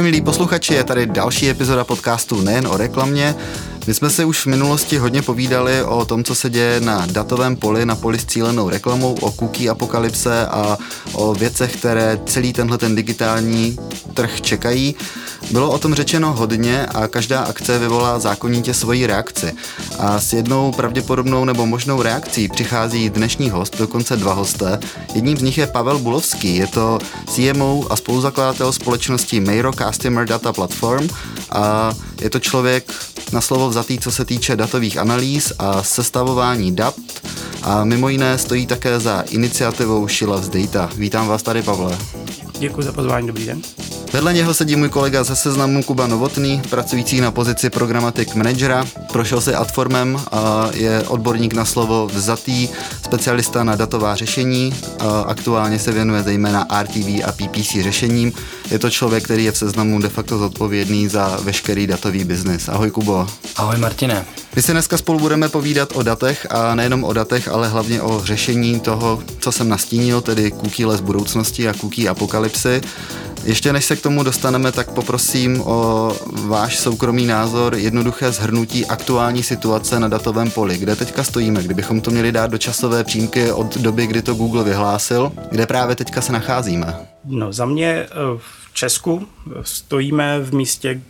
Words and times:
Ahoj 0.00 0.10
milí 0.10 0.20
posluchači, 0.20 0.74
je 0.74 0.84
tady 0.84 1.06
další 1.06 1.50
epizoda 1.50 1.84
podcastu 1.84 2.40
Nejen 2.40 2.66
o 2.66 2.76
reklamě. 2.76 3.34
My 3.86 3.94
jsme 3.94 4.10
se 4.10 4.24
už 4.24 4.40
v 4.40 4.46
minulosti 4.46 4.98
hodně 4.98 5.22
povídali 5.22 5.82
o 5.82 6.04
tom, 6.04 6.24
co 6.24 6.34
se 6.34 6.50
děje 6.50 6.80
na 6.80 7.06
datovém 7.06 7.56
poli, 7.56 7.86
na 7.86 7.96
poli 7.96 8.18
s 8.18 8.24
cílenou 8.24 8.68
reklamou, 8.68 9.14
o 9.14 9.32
cookie 9.32 9.70
apokalypse 9.70 10.46
a 10.46 10.78
o 11.12 11.34
věcech, 11.34 11.76
které 11.76 12.18
celý 12.26 12.52
tenhle 12.52 12.78
ten 12.78 12.96
digitální 12.96 13.76
trh 14.14 14.40
čekají. 14.40 14.94
Bylo 15.50 15.70
o 15.70 15.78
tom 15.78 15.94
řečeno 15.94 16.32
hodně 16.32 16.86
a 16.86 17.08
každá 17.08 17.40
akce 17.40 17.78
vyvolá 17.78 18.18
zákonitě 18.18 18.74
svoji 18.74 19.06
reakci. 19.06 19.52
A 19.98 20.20
s 20.20 20.32
jednou 20.32 20.72
pravděpodobnou 20.72 21.44
nebo 21.44 21.66
možnou 21.66 22.02
reakcí 22.02 22.48
přichází 22.48 23.10
dnešní 23.10 23.50
host, 23.50 23.78
dokonce 23.78 24.16
dva 24.16 24.32
hosté. 24.32 24.78
Jedním 25.14 25.36
z 25.36 25.42
nich 25.42 25.58
je 25.58 25.66
Pavel 25.66 25.98
Bulovský, 25.98 26.56
je 26.56 26.66
to 26.66 26.98
CMO 27.34 27.84
a 27.90 27.96
spoluzakladatel 27.96 28.72
společnosti 28.72 29.40
Mairo 29.40 29.72
Customer 29.72 30.26
Data 30.26 30.52
Platform 30.52 31.08
a 31.50 31.92
je 32.20 32.30
to 32.30 32.38
člověk 32.38 32.92
na 33.32 33.40
slovo 33.40 33.68
vzatý, 33.68 33.98
co 33.98 34.10
se 34.10 34.24
týče 34.24 34.56
datových 34.56 34.98
analýz 34.98 35.52
a 35.58 35.82
sestavování 35.82 36.76
dat 36.76 36.94
a 37.62 37.84
mimo 37.84 38.08
jiné 38.08 38.38
stojí 38.38 38.66
také 38.66 39.00
za 39.00 39.20
iniciativou 39.20 40.08
She 40.08 40.26
Data. 40.50 40.90
Vítám 40.96 41.28
vás 41.28 41.42
tady, 41.42 41.62
Pavle. 41.62 41.98
Děkuji 42.58 42.82
za 42.82 42.92
pozvání, 42.92 43.26
dobrý 43.26 43.46
den. 43.46 43.62
Vedle 44.12 44.32
něho 44.32 44.54
sedí 44.54 44.76
můj 44.76 44.88
kolega 44.88 45.24
ze 45.24 45.36
seznamu 45.36 45.82
Kuba 45.82 46.06
Novotný, 46.06 46.62
pracující 46.70 47.20
na 47.20 47.30
pozici 47.30 47.70
programatik 47.70 48.34
managera. 48.34 48.86
Prošel 49.12 49.40
si 49.40 49.54
Adformem 49.54 50.20
a 50.32 50.68
je 50.74 51.02
odborník 51.08 51.54
na 51.54 51.64
slovo 51.64 52.06
vzatý, 52.06 52.68
specialista 53.04 53.64
na 53.64 53.76
datová 53.76 54.14
řešení. 54.16 54.74
A 54.98 55.20
aktuálně 55.20 55.78
se 55.78 55.92
věnuje 55.92 56.22
zejména 56.22 56.66
RTV 56.82 57.06
a 57.24 57.32
PPC 57.32 57.82
řešením. 57.82 58.32
Je 58.70 58.78
to 58.78 58.90
člověk, 58.90 59.24
který 59.24 59.44
je 59.44 59.52
v 59.52 59.56
seznamu 59.56 60.00
de 60.00 60.08
facto 60.08 60.38
zodpovědný 60.38 61.08
za 61.08 61.38
veškerý 61.42 61.86
datový 61.86 62.24
biznis. 62.24 62.68
Ahoj 62.68 62.90
Kubo. 62.90 63.26
Ahoj 63.56 63.78
Martine. 63.78 64.24
My 64.56 64.62
si 64.62 64.72
dneska 64.72 64.98
spolu 64.98 65.18
budeme 65.18 65.48
povídat 65.48 65.92
o 65.94 66.02
datech 66.02 66.46
a 66.50 66.74
nejenom 66.74 67.04
o 67.04 67.12
datech, 67.12 67.48
ale 67.48 67.68
hlavně 67.68 68.02
o 68.02 68.20
řešení 68.24 68.80
toho, 68.80 69.22
co 69.38 69.52
jsem 69.52 69.68
nastínil, 69.68 70.20
tedy 70.20 70.50
cookie 70.50 70.86
les 70.86 71.00
budoucnosti 71.00 71.68
a 71.68 71.74
cookie 71.74 72.08
apokalypsy. 72.08 72.80
Ještě 73.44 73.72
než 73.72 73.84
se 73.84 73.96
k 73.96 74.02
tomu 74.02 74.22
dostaneme, 74.22 74.72
tak 74.72 74.90
poprosím 74.90 75.60
o 75.60 76.12
váš 76.46 76.78
soukromý 76.78 77.26
názor, 77.26 77.74
jednoduché 77.74 78.32
zhrnutí 78.32 78.86
aktuální 78.86 79.42
situace 79.42 80.00
na 80.00 80.08
datovém 80.08 80.50
poli. 80.50 80.78
Kde 80.78 80.96
teďka 80.96 81.24
stojíme? 81.24 81.62
Kdybychom 81.62 82.00
to 82.00 82.10
měli 82.10 82.32
dát 82.32 82.50
do 82.50 82.58
časové 82.58 83.04
přímky 83.04 83.52
od 83.52 83.76
doby, 83.76 84.06
kdy 84.06 84.22
to 84.22 84.34
Google 84.34 84.64
vyhlásil, 84.64 85.32
kde 85.50 85.66
právě 85.66 85.96
teďka 85.96 86.20
se 86.20 86.32
nacházíme? 86.32 87.06
No, 87.24 87.52
za 87.52 87.66
mě 87.66 87.88
eh, 87.88 88.08
v 88.38 88.74
Česku 88.74 89.26
stojíme 89.62 90.40
v 90.40 90.54
místě 90.54 91.00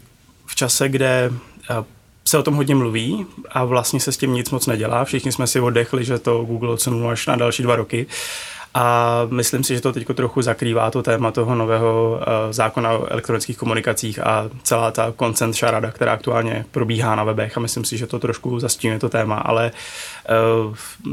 v 0.46 0.54
čase, 0.54 0.88
kde 0.88 1.30
eh, 1.70 1.84
se 2.24 2.38
o 2.38 2.42
tom 2.42 2.54
hodně 2.54 2.74
mluví 2.74 3.26
a 3.50 3.64
vlastně 3.64 4.00
se 4.00 4.12
s 4.12 4.16
tím 4.16 4.34
nic 4.34 4.50
moc 4.50 4.66
nedělá. 4.66 5.04
Všichni 5.04 5.32
jsme 5.32 5.46
si 5.46 5.60
oddechli, 5.60 6.04
že 6.04 6.18
to 6.18 6.44
Google 6.44 6.70
odsunul 6.70 7.10
až 7.10 7.26
na 7.26 7.36
další 7.36 7.62
dva 7.62 7.76
roky. 7.76 8.06
A 8.74 9.26
myslím 9.30 9.64
si, 9.64 9.74
že 9.74 9.80
to 9.80 9.92
teď 9.92 10.06
trochu 10.14 10.42
zakrývá 10.42 10.90
to 10.90 11.02
téma 11.02 11.30
toho 11.30 11.54
nového 11.54 12.12
uh, 12.12 12.52
zákona 12.52 12.92
o 12.92 13.06
elektronických 13.06 13.58
komunikacích 13.58 14.18
a 14.18 14.50
celá 14.62 14.90
ta 14.90 15.14
consent 15.18 15.54
šarada, 15.54 15.90
která 15.90 16.12
aktuálně 16.12 16.64
probíhá 16.70 17.14
na 17.14 17.24
webech. 17.24 17.56
A 17.56 17.60
myslím 17.60 17.84
si, 17.84 17.98
že 17.98 18.06
to 18.06 18.18
trošku 18.18 18.60
zastínuje 18.60 18.98
to 18.98 19.08
téma, 19.08 19.36
ale 19.36 19.70
uh, 19.70 19.80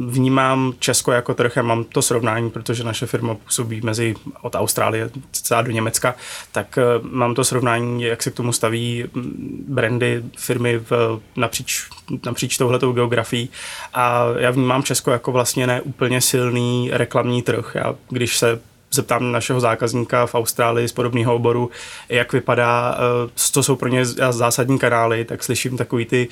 vnímám 0.07 0.73
Česko 0.79 1.11
jako 1.11 1.33
trh 1.33 1.57
a 1.57 1.61
mám 1.61 1.83
to 1.83 2.01
srovnání, 2.01 2.49
protože 2.49 2.83
naše 2.83 3.05
firma 3.05 3.35
působí 3.35 3.81
mezi 3.81 4.15
od 4.41 4.55
Austrálie 4.55 5.09
celá 5.31 5.61
do 5.61 5.71
Německa, 5.71 6.15
tak 6.51 6.79
uh, 6.99 7.07
mám 7.11 7.35
to 7.35 7.43
srovnání, 7.43 8.03
jak 8.03 8.23
se 8.23 8.31
k 8.31 8.35
tomu 8.35 8.53
staví 8.53 9.05
brandy 9.67 10.23
firmy 10.37 10.77
v, 10.77 11.19
napříč, 11.36 11.89
napříč 12.25 12.58
touhletou 12.58 12.92
geografií 12.92 13.49
a 13.93 14.25
já 14.37 14.52
vnímám 14.52 14.83
Česko 14.83 15.11
jako 15.11 15.31
vlastně 15.31 15.67
neúplně 15.67 16.21
silný 16.21 16.89
reklamní 16.93 17.42
trh. 17.42 17.71
Já, 17.75 17.95
když 18.09 18.37
se 18.37 18.59
zeptám 18.92 19.31
našeho 19.31 19.59
zákazníka 19.59 20.25
v 20.25 20.36
Austrálii 20.36 20.87
z 20.87 20.92
podobného 20.92 21.36
oboru, 21.36 21.70
jak 22.09 22.33
vypadá, 22.33 22.98
eh, 22.98 23.30
co 23.36 23.64
jsou 23.64 23.75
pro 23.75 23.89
ně 23.89 24.05
zásadní 24.05 24.80
kanály, 24.80 25.25
tak 25.25 25.43
slyším 25.43 25.77
takový 25.77 26.05
ty 26.05 26.27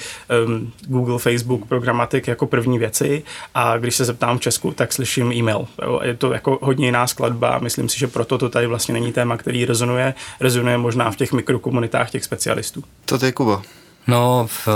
um, 0.46 0.72
Google, 0.88 1.20
Facebook, 1.20 1.66
programatik 1.66 2.28
jako 2.28 2.48
první 2.48 2.80
věci 2.80 3.24
a 3.54 3.78
když 3.78 3.96
se 3.96 4.06
zeptám 4.06 4.38
v 4.38 4.42
Česku, 4.42 4.72
tak 4.72 4.94
slyším 4.94 5.32
e-mail. 5.32 5.68
Je 6.04 6.16
to 6.16 6.34
jako 6.34 6.60
hodně 6.62 6.86
jiná 6.86 7.08
skladba 7.08 7.50
a 7.50 7.60
myslím 7.60 7.90
si, 7.90 8.00
že 8.00 8.08
proto 8.08 8.38
to 8.38 8.50
tady 8.50 8.68
vlastně 8.68 8.94
není 8.94 9.12
téma, 9.12 9.38
který 9.38 9.66
rezonuje. 9.66 10.14
Rezonuje 10.40 10.78
možná 10.78 11.12
v 11.12 11.16
těch 11.16 11.34
mikrokomunitách 11.34 12.10
těch 12.10 12.24
specialistů. 12.24 12.84
To 13.06 13.26
je 13.26 13.32
Kuba. 13.32 13.62
No, 14.08 14.48
v 14.50 14.68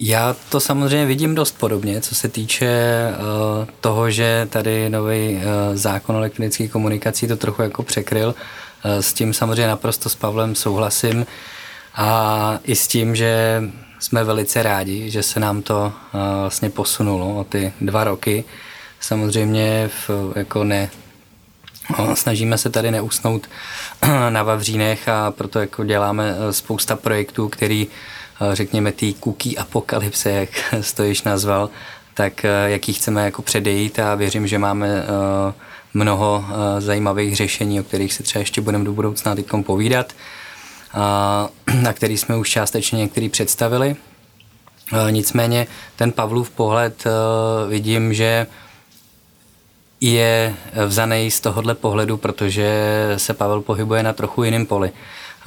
já 0.00 0.36
to 0.48 0.60
samozřejmě 0.60 1.06
vidím 1.06 1.34
dost 1.34 1.58
podobně, 1.58 2.00
co 2.00 2.14
se 2.14 2.28
týče 2.28 2.68
uh, 3.10 3.68
toho, 3.80 4.10
že 4.10 4.48
tady 4.50 4.90
nový 4.90 5.34
uh, 5.34 5.42
zákon 5.74 6.16
o 6.16 6.18
elektronické 6.18 6.68
komunikací 6.68 7.28
to 7.28 7.36
trochu 7.36 7.62
jako 7.62 7.82
překryl. 7.82 8.28
Uh, 8.28 8.90
s 9.00 9.12
tím 9.12 9.34
samozřejmě 9.34 9.66
naprosto 9.66 10.08
s 10.08 10.14
Pavlem 10.14 10.54
souhlasím 10.54 11.26
a 11.94 12.58
i 12.64 12.76
s 12.76 12.86
tím, 12.86 13.16
že 13.16 13.62
jsme 13.98 14.24
velice 14.24 14.62
rádi, 14.62 15.10
že 15.10 15.22
se 15.22 15.40
nám 15.40 15.62
to 15.62 15.92
uh, 16.14 16.20
vlastně 16.40 16.70
posunulo 16.70 17.40
o 17.40 17.44
ty 17.44 17.72
dva 17.80 18.04
roky. 18.04 18.44
Samozřejmě 19.00 19.90
v, 20.08 20.10
jako 20.36 20.64
ne, 20.64 20.90
no, 21.98 22.16
snažíme 22.16 22.58
se 22.58 22.70
tady 22.70 22.90
neusnout 22.90 23.46
na 24.28 24.42
Vavřínech 24.42 25.08
a 25.08 25.30
proto 25.30 25.58
jako 25.58 25.84
děláme 25.84 26.34
spousta 26.50 26.96
projektů, 26.96 27.48
který 27.48 27.88
řekněme, 28.52 28.92
té 28.92 29.06
cookie 29.24 29.56
apokalypse, 29.56 30.30
jak 30.30 30.48
stojíš 30.80 31.22
nazval, 31.22 31.70
tak 32.14 32.44
eh, 32.44 32.70
jaký 32.70 32.92
chceme 32.92 33.24
jako 33.24 33.42
předejít 33.42 33.98
a 33.98 34.14
věřím, 34.14 34.46
že 34.46 34.58
máme 34.58 34.88
eh, 34.88 35.52
mnoho 35.94 36.44
eh, 36.48 36.80
zajímavých 36.80 37.36
řešení, 37.36 37.80
o 37.80 37.84
kterých 37.84 38.12
si 38.12 38.22
třeba 38.22 38.40
ještě 38.40 38.60
budeme 38.60 38.84
do 38.84 38.92
budoucna 38.92 39.34
teď 39.34 39.46
povídat, 39.66 40.12
na 41.82 41.92
který 41.92 42.18
jsme 42.18 42.36
už 42.36 42.50
částečně 42.50 42.98
některý 42.98 43.28
představili. 43.28 43.96
Nicméně 45.10 45.66
ten 45.96 46.12
Pavlův 46.12 46.50
pohled 46.50 47.04
vidím, 47.68 48.14
že 48.14 48.46
je 50.00 50.54
vzaný 50.86 51.30
z 51.30 51.40
tohohle 51.40 51.74
pohledu, 51.74 52.16
protože 52.16 52.70
se 53.16 53.34
Pavel 53.34 53.60
pohybuje 53.60 54.02
na 54.02 54.12
trochu 54.12 54.44
jiném 54.44 54.66
poli 54.66 54.92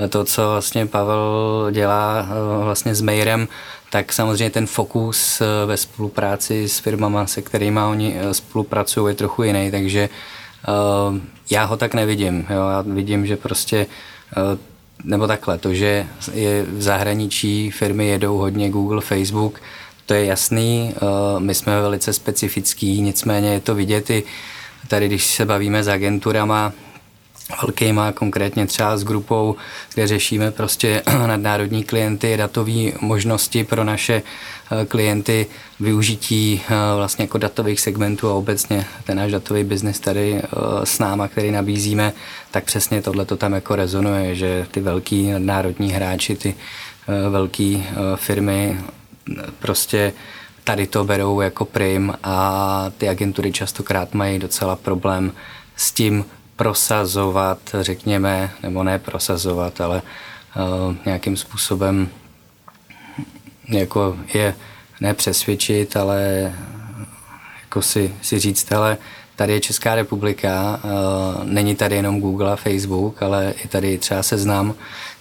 to, 0.10 0.24
co 0.24 0.50
vlastně 0.52 0.86
Pavel 0.86 1.68
dělá 1.72 2.28
eh, 2.30 2.64
vlastně 2.64 2.96
s 2.96 3.02
Mayrem, 3.02 3.48
tak 3.90 4.14
samozřejmě 4.14 4.50
ten 4.50 4.68
fokus 4.68 5.42
eh, 5.42 5.66
ve 5.66 5.78
spolupráci 5.78 6.70
s 6.70 6.80
firmama, 6.80 7.28
se 7.28 7.42
kterými 7.42 7.80
oni 7.80 8.16
eh, 8.18 8.34
spolupracují, 8.34 9.12
je 9.12 9.16
trochu 9.16 9.44
jiný, 9.44 9.72
takže 9.72 10.10
já 11.50 11.64
ho 11.64 11.78
tak 11.78 11.94
nevidím. 11.94 12.46
Jo? 12.50 12.70
Já 12.70 12.82
vidím, 12.82 13.26
že 13.26 13.38
prostě 13.38 13.88
nebo 15.04 15.28
takhle, 15.28 15.58
to, 15.58 15.74
že 15.74 16.08
je 16.34 16.64
v 16.64 16.82
zahraničí 16.82 17.72
firmy 17.72 18.08
jedou 18.08 18.38
hodně 18.38 18.70
Google, 18.70 19.02
Facebook, 19.02 19.62
to 20.06 20.14
je 20.14 20.26
jasný, 20.26 20.94
my 21.40 21.56
jsme 21.56 21.82
velice 21.82 22.14
specifický, 22.14 23.02
nicméně 23.02 23.50
je 23.50 23.60
to 23.60 23.76
vidět 23.76 24.10
i 24.10 24.24
tady, 24.88 25.08
když 25.08 25.26
se 25.26 25.46
bavíme 25.46 25.84
s 25.84 25.88
agenturama, 25.88 26.74
velkýma, 27.62 28.12
konkrétně 28.12 28.68
třeba 28.68 28.98
s 28.98 29.04
grupou, 29.04 29.56
kde 29.94 30.08
řešíme 30.08 30.52
prostě 30.52 31.02
nadnárodní 31.28 31.84
klienty, 31.84 32.38
datové 32.38 32.92
možnosti 33.02 33.64
pro 33.64 33.84
naše 33.84 34.22
eh, 34.72 34.86
klienty, 34.86 35.48
využití 35.80 36.62
eh, 36.64 36.74
vlastně 36.96 37.24
jako 37.24 37.38
datových 37.38 37.80
segmentů 37.80 38.30
a 38.30 38.34
obecně 38.34 38.86
ten 39.04 39.18
náš 39.18 39.32
datový 39.32 39.64
biznis 39.64 40.00
tady 40.00 40.36
eh, 40.36 40.48
s 40.84 41.00
náma, 41.00 41.28
který 41.28 41.52
nabízíme, 41.52 42.14
tak 42.52 42.64
přesně 42.64 43.02
tohle 43.02 43.26
to 43.26 43.38
tam 43.38 43.54
jako 43.54 43.76
rezonuje, 43.76 44.36
že 44.36 44.68
ty 44.72 44.80
velký 44.80 45.32
nadnárodní 45.32 45.92
hráči, 45.92 46.36
ty 46.36 46.56
velké 47.30 47.84
firmy 48.16 48.78
prostě 49.60 50.14
tady 50.64 50.88
to 50.88 51.04
berou 51.04 51.42
jako 51.42 51.66
prim 51.66 52.14
a 52.24 52.92
ty 52.98 53.10
agentury 53.10 53.52
častokrát 53.52 54.14
mají 54.14 54.40
docela 54.40 54.76
problém 54.76 55.32
s 55.76 55.92
tím 55.92 56.26
prosazovat, 56.56 57.60
řekněme, 57.82 58.52
nebo 58.64 58.84
ne 58.84 59.00
prosazovat, 59.00 59.82
ale 59.82 60.02
uh, 60.56 60.96
nějakým 61.06 61.38
způsobem 61.38 62.10
jako 63.70 64.18
je 64.34 64.56
nepřesvědčit, 65.02 65.98
ale 65.98 66.54
jako 67.62 67.82
si, 67.82 68.16
si 68.22 68.40
říct, 68.40 68.72
ale 68.72 68.98
tady 69.36 69.54
je 69.54 69.60
Česká 69.60 69.96
republika, 69.96 70.80
uh, 70.84 71.44
není 71.44 71.76
tady 71.76 71.96
jenom 71.96 72.22
Google 72.22 72.52
a 72.52 72.56
Facebook, 72.56 73.24
ale 73.24 73.54
i 73.64 73.68
tady 73.68 73.98
třeba 73.98 74.24
Seznam, 74.24 74.74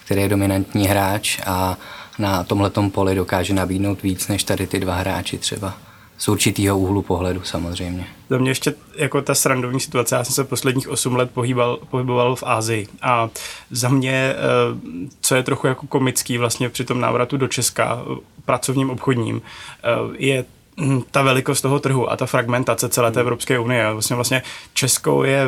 který 0.05 0.21
je 0.21 0.29
dominantní 0.29 0.87
hráč 0.87 1.41
a 1.47 1.79
na 2.19 2.45
tomhletom 2.45 2.91
poli 2.91 3.15
dokáže 3.15 3.55
nabídnout 3.55 4.03
víc 4.03 4.29
než 4.29 4.45
tady 4.45 4.67
ty 4.67 4.81
dva 4.81 4.95
hráči 4.95 5.39
třeba. 5.39 5.75
Z 6.19 6.29
určitého 6.29 6.79
úhlu 6.79 7.03
pohledu 7.03 7.43
samozřejmě. 7.43 8.07
Za 8.31 8.39
mě 8.39 8.51
ještě 8.51 8.75
jako 8.97 9.23
ta 9.23 9.35
srandovní 9.35 9.81
situace, 9.81 10.15
já 10.15 10.25
jsem 10.25 10.35
se 10.35 10.45
posledních 10.45 10.89
8 10.89 11.17
let 11.17 11.31
pohybal, 11.35 11.79
pohyboval 11.91 12.37
v 12.37 12.43
Ázii 12.47 12.89
a 13.03 13.29
za 13.71 13.89
mě, 13.89 14.13
eh, 14.13 14.37
co 15.21 15.35
je 15.35 15.43
trochu 15.43 15.67
jako 15.67 15.87
komický 15.87 16.39
vlastně 16.39 16.69
při 16.69 16.85
tom 16.85 17.01
návratu 17.01 17.37
do 17.37 17.49
Česka, 17.49 18.03
eh, 18.03 18.17
pracovním 18.45 18.91
obchodním, 18.91 19.43
eh, 19.43 19.89
je 20.19 20.45
hm, 20.81 21.03
ta 21.11 21.23
velikost 21.23 21.61
toho 21.61 21.81
trhu 21.81 22.11
a 22.11 22.17
ta 22.17 22.27
fragmentace 22.27 22.89
celé 22.89 23.13
té 23.13 23.21
Evropské 23.21 23.59
unie. 23.59 23.93
Vlastně, 23.93 24.15
vlastně 24.17 24.43
Česko 24.75 25.25
je 25.25 25.47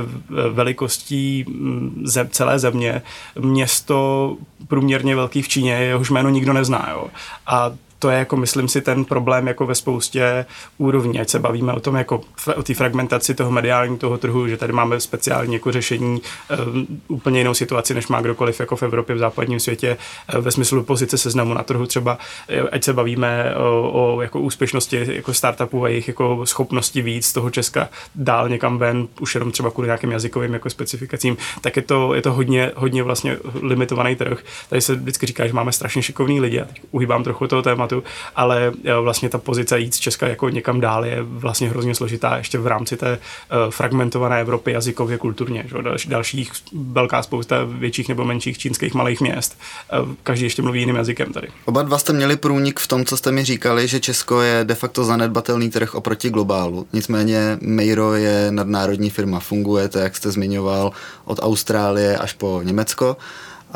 velikostí 0.53 1.45
hm, 1.49 2.03
ze, 2.05 2.29
celé 2.31 2.59
země 2.59 3.03
město 3.39 4.37
průměrně 4.69 5.17
velký 5.17 5.43
v 5.43 5.49
Číně, 5.49 5.73
jehož 5.73 6.11
jméno 6.11 6.29
nikdo 6.29 6.53
nezná. 6.53 6.89
Jo. 6.91 7.07
A 7.47 7.73
to 7.99 8.11
je 8.11 8.19
jako 8.19 8.37
myslím 8.37 8.69
si 8.69 8.81
ten 8.81 9.05
problém 9.05 9.47
jako 9.47 9.67
ve 9.67 9.75
spoustě 9.75 10.47
úrovní, 10.79 11.21
ať 11.21 11.29
se 11.29 11.39
bavíme 11.39 11.73
o 11.73 11.81
tom 11.81 11.95
jako 11.95 12.21
o 12.57 12.63
té 12.63 12.75
fragmentaci 12.75 13.35
toho 13.35 13.51
mediálního 13.51 13.97
toho 13.97 14.19
trhu, 14.19 14.49
že 14.49 14.57
tady 14.57 14.73
máme 14.73 15.01
speciální 15.01 15.55
jako 15.55 15.73
řešení 15.73 16.21
um, 16.67 16.87
úplně 17.09 17.41
jinou 17.41 17.55
situaci, 17.55 17.95
než 17.95 18.09
má 18.09 18.21
kdokoliv 18.21 18.61
jako 18.61 18.77
v 18.77 18.83
Evropě, 18.83 19.15
v 19.15 19.19
západním 19.19 19.61
světě, 19.61 19.97
uh, 20.35 20.41
ve 20.41 20.51
smyslu 20.51 20.83
pozice 20.83 21.19
seznamu 21.19 21.55
na 21.55 21.63
trhu 21.63 21.87
třeba, 21.87 22.19
eh, 22.49 22.61
ať 22.61 22.85
se 22.85 22.93
bavíme 22.93 23.55
o, 23.57 23.91
o 23.93 24.23
jako 24.23 24.41
úspěšnosti 24.41 25.07
jako 25.13 25.35
startupů 25.35 25.85
a 25.85 25.89
jejich 25.89 26.09
jako 26.09 26.47
schopnosti 26.47 27.03
víc 27.03 27.27
z 27.27 27.33
toho 27.33 27.51
Česka 27.51 27.89
dál 28.15 28.49
někam 28.49 28.79
ven, 28.79 29.09
už 29.21 29.35
jenom 29.35 29.51
třeba 29.51 29.71
kvůli 29.71 29.89
nějakým 29.89 30.11
jazykovým 30.11 30.53
jako 30.53 30.71
specifikacím, 30.71 31.37
tak 31.61 31.77
je 31.77 31.83
to, 31.83 32.15
je 32.15 32.23
to 32.23 32.33
hodně, 32.33 32.73
hodně 32.77 33.03
vlastně 33.03 33.37
limitovaný 33.63 34.17
trh. 34.17 34.39
Tady 34.69 34.81
se 34.83 34.95
vždycky 34.95 35.27
říká, 35.27 35.47
že 35.47 35.53
máme 35.53 35.73
strašně 35.73 36.03
šikovní 36.03 36.41
lidi, 36.41 36.61
a 36.61 36.65
teď 36.65 36.81
uhýbám 36.91 37.25
trochu 37.25 37.47
toho 37.47 37.63
tématu, 37.63 37.86
tématu, 37.87 38.07
ale 38.37 38.73
eh, 38.85 38.95
vlastně 38.95 39.29
ta 39.29 39.39
pozice 39.39 39.79
jít 39.79 39.95
z 39.95 39.99
Česka 39.99 40.29
jako 40.29 40.49
někam 40.49 40.81
dál 40.81 41.05
je 41.05 41.23
vlastně 41.23 41.69
hrozně 41.69 41.95
složitá 41.95 42.37
ještě 42.37 42.59
v 42.59 42.67
rámci 42.67 42.97
té 42.97 43.13
uh, 43.13 43.71
fragmentované 43.71 44.41
Evropy 44.41 44.73
jazykově, 44.73 45.19
kulturně. 45.19 45.65
Že? 45.69 45.83
Další, 45.83 46.09
dalších 46.09 46.53
velká 46.73 47.23
spousta 47.23 47.57
větších 47.65 48.09
nebo 48.09 48.25
menších 48.25 48.59
čínských 48.59 48.95
malých 48.95 49.21
měst. 49.21 49.59
Uh, 50.03 50.15
každý 50.23 50.45
ještě 50.45 50.63
mluví 50.63 50.81
jiným 50.81 50.97
jazykem 50.97 51.33
tady. 51.33 51.49
Oba 51.65 51.83
dva 51.83 51.99
jste 51.99 52.13
měli 52.13 52.37
průnik 52.37 52.81
v 52.81 52.89
tom, 52.89 53.05
co 53.05 53.17
jste 53.17 53.33
mi 53.33 53.45
říkali, 53.45 53.89
že 53.89 54.01
Česko 54.01 54.41
je 54.41 54.65
de 54.65 54.75
facto 54.75 55.05
zanedbatelný 55.05 55.71
trh 55.71 55.95
oproti 55.95 56.31
globálu. 56.31 56.87
Nicméně 56.93 57.59
Meiro 57.61 58.15
je 58.15 58.47
nadnárodní 58.51 59.11
firma, 59.11 59.41
funguje 59.41 59.89
to, 59.89 59.99
jak 59.99 60.17
jste 60.17 60.31
zmiňoval, 60.31 60.93
od 61.25 61.39
Austrálie 61.43 62.19
až 62.19 62.33
po 62.33 62.61
Německo. 62.65 63.17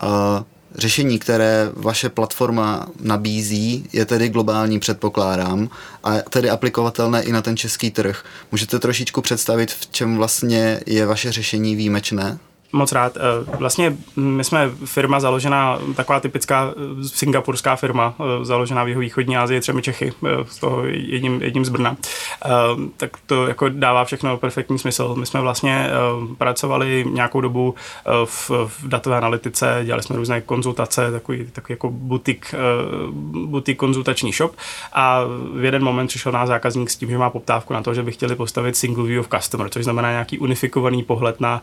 Uh, 0.02 0.08
Řešení, 0.74 1.18
které 1.18 1.70
vaše 1.76 2.08
platforma 2.08 2.86
nabízí, 3.00 3.88
je 3.92 4.04
tedy 4.04 4.28
globální, 4.28 4.78
předpokládám, 4.80 5.68
a 6.04 6.12
tedy 6.30 6.50
aplikovatelné 6.50 7.22
i 7.22 7.32
na 7.32 7.42
ten 7.42 7.56
český 7.56 7.90
trh. 7.90 8.24
Můžete 8.52 8.78
trošičku 8.78 9.20
představit, 9.20 9.72
v 9.72 9.90
čem 9.90 10.16
vlastně 10.16 10.80
je 10.86 11.06
vaše 11.06 11.32
řešení 11.32 11.76
výjimečné? 11.76 12.38
Moc 12.72 12.92
rád. 12.92 13.16
Eh, 13.16 13.56
vlastně 13.56 13.96
my 14.16 14.44
jsme 14.44 14.70
firma 14.84 15.20
založená, 15.20 15.78
taková 15.96 16.20
typická 16.20 16.74
eh, 16.76 17.08
singapurská 17.08 17.76
firma, 17.76 18.14
eh, 18.20 18.44
založená 18.44 18.84
v 18.84 18.88
jeho 18.88 19.00
východní 19.00 19.36
Asii, 19.36 19.60
třemi 19.60 19.82
Čechy, 19.82 20.12
z 20.48 20.58
toho 20.58 20.86
jedním, 20.86 21.42
jedním 21.42 21.64
z 21.64 21.68
Brna. 21.68 21.96
Tak 22.96 23.10
to 23.26 23.46
jako 23.46 23.68
dává 23.68 24.04
všechno 24.04 24.36
perfektní 24.36 24.78
smysl. 24.78 25.14
My 25.18 25.26
jsme 25.26 25.40
vlastně 25.40 25.90
pracovali 26.38 27.04
nějakou 27.10 27.40
dobu 27.40 27.74
v, 28.24 28.50
v 28.50 28.88
datové 28.88 29.16
analytice, 29.16 29.80
dělali 29.84 30.02
jsme 30.02 30.16
různé 30.16 30.40
konzultace, 30.40 31.12
takový, 31.12 31.46
takový 31.52 31.72
jako 31.72 31.90
butik, 31.90 32.54
butik 33.44 33.78
konzultační 33.78 34.32
shop 34.32 34.56
a 34.92 35.20
v 35.54 35.64
jeden 35.64 35.84
moment 35.84 36.06
přišel 36.06 36.32
náš 36.32 36.48
zákazník 36.48 36.90
s 36.90 36.96
tím, 36.96 37.10
že 37.10 37.18
má 37.18 37.30
poptávku 37.30 37.72
na 37.72 37.82
to, 37.82 37.94
že 37.94 38.02
by 38.02 38.12
chtěli 38.12 38.36
postavit 38.36 38.76
single 38.76 39.04
view 39.04 39.20
of 39.20 39.28
customer, 39.28 39.68
což 39.68 39.84
znamená 39.84 40.10
nějaký 40.10 40.38
unifikovaný 40.38 41.02
pohled 41.02 41.40
na 41.40 41.62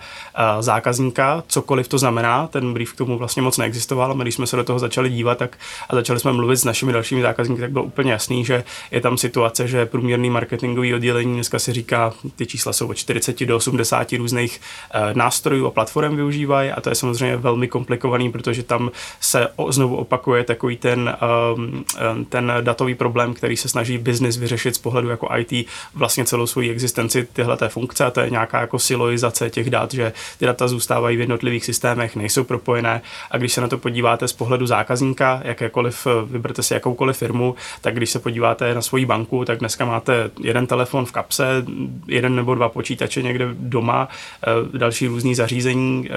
zákazník 0.60 0.88
zákazníka, 0.88 1.44
cokoliv 1.48 1.88
to 1.88 1.98
znamená. 1.98 2.48
Ten 2.48 2.74
brief 2.74 2.94
k 2.94 2.98
tomu 2.98 3.18
vlastně 3.18 3.42
moc 3.42 3.58
neexistoval. 3.58 4.14
My, 4.14 4.24
když 4.24 4.36
jsme 4.36 4.48
se 4.48 4.56
do 4.56 4.64
toho 4.64 4.80
začali 4.80 5.10
dívat 5.10 5.38
tak, 5.38 5.58
a 5.90 5.96
začali 5.96 6.20
jsme 6.20 6.34
mluvit 6.34 6.58
s 6.58 6.66
našimi 6.66 6.94
dalšími 6.94 7.22
zákazníky, 7.22 7.62
tak 7.62 7.72
bylo 7.72 7.84
úplně 7.84 8.12
jasný, 8.12 8.46
že 8.46 8.64
je 8.92 9.02
tam 9.02 9.18
situace, 9.18 9.68
že 9.68 9.86
průměrný 9.86 10.30
marketingový 10.68 10.94
oddělení. 10.94 11.34
Dneska 11.34 11.60
se 11.60 11.74
říká, 11.74 12.14
ty 12.36 12.46
čísla 12.46 12.74
jsou 12.74 12.88
od 12.88 12.94
40 12.94 13.46
do 13.46 13.58
80 13.58 14.14
různých 14.14 14.62
e, 14.94 15.14
nástrojů 15.14 15.68
a 15.68 15.72
platform 15.72 16.16
využívají 16.16 16.72
a 16.72 16.81
to 16.81 16.90
je 16.90 16.96
samozřejmě 16.96 17.38
velmi 17.38 17.68
komplikovaný, 17.68 18.31
protože 18.31 18.64
tam 18.64 18.92
se 19.19 19.48
znovu 19.69 19.96
opakuje 19.96 20.44
takový 20.44 20.78
ten, 20.78 21.10
e, 21.10 22.25
ten 22.30 22.54
datový 22.62 22.96
problém, 22.96 23.34
který 23.34 23.58
se 23.58 23.69
snaží 23.69 23.98
biznis 23.98 24.38
vyřešit 24.38 24.75
z 24.75 24.78
pohledu 24.78 25.10
jako 25.10 25.30
IT 25.38 25.68
vlastně 25.96 26.25
celou 26.25 26.48
svou 26.48 26.62
existenci 26.62 27.28
tyhle 27.34 27.58
té 27.58 27.69
funkce 27.69 28.06
a 28.06 28.12
to 28.12 28.19
je 28.19 28.30
nějaká 28.30 28.62
jako 28.62 28.80
siloizace 28.80 29.50
těch 29.50 29.69
dat, 29.69 29.94
že 29.94 30.14
ty 30.38 30.46
data 30.46 30.68
zůstávají 30.68 31.18
v 31.18 31.19
jednotlivých 31.19 31.66
systémech, 31.66 32.16
nejsou 32.16 32.44
propojené. 32.44 33.02
A 33.31 33.38
když 33.38 33.54
se 33.54 33.62
na 33.62 33.68
to 33.68 33.78
podíváte 33.78 34.28
z 34.28 34.34
pohledu 34.34 34.68
zákazníka, 34.68 35.42
jakékoliv, 35.44 36.08
vyberte 36.25 36.64
si 36.64 36.74
jakoukoliv 36.74 37.18
firmu, 37.18 37.56
tak 37.81 37.96
když 37.96 38.10
se 38.10 38.19
podíváte 38.19 38.74
na 38.74 38.81
svoji 38.81 39.06
banku, 39.06 39.46
tak 39.46 39.60
dneska 39.60 39.86
máte 39.86 40.30
jeden 40.57 40.68
telefon 40.68 41.06
v 41.06 41.12
kapse, 41.12 41.63
jeden 42.07 42.36
nebo 42.36 42.56
dva 42.56 42.69
počítače 42.69 43.21
někde 43.21 43.48
doma, 43.54 44.07
eh, 44.48 44.77
další 44.77 45.07
různý 45.07 45.36
zařízení, 45.36 46.09
eh, 46.09 46.13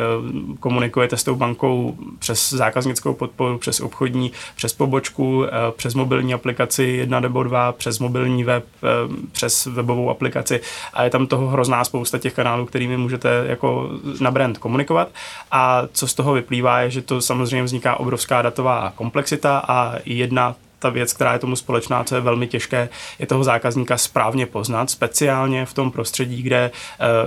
komunikujete 0.60 1.16
s 1.16 1.24
tou 1.24 1.34
bankou 1.34 1.96
přes 2.18 2.50
zákaznickou 2.50 3.14
podporu, 3.14 3.58
přes 3.58 3.80
obchodní, 3.80 4.32
přes 4.56 4.72
pobočku, 4.72 5.44
eh, 5.44 5.50
přes 5.76 5.94
mobilní 5.94 6.34
aplikaci 6.34 6.82
jedna 6.84 7.20
nebo 7.20 7.42
dva, 7.42 7.72
přes 7.72 7.98
mobilní 7.98 8.44
web, 8.44 8.64
přes 9.32 9.66
webovou 9.66 10.10
aplikaci 10.10 10.60
a 10.92 11.04
je 11.04 11.10
tam 11.10 11.26
toho 11.26 11.48
hrozná 11.48 11.84
spousta 11.84 12.18
těch 12.18 12.34
kanálů, 12.34 12.66
kterými 12.66 12.96
můžete 12.96 13.44
jako 13.48 13.90
na 14.20 14.30
brand 14.30 14.58
komunikovat. 14.58 15.08
A 15.50 15.82
co 15.92 16.08
z 16.08 16.14
toho 16.14 16.32
vyplývá, 16.32 16.80
je, 16.80 16.90
že 16.90 17.02
to 17.02 17.20
samozřejmě 17.20 17.62
vzniká 17.62 18.00
obrovská 18.00 18.42
datová 18.42 18.92
komplexita 18.96 19.62
a 19.68 19.94
jedna 20.04 20.54
ta 20.80 20.88
věc, 20.88 21.12
která 21.12 21.32
je 21.32 21.38
tomu 21.38 21.56
společná, 21.56 22.04
co 22.04 22.14
je 22.14 22.20
velmi 22.20 22.46
těžké, 22.46 22.88
je 23.18 23.26
toho 23.26 23.44
zákazníka 23.44 23.98
správně 23.98 24.46
poznat, 24.46 24.90
speciálně 24.90 25.66
v 25.66 25.74
tom 25.74 25.90
prostředí, 25.90 26.42
kde 26.42 26.70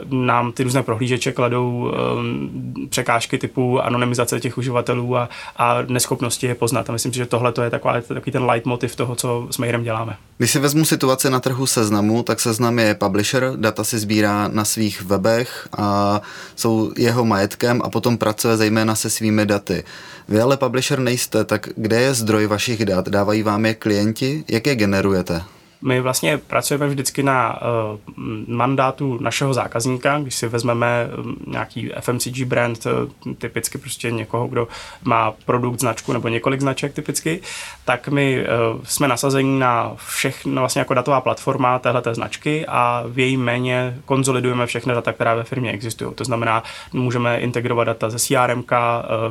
uh, 0.04 0.20
nám 0.26 0.52
ty 0.52 0.64
různé 0.64 0.84
prohlížeče 0.84 1.32
kladou 1.32 1.92
um, 2.18 2.88
překážky 2.90 3.38
typu 3.38 3.82
anonymizace 3.82 4.40
těch 4.40 4.58
uživatelů 4.58 5.18
a, 5.18 5.30
a 5.58 5.82
neschopnosti 5.88 6.48
je 6.48 6.56
poznat. 6.56 6.90
A 6.90 6.94
myslím 6.94 7.14
si, 7.14 7.18
že 7.18 7.26
tohle 7.26 7.54
je 7.64 7.70
taková, 7.70 8.02
takový 8.02 8.32
ten 8.32 8.44
leitmotiv 8.44 8.96
toho, 8.96 9.16
co 9.16 9.48
s 9.52 9.58
Mailem 9.58 9.84
děláme. 9.84 10.18
Když 10.38 10.52
si 10.52 10.60
vezmu 10.60 10.86
situaci 10.86 11.30
na 11.30 11.40
trhu 11.40 11.66
seznamu, 11.66 12.24
tak 12.24 12.40
seznam 12.40 12.80
je 12.80 12.96
publisher, 12.96 13.54
data 13.56 13.84
si 13.84 14.00
sbírá 14.00 14.48
na 14.48 14.66
svých 14.66 15.02
webech 15.02 15.68
a 15.78 16.22
jsou 16.56 16.92
jeho 16.98 17.26
majetkem 17.26 17.82
a 17.84 17.90
potom 17.90 18.18
pracuje 18.18 18.58
zejména 18.58 18.96
se 18.96 19.10
svými 19.10 19.46
daty. 19.46 19.84
Vy 20.28 20.42
ale 20.42 20.58
publisher 20.58 21.00
nejste, 21.00 21.44
tak 21.44 21.70
kde 21.76 22.02
je 22.02 22.14
zdroj 22.14 22.48
vašich 22.48 22.86
dat? 22.86 23.10
Dávají 23.10 23.43
vám 23.44 23.66
je 23.66 23.74
klienti? 23.74 24.44
Jak 24.48 24.68
je 24.68 24.76
generujete? 24.76 25.44
My 25.86 26.02
vlastně 26.02 26.38
pracujeme 26.38 26.88
vždycky 26.88 27.24
na 27.24 27.60
uh, 27.62 28.00
mandátu 28.48 29.18
našeho 29.22 29.54
zákazníka, 29.54 30.20
když 30.20 30.36
si 30.36 30.48
vezmeme 30.48 31.10
um, 31.18 31.36
nějaký 31.48 31.92
FMCG 32.00 32.44
brand, 32.44 32.86
uh, 32.86 33.34
typicky 33.34 33.78
prostě 33.78 34.12
někoho, 34.12 34.48
kdo 34.48 34.68
má 35.04 35.34
produkt, 35.46 35.80
značku 35.80 36.14
nebo 36.14 36.28
několik 36.28 36.62
značek 36.62 36.94
typicky, 36.94 37.42
tak 37.86 38.08
my 38.08 38.46
uh, 38.74 38.82
jsme 38.84 39.08
nasazení 39.08 39.60
na 39.60 39.92
všechno, 39.96 40.62
vlastně 40.62 40.80
jako 40.80 40.94
datová 40.94 41.22
platforma 41.22 41.80
téhleté 41.80 42.16
značky 42.16 42.66
a 42.68 43.04
v 43.08 43.20
její 43.20 43.38
méně 43.38 43.98
konzolidujeme 44.06 44.66
všechny 44.66 44.94
data, 44.94 45.14
která 45.14 45.36
ve 45.36 45.44
firmě 45.44 45.72
existují. 45.72 46.14
To 46.16 46.24
znamená, 46.24 46.64
můžeme 46.94 47.40
integrovat 47.40 47.88
data 47.88 48.10
ze 48.10 48.20
CRM, 48.20 48.64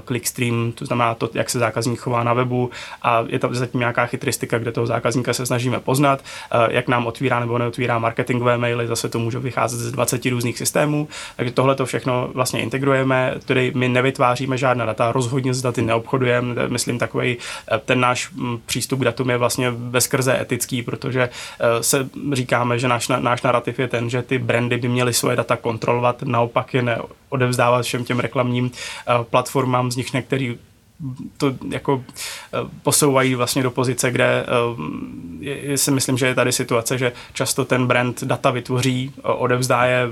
Clickstream, 0.06 0.72
to 0.72 0.86
znamená 0.86 1.14
to, 1.14 1.30
jak 1.34 1.50
se 1.50 1.58
zákazník 1.58 2.00
chová 2.00 2.24
na 2.24 2.32
webu 2.32 2.70
a 3.02 3.24
je 3.26 3.38
tam 3.38 3.54
zatím 3.54 3.80
nějaká 3.80 4.06
chytristika, 4.06 4.58
kde 4.58 4.72
toho 4.72 4.86
zákazníka 4.86 5.32
se 5.32 5.46
snažíme 5.46 5.80
poznat 5.80 6.20
Eh, 6.41 6.41
jak 6.70 6.88
nám 6.88 7.06
otvírá 7.06 7.40
nebo 7.40 7.58
neotvírá 7.58 7.98
marketingové 7.98 8.58
maily, 8.58 8.86
zase 8.86 9.08
to 9.08 9.18
může 9.18 9.38
vycházet 9.38 9.78
z 9.78 9.92
20 9.92 10.26
různých 10.26 10.58
systémů, 10.58 11.08
takže 11.36 11.52
tohle 11.52 11.74
to 11.74 11.86
všechno 11.86 12.30
vlastně 12.34 12.60
integrujeme, 12.60 13.34
tedy 13.44 13.72
my 13.74 13.88
nevytváříme 13.88 14.58
žádná 14.58 14.84
data, 14.84 15.12
rozhodně 15.12 15.54
s 15.54 15.62
daty 15.62 15.82
neobchodujeme, 15.82 16.68
myslím 16.68 16.98
takový 16.98 17.36
eh, 17.72 17.78
ten 17.84 18.00
náš 18.00 18.30
mm, 18.30 18.58
přístup 18.66 19.00
k 19.00 19.04
datům 19.04 19.30
je 19.30 19.36
vlastně 19.36 19.70
veskrze 19.70 20.40
etický, 20.40 20.82
protože 20.82 21.22
eh, 21.22 21.82
se 21.82 22.08
říkáme, 22.32 22.78
že 22.78 22.88
náš, 22.88 23.08
náš 23.08 23.42
narrativ 23.42 23.78
je 23.78 23.88
ten, 23.88 24.10
že 24.10 24.22
ty 24.22 24.38
brandy 24.38 24.76
by 24.76 24.88
měly 24.88 25.12
svoje 25.12 25.36
data 25.36 25.56
kontrolovat, 25.56 26.22
naopak 26.22 26.74
je 26.74 26.82
neodevzdávat 26.82 27.84
všem 27.84 28.04
těm 28.04 28.20
reklamním 28.20 28.70
platformám, 29.30 29.90
z 29.90 29.96
nich 29.96 30.12
některý 30.12 30.58
to 31.36 31.52
jako 31.70 32.04
eh, 32.08 32.58
posouvají 32.82 33.34
vlastně 33.34 33.62
do 33.62 33.70
pozice, 33.70 34.10
kde 34.10 34.46
eh, 35.70 35.78
si 35.78 35.90
myslím, 35.90 36.18
že 36.18 36.26
je 36.26 36.34
tady 36.34 36.52
situace, 36.52 36.98
že 36.98 37.12
často 37.32 37.64
ten 37.64 37.86
brand 37.86 38.24
data 38.24 38.50
vytvoří, 38.50 39.12
odevzdá 39.22 39.84
je 39.84 40.08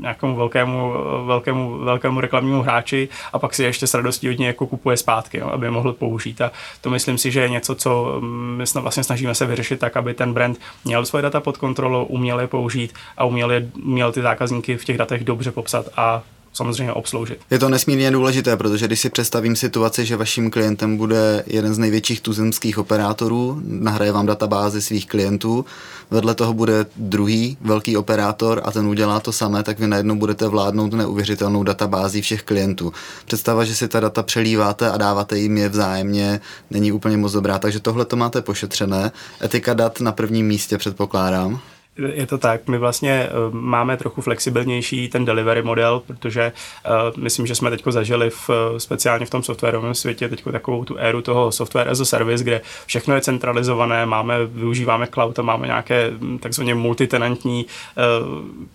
nějakému 0.00 0.36
velkému, 0.36 0.92
velkému, 1.26 1.78
velkému 1.78 2.20
reklamnímu 2.20 2.62
hráči 2.62 3.08
a 3.32 3.38
pak 3.38 3.54
si 3.54 3.62
ještě 3.62 3.86
s 3.86 3.94
radostí 3.94 4.30
od 4.30 4.38
něj 4.38 4.46
jako 4.46 4.66
kupuje 4.66 4.96
zpátky, 4.96 5.40
aby 5.40 5.66
je 5.66 5.70
mohl 5.70 5.92
použít. 5.92 6.40
A 6.40 6.52
to 6.80 6.90
myslím 6.90 7.18
si, 7.18 7.30
že 7.30 7.40
je 7.40 7.48
něco, 7.48 7.74
co 7.74 8.20
my 8.56 8.64
vlastně 8.74 9.04
snažíme 9.04 9.34
se 9.34 9.46
vyřešit 9.46 9.80
tak, 9.80 9.96
aby 9.96 10.14
ten 10.14 10.32
brand 10.32 10.58
měl 10.84 11.06
svoje 11.06 11.22
data 11.22 11.40
pod 11.40 11.56
kontrolou, 11.56 12.04
uměl 12.04 12.40
je 12.40 12.46
použít 12.46 12.94
a 13.16 13.24
uměl, 13.24 13.52
je, 13.52 13.70
uměl 13.84 14.12
ty 14.12 14.22
zákazníky 14.22 14.76
v 14.76 14.84
těch 14.84 14.98
datech 14.98 15.24
dobře 15.24 15.50
popsat 15.50 15.88
a 15.96 16.22
samozřejmě 16.58 16.92
obsloužit. 16.92 17.38
Je 17.50 17.58
to 17.58 17.68
nesmírně 17.68 18.10
důležité, 18.10 18.56
protože 18.56 18.86
když 18.86 19.00
si 19.00 19.10
představím 19.10 19.56
situaci, 19.56 20.06
že 20.06 20.16
vaším 20.16 20.50
klientem 20.50 20.96
bude 20.96 21.44
jeden 21.46 21.74
z 21.74 21.78
největších 21.78 22.20
tuzemských 22.20 22.78
operátorů, 22.78 23.60
nahraje 23.64 24.12
vám 24.12 24.26
databázi 24.26 24.82
svých 24.82 25.06
klientů, 25.06 25.64
vedle 26.10 26.34
toho 26.34 26.52
bude 26.52 26.86
druhý 26.96 27.56
velký 27.60 27.96
operátor 27.96 28.60
a 28.64 28.70
ten 28.70 28.86
udělá 28.86 29.20
to 29.20 29.32
samé, 29.32 29.62
tak 29.62 29.78
vy 29.78 29.86
najednou 29.86 30.14
budete 30.16 30.48
vládnout 30.48 30.92
neuvěřitelnou 30.92 31.62
databází 31.62 32.22
všech 32.22 32.42
klientů. 32.42 32.92
Představa, 33.24 33.64
že 33.64 33.74
si 33.74 33.88
ta 33.88 34.00
data 34.00 34.22
přelíváte 34.22 34.90
a 34.90 34.96
dáváte 34.96 35.38
jim 35.38 35.58
je 35.58 35.68
vzájemně, 35.68 36.40
není 36.70 36.92
úplně 36.92 37.16
moc 37.16 37.32
dobrá, 37.32 37.58
takže 37.58 37.80
tohle 37.80 38.04
to 38.04 38.16
máte 38.16 38.42
pošetřené. 38.42 39.12
Etika 39.44 39.74
dat 39.74 40.00
na 40.00 40.12
prvním 40.12 40.46
místě 40.46 40.78
předpokládám. 40.78 41.60
Je 41.98 42.26
to 42.26 42.38
tak, 42.38 42.68
my 42.68 42.78
vlastně 42.78 43.10
eh, 43.10 43.30
máme 43.50 43.96
trochu 43.96 44.20
flexibilnější 44.20 45.08
ten 45.08 45.24
delivery 45.24 45.62
model, 45.62 46.02
protože 46.06 46.52
uh, 46.86 47.22
myslím, 47.22 47.46
že 47.46 47.54
jsme 47.54 47.70
teď 47.70 47.82
zažili 47.88 48.30
v, 48.30 48.50
eh, 48.50 48.80
speciálně 48.80 49.26
v 49.26 49.30
tom 49.30 49.42
softwarovém 49.42 49.94
světě 49.94 50.28
teď 50.28 50.44
takovou 50.52 50.84
tu 50.84 50.96
éru 50.98 51.22
toho 51.22 51.52
software 51.52 51.88
as 51.88 52.00
a 52.00 52.04
service, 52.04 52.44
kde 52.44 52.60
všechno 52.86 53.14
je 53.14 53.20
centralizované, 53.20 54.06
máme, 54.06 54.46
využíváme 54.46 55.06
cloud 55.06 55.38
a 55.38 55.42
máme 55.42 55.66
nějaké 55.66 56.10
hm, 56.10 56.38
takzvaně 56.38 56.74
multitenantní 56.74 57.66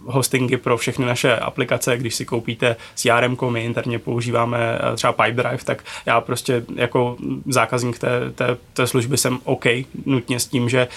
hostingy 0.05 0.57
pro 0.57 0.77
všechny 0.77 1.05
naše 1.05 1.35
aplikace. 1.35 1.97
Když 1.97 2.15
si 2.15 2.25
koupíte 2.25 2.75
CRM, 2.95 3.37
my 3.49 3.65
interně 3.65 3.99
používáme 3.99 4.79
třeba 4.95 5.13
Pipedrive, 5.13 5.63
tak 5.65 5.83
já 6.05 6.21
prostě 6.21 6.65
jako 6.75 7.17
zákazník 7.47 7.99
té, 7.99 8.31
té, 8.35 8.57
té 8.73 8.87
služby 8.87 9.17
jsem 9.17 9.39
OK 9.43 9.65
nutně 10.05 10.39
s 10.39 10.47
tím, 10.47 10.69
že 10.69 10.87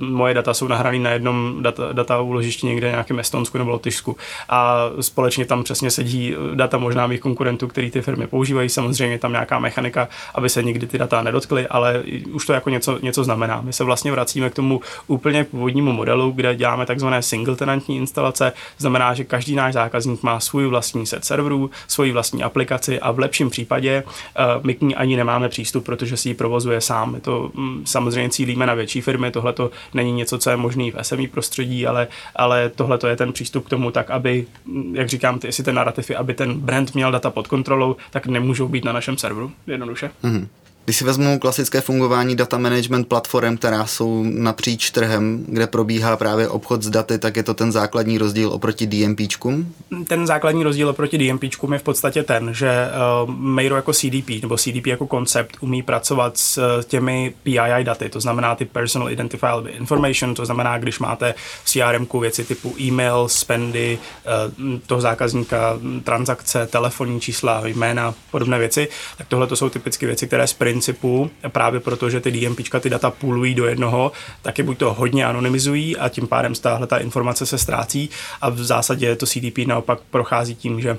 moje 0.00 0.34
data 0.34 0.54
jsou 0.54 0.68
nahrané 0.68 0.98
na 0.98 1.10
jednom 1.10 1.55
data, 1.60 1.92
data 1.92 2.20
uložišti 2.20 2.66
někde 2.66 2.90
nějakém 2.90 3.18
Estonsku 3.18 3.58
nebo 3.58 3.70
Lotyšsku 3.70 4.16
a 4.48 4.90
společně 5.00 5.46
tam 5.46 5.64
přesně 5.64 5.90
sedí 5.90 6.34
data 6.54 6.78
možná 6.78 7.06
mých 7.06 7.20
konkurentů, 7.20 7.68
který 7.68 7.90
ty 7.90 8.02
firmy 8.02 8.26
používají. 8.26 8.68
Samozřejmě 8.68 9.18
tam 9.18 9.32
nějaká 9.32 9.58
mechanika, 9.58 10.08
aby 10.34 10.48
se 10.48 10.62
nikdy 10.62 10.86
ty 10.86 10.98
data 10.98 11.22
nedotkly, 11.22 11.66
ale 11.66 12.02
už 12.32 12.46
to 12.46 12.52
jako 12.52 12.70
něco, 12.70 12.98
něco 13.02 13.24
znamená. 13.24 13.60
My 13.60 13.72
se 13.72 13.84
vlastně 13.84 14.12
vracíme 14.12 14.50
k 14.50 14.54
tomu 14.54 14.80
úplně 15.06 15.44
původnímu 15.44 15.92
modelu, 15.92 16.30
kde 16.30 16.54
děláme 16.54 16.86
takzvané 16.86 17.22
single 17.22 17.56
tenantní 17.56 17.96
instalace. 17.96 18.52
Znamená, 18.78 19.14
že 19.14 19.24
každý 19.24 19.54
náš 19.54 19.74
zákazník 19.74 20.22
má 20.22 20.40
svůj 20.40 20.66
vlastní 20.66 21.06
set 21.06 21.24
serverů, 21.24 21.70
svoji 21.88 22.12
vlastní 22.12 22.42
aplikaci 22.42 23.00
a 23.00 23.10
v 23.10 23.18
lepším 23.18 23.50
případě 23.50 24.02
uh, 24.06 24.64
my 24.64 24.74
k 24.74 24.80
ní 24.80 24.94
ani 24.94 25.16
nemáme 25.16 25.48
přístup, 25.48 25.84
protože 25.84 26.16
si 26.16 26.28
ji 26.28 26.34
provozuje 26.34 26.80
sám. 26.80 27.12
My 27.12 27.20
to 27.20 27.50
um, 27.54 27.82
samozřejmě 27.84 28.30
cílíme 28.30 28.66
na 28.66 28.74
větší 28.74 29.00
firmy, 29.00 29.30
tohle 29.30 29.52
to 29.52 29.70
není 29.94 30.12
něco, 30.12 30.38
co 30.38 30.50
je 30.50 30.56
možné 30.56 30.90
v 30.90 31.02
SME 31.02 31.28
prostředí, 31.28 31.45
ale, 31.86 32.08
ale 32.36 32.68
tohle 32.68 32.98
to 32.98 33.06
je 33.06 33.16
ten 33.16 33.32
přístup 33.32 33.66
k 33.66 33.70
tomu, 33.70 33.90
tak 33.90 34.10
aby, 34.10 34.46
jak 34.92 35.08
říkám, 35.08 35.38
ty, 35.38 35.48
jestli 35.48 35.64
ten 35.64 35.74
narrativ 35.74 36.10
aby 36.16 36.34
ten 36.34 36.60
brand 36.60 36.94
měl 36.94 37.12
data 37.12 37.30
pod 37.30 37.46
kontrolou, 37.48 37.96
tak 38.10 38.26
nemůžou 38.26 38.68
být 38.68 38.84
na 38.84 38.92
našem 38.92 39.18
serveru, 39.18 39.52
jednoduše. 39.66 40.10
Mm-hmm. 40.24 40.46
Když 40.86 40.96
si 40.96 41.04
vezmu 41.04 41.38
klasické 41.38 41.80
fungování 41.80 42.36
data 42.36 42.58
management 42.58 43.08
platform, 43.08 43.56
která 43.56 43.86
jsou 43.86 44.22
napříč 44.22 44.90
trhem, 44.90 45.44
kde 45.48 45.66
probíhá 45.66 46.16
právě 46.16 46.48
obchod 46.48 46.82
s 46.82 46.90
daty, 46.90 47.18
tak 47.18 47.36
je 47.36 47.42
to 47.42 47.54
ten 47.54 47.72
základní 47.72 48.18
rozdíl 48.18 48.48
oproti 48.48 48.86
DMPčkům? 48.86 49.74
Ten 50.08 50.26
základní 50.26 50.64
rozdíl 50.64 50.88
oproti 50.88 51.18
DMPčkům 51.18 51.72
je 51.72 51.78
v 51.78 51.82
podstatě 51.82 52.22
ten, 52.22 52.54
že 52.54 52.88
uh, 53.24 53.30
Mairo 53.30 53.76
jako 53.76 53.92
CDP 53.92 54.42
nebo 54.42 54.56
CDP 54.56 54.86
jako 54.86 55.06
koncept 55.06 55.56
umí 55.60 55.82
pracovat 55.82 56.38
s 56.38 56.58
uh, 56.58 56.82
těmi 56.82 57.34
PII 57.42 57.84
daty, 57.84 58.08
to 58.08 58.20
znamená 58.20 58.54
ty 58.54 58.64
Personal 58.64 59.10
Identifiable 59.10 59.70
Information, 59.70 60.34
to 60.34 60.46
znamená, 60.46 60.78
když 60.78 60.98
máte 60.98 61.34
v 61.64 61.68
CRM 61.70 62.06
věci 62.20 62.44
typu 62.44 62.74
e-mail, 62.80 63.28
spendy 63.28 63.98
uh, 63.98 64.78
toho 64.86 65.00
zákazníka, 65.00 65.78
transakce, 66.04 66.66
telefonní 66.66 67.20
čísla, 67.20 67.66
jména, 67.66 68.14
podobné 68.30 68.58
věci, 68.58 68.88
tak 69.18 69.28
tohle 69.28 69.46
to 69.46 69.56
jsou 69.56 69.68
typicky 69.68 70.06
věci, 70.06 70.26
které 70.26 70.46
sprint 70.46 70.75
principu, 70.76 71.30
právě 71.48 71.80
proto, 71.80 72.10
že 72.10 72.20
ty 72.20 72.30
DMPčka 72.30 72.80
ty 72.80 72.90
data 72.90 73.10
půlují 73.10 73.54
do 73.54 73.66
jednoho, 73.66 74.12
tak 74.42 74.58
je 74.58 74.64
buď 74.64 74.78
to 74.78 74.94
hodně 74.94 75.26
anonymizují 75.26 75.96
a 75.96 76.08
tím 76.08 76.26
pádem 76.26 76.54
tahle 76.54 76.86
ta 76.86 76.98
informace 76.98 77.46
se 77.46 77.58
ztrácí 77.58 78.10
a 78.40 78.48
v 78.50 78.58
zásadě 78.58 79.16
to 79.16 79.26
CDP 79.26 79.58
naopak 79.66 80.00
prochází 80.10 80.54
tím, 80.54 80.80
že 80.80 80.98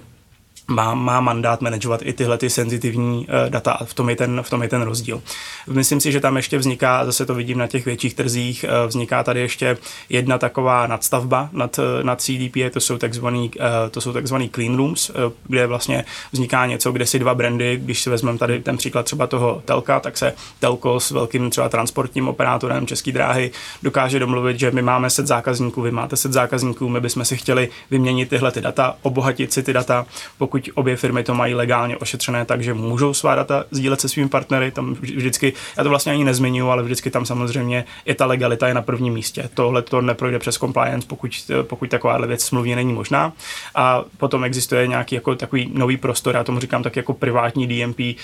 má, 0.67 0.95
má 0.95 1.21
mandát 1.21 1.61
manažovat 1.61 2.01
i 2.03 2.13
tyhle 2.13 2.37
ty 2.37 2.49
senzitivní 2.49 3.27
uh, 3.27 3.49
data 3.49 3.71
a 3.71 3.85
v 3.85 3.93
tom, 3.93 4.09
je 4.09 4.15
ten, 4.15 4.43
v 4.43 4.49
tom 4.49 4.63
je 4.63 4.69
ten 4.69 4.81
rozdíl. 4.81 5.21
Myslím 5.67 5.99
si, 5.99 6.11
že 6.11 6.19
tam 6.19 6.35
ještě 6.35 6.57
vzniká, 6.57 7.05
zase 7.05 7.25
to 7.25 7.35
vidím 7.35 7.57
na 7.57 7.67
těch 7.67 7.85
větších 7.85 8.13
trzích, 8.13 8.65
uh, 8.67 8.87
vzniká 8.87 9.23
tady 9.23 9.39
ještě 9.39 9.77
jedna 10.09 10.37
taková 10.37 10.87
nadstavba 10.87 11.49
nad, 11.51 11.79
uh, 11.79 11.85
nad 12.03 12.21
CDP, 12.21 12.55
to 12.71 12.79
jsou 12.79 12.97
takzvaný, 12.97 13.51
uh, 13.59 13.65
to 13.91 14.01
jsou 14.01 14.13
takzvaný 14.13 14.49
clean 14.49 14.77
rooms, 14.77 15.11
kde 15.43 15.67
vlastně 15.67 16.05
vzniká 16.31 16.65
něco, 16.65 16.91
kde 16.91 17.05
si 17.05 17.19
dva 17.19 17.35
brandy, 17.35 17.79
když 17.83 18.01
si 18.01 18.09
vezmeme 18.09 18.37
tady 18.37 18.59
ten 18.59 18.77
příklad 18.77 19.03
třeba 19.03 19.27
toho 19.27 19.61
Telka, 19.65 19.99
tak 19.99 20.17
se 20.17 20.33
Telko 20.59 20.99
s 20.99 21.11
velkým 21.11 21.49
třeba 21.49 21.69
transportním 21.69 22.27
operátorem 22.27 22.87
České 22.87 23.11
dráhy 23.11 23.51
dokáže 23.83 24.19
domluvit, 24.19 24.59
že 24.59 24.71
my 24.71 24.81
máme 24.81 25.09
set 25.09 25.27
zákazníků, 25.27 25.81
vy 25.81 25.91
máte 25.91 26.17
set 26.17 26.33
zákazníků, 26.33 26.89
my 26.89 26.99
bychom 26.99 27.25
si 27.25 27.37
chtěli 27.37 27.69
vyměnit 27.91 28.29
tyhle 28.29 28.51
ty 28.51 28.61
data, 28.61 28.95
obohatit 29.01 29.53
si 29.53 29.63
ty 29.63 29.73
data, 29.73 30.05
pokud 30.37 30.56
pokud 30.57 30.71
obě 30.75 30.95
firmy 30.95 31.23
to 31.23 31.33
mají 31.33 31.53
legálně 31.53 31.97
ošetřené, 31.97 32.45
takže 32.45 32.73
můžou 32.73 33.13
svá 33.13 33.35
data 33.35 33.63
sdílet 33.71 34.01
se 34.01 34.09
svými 34.09 34.29
partnery, 34.29 34.71
tam 34.71 34.93
vždycky, 34.93 35.53
já 35.77 35.83
to 35.83 35.89
vlastně 35.89 36.11
ani 36.11 36.23
nezmiňuji, 36.23 36.71
ale 36.71 36.83
vždycky 36.83 37.11
tam 37.11 37.25
samozřejmě 37.25 37.85
je 38.05 38.15
ta 38.15 38.25
legalita 38.25 38.67
je 38.67 38.73
na 38.73 38.81
prvním 38.81 39.13
místě. 39.13 39.49
Tohle 39.53 39.81
to 39.81 40.01
neprojde 40.01 40.39
přes 40.39 40.57
compliance, 40.57 41.07
pokud, 41.07 41.51
pokud 41.63 41.89
takováhle 41.89 42.27
věc 42.27 42.43
smluvně 42.43 42.75
není 42.75 42.93
možná. 42.93 43.33
A 43.75 44.03
potom 44.17 44.43
existuje 44.43 44.87
nějaký 44.87 45.15
jako 45.15 45.35
takový 45.35 45.71
nový 45.73 45.97
prostor, 45.97 46.35
já 46.35 46.43
tomu 46.43 46.59
říkám 46.59 46.83
tak 46.83 46.95
jako 46.95 47.13
privátní 47.13 47.67
DMP, 47.67 47.99
eh, 47.99 48.15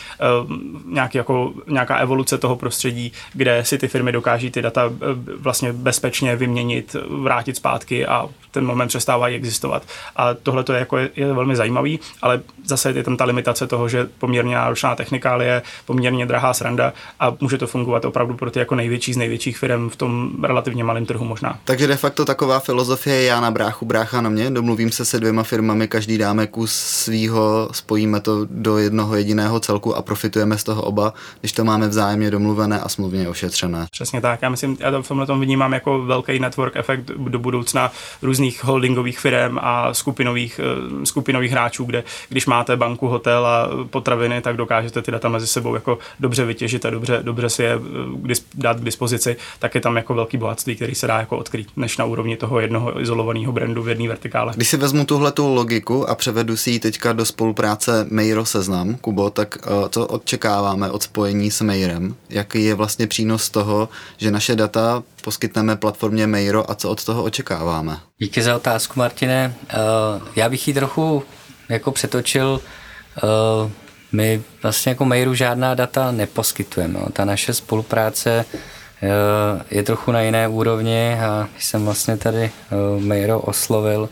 nějaký 0.85 1.17
jako, 1.17 1.53
nějaká 1.67 1.97
evoluce 1.97 2.37
toho 2.37 2.55
prostředí, 2.55 3.11
kde 3.33 3.65
si 3.65 3.77
ty 3.77 3.87
firmy 3.87 4.11
dokáží 4.11 4.51
ty 4.51 4.61
data 4.61 4.89
eh, 4.89 5.05
vlastně 5.37 5.73
bezpečně 5.73 6.35
vyměnit, 6.35 6.95
vrátit 7.09 7.55
zpátky 7.55 8.05
a 8.05 8.29
ten 8.53 8.65
moment 8.65 8.87
přestávají 8.87 9.35
existovat. 9.35 9.83
A 10.15 10.33
tohle 10.33 10.63
to 10.63 10.73
je, 10.73 10.79
jako 10.79 10.97
je, 10.97 11.09
je 11.15 11.33
velmi 11.33 11.55
zajímavý 11.55 11.99
ale 12.21 12.41
zase 12.65 12.91
je 12.91 13.03
tam 13.03 13.17
ta 13.17 13.25
limitace 13.25 13.67
toho, 13.67 13.89
že 13.89 14.07
poměrně 14.19 14.55
náročná 14.55 14.95
technikálie, 14.95 15.61
poměrně 15.85 16.25
drahá 16.25 16.53
sranda 16.53 16.93
a 17.19 17.35
může 17.39 17.57
to 17.57 17.67
fungovat 17.67 18.05
opravdu 18.05 18.33
pro 18.33 18.51
ty 18.51 18.59
jako 18.59 18.75
největší 18.75 19.13
z 19.13 19.17
největších 19.17 19.57
firm 19.57 19.89
v 19.89 19.95
tom 19.95 20.31
relativně 20.43 20.83
malém 20.83 21.05
trhu 21.05 21.25
možná. 21.25 21.59
Takže 21.65 21.87
de 21.87 21.95
facto 21.95 22.25
taková 22.25 22.59
filozofie 22.59 23.23
já 23.23 23.41
na 23.41 23.51
bráchu, 23.51 23.85
brácha 23.85 24.21
na 24.21 24.29
mě, 24.29 24.51
domluvím 24.51 24.91
se 24.91 25.05
se 25.05 25.19
dvěma 25.19 25.43
firmami, 25.43 25.87
každý 25.87 26.17
dáme 26.17 26.47
kus 26.47 26.73
svýho, 26.73 27.69
spojíme 27.71 28.19
to 28.19 28.45
do 28.49 28.77
jednoho 28.77 29.15
jediného 29.15 29.59
celku 29.59 29.95
a 29.95 30.01
profitujeme 30.01 30.57
z 30.57 30.63
toho 30.63 30.81
oba, 30.81 31.13
když 31.39 31.51
to 31.51 31.63
máme 31.63 31.87
vzájemně 31.87 32.31
domluvené 32.31 32.79
a 32.79 32.89
smluvně 32.89 33.29
ošetřené. 33.29 33.87
Přesně 33.91 34.21
tak, 34.21 34.41
já 34.41 34.49
myslím, 34.49 34.77
já 34.79 34.91
to 34.91 35.03
v 35.03 35.07
tomhle 35.07 35.25
tom 35.25 35.41
vnímám 35.41 35.73
jako 35.73 35.99
velký 35.99 36.39
network 36.39 36.75
efekt 36.75 37.11
do 37.17 37.39
budoucna 37.39 37.91
různých 38.21 38.42
holdingových 38.51 39.19
firm 39.19 39.57
a 39.61 39.93
skupinových, 39.93 40.59
eh, 40.63 41.05
skupinových 41.05 41.51
hráčů, 41.51 41.85
kde 41.85 42.03
když 42.29 42.45
máte 42.45 42.75
banku, 42.75 43.07
hotel 43.07 43.45
a 43.47 43.69
potraviny, 43.89 44.41
tak 44.41 44.57
dokážete 44.57 45.01
ty 45.01 45.11
data 45.11 45.29
mezi 45.29 45.47
sebou 45.47 45.75
jako 45.75 45.97
dobře 46.19 46.45
vytěžit 46.45 46.85
a 46.85 46.89
dobře, 46.89 47.19
dobře 47.21 47.49
si 47.49 47.63
je 47.63 47.79
eh, 48.29 48.35
dát 48.55 48.77
k 48.79 48.83
dispozici, 48.83 49.35
tak 49.59 49.75
je 49.75 49.81
tam 49.81 49.95
jako 49.95 50.13
velký 50.13 50.37
bohatství, 50.37 50.75
který 50.75 50.95
se 50.95 51.07
dá 51.07 51.19
jako 51.19 51.37
odkrýt, 51.37 51.67
než 51.75 51.97
na 51.97 52.05
úrovni 52.05 52.37
toho 52.37 52.59
jednoho 52.59 53.01
izolovaného 53.01 53.51
brandu 53.51 53.83
v 53.83 53.89
jedné 53.89 54.07
vertikále. 54.07 54.53
Když 54.55 54.67
si 54.67 54.77
vezmu 54.77 55.05
tuhle 55.05 55.31
tu 55.31 55.53
logiku 55.53 56.09
a 56.09 56.15
převedu 56.15 56.57
si 56.57 56.71
ji 56.71 56.79
teďka 56.79 57.13
do 57.13 57.25
spolupráce 57.25 58.07
Mairo 58.11 58.45
Seznam, 58.45 58.95
Kubo, 58.95 59.29
tak 59.29 59.57
uh, 59.67 59.87
co 59.89 60.07
očekáváme 60.07 60.91
od 60.91 61.03
spojení 61.03 61.51
s 61.51 61.61
Mairem? 61.61 62.15
Jaký 62.29 62.63
je 62.63 62.75
vlastně 62.75 63.07
přínos 63.07 63.49
toho, 63.49 63.89
že 64.17 64.31
naše 64.31 64.55
data 64.55 65.03
poskytneme 65.23 65.75
platformě 65.75 66.27
Mairo 66.27 66.71
a 66.71 66.75
co 66.75 66.89
od 66.89 67.05
toho 67.05 67.23
očekáváme? 67.23 67.99
Díky 68.17 68.41
za 68.41 68.55
otázku, 68.55 68.99
Martine. 68.99 69.53
Uh, 69.63 70.27
já 70.35 70.49
bych 70.49 70.67
ji 70.67 70.73
trochu 70.73 71.23
jako 71.69 71.91
přetočil, 71.91 72.59
uh, 73.23 73.71
my 74.11 74.41
vlastně 74.63 74.89
jako 74.89 75.05
Mairu 75.05 75.33
žádná 75.33 75.75
data 75.75 76.11
neposkytujeme. 76.11 76.99
Ta 77.13 77.25
naše 77.25 77.53
spolupráce 77.53 78.45
uh, 78.45 79.09
je 79.71 79.83
trochu 79.83 80.11
na 80.11 80.21
jiné 80.21 80.47
úrovni 80.47 81.13
a 81.13 81.49
jsem 81.59 81.85
vlastně 81.85 82.17
tady 82.17 82.51
Mairo 82.99 83.39
oslovil 83.39 84.09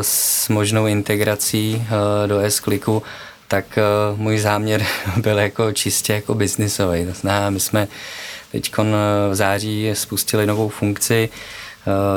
s 0.00 0.48
možnou 0.48 0.86
integrací 0.86 1.86
do 2.26 2.40
S-Clicku, 2.40 3.02
tak 3.48 3.78
uh, 4.12 4.18
můj 4.18 4.38
záměr 4.38 4.86
byl 5.16 5.38
jako 5.38 5.72
čistě 5.72 6.12
jako 6.12 6.34
biznisový. 6.34 7.06
To 7.06 7.12
znamená, 7.12 7.50
my 7.50 7.60
jsme 7.60 7.88
teď 8.52 8.72
v 9.30 9.34
září 9.34 9.90
spustili 9.94 10.46
novou 10.46 10.68
funkci, 10.68 11.28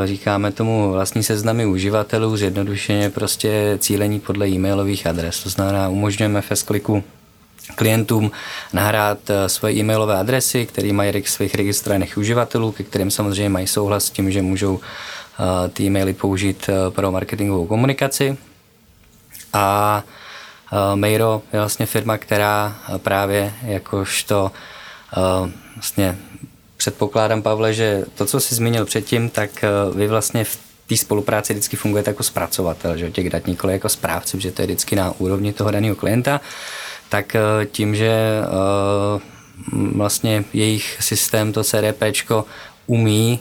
říkáme 0.05 0.51
tomu 0.51 0.91
vlastní 0.91 1.23
seznamy 1.23 1.65
uživatelů, 1.65 2.37
zjednodušeně 2.37 3.09
prostě 3.09 3.77
cílení 3.81 4.19
podle 4.19 4.47
e-mailových 4.47 5.07
adres. 5.07 5.43
To 5.43 5.49
znamená, 5.49 5.89
umožňujeme 5.89 6.41
v 6.41 6.63
kliku 6.65 7.03
klientům 7.75 8.31
nahrát 8.73 9.17
svoje 9.47 9.73
e-mailové 9.73 10.17
adresy, 10.17 10.65
které 10.65 10.93
mají 10.93 11.23
svých 11.25 11.55
registrovaných 11.55 12.17
uživatelů, 12.17 12.71
ke 12.71 12.83
kterým 12.83 13.11
samozřejmě 13.11 13.49
mají 13.49 13.67
souhlas 13.67 14.05
s 14.05 14.09
tím, 14.09 14.31
že 14.31 14.41
můžou 14.41 14.79
ty 15.73 15.83
e-maily 15.83 16.13
použít 16.13 16.69
pro 16.89 17.11
marketingovou 17.11 17.65
komunikaci. 17.65 18.37
A 19.53 20.03
Meiro 20.95 21.41
je 21.53 21.59
vlastně 21.59 21.85
firma, 21.85 22.17
která 22.17 22.75
právě 22.97 23.53
jakožto 23.63 24.51
vlastně 25.75 26.17
předpokládám, 26.77 27.41
Pavle, 27.41 27.73
že 27.73 28.05
to, 28.15 28.25
co 28.25 28.39
jsi 28.39 28.55
zmínil 28.55 28.85
předtím, 28.85 29.29
tak 29.29 29.49
vy 29.95 30.07
vlastně 30.07 30.43
v 30.43 30.57
té 30.87 30.97
spolupráci 30.97 31.53
vždycky 31.53 31.77
fungujete 31.77 32.09
jako 32.09 32.23
zpracovatel, 32.23 32.97
že 32.97 33.11
těch 33.11 33.29
dat 33.29 33.47
nikoli 33.47 33.73
jako 33.73 33.89
správce, 33.89 34.39
že 34.39 34.51
to 34.51 34.61
je 34.61 34.65
vždycky 34.65 34.95
na 34.95 35.13
úrovni 35.19 35.53
toho 35.53 35.71
daného 35.71 35.95
klienta, 35.95 36.41
tak 37.09 37.35
tím, 37.71 37.95
že 37.95 38.41
vlastně 39.71 40.43
jejich 40.53 40.97
systém, 40.99 41.53
to 41.53 41.63
CDP, 41.63 42.03
umí 42.87 43.39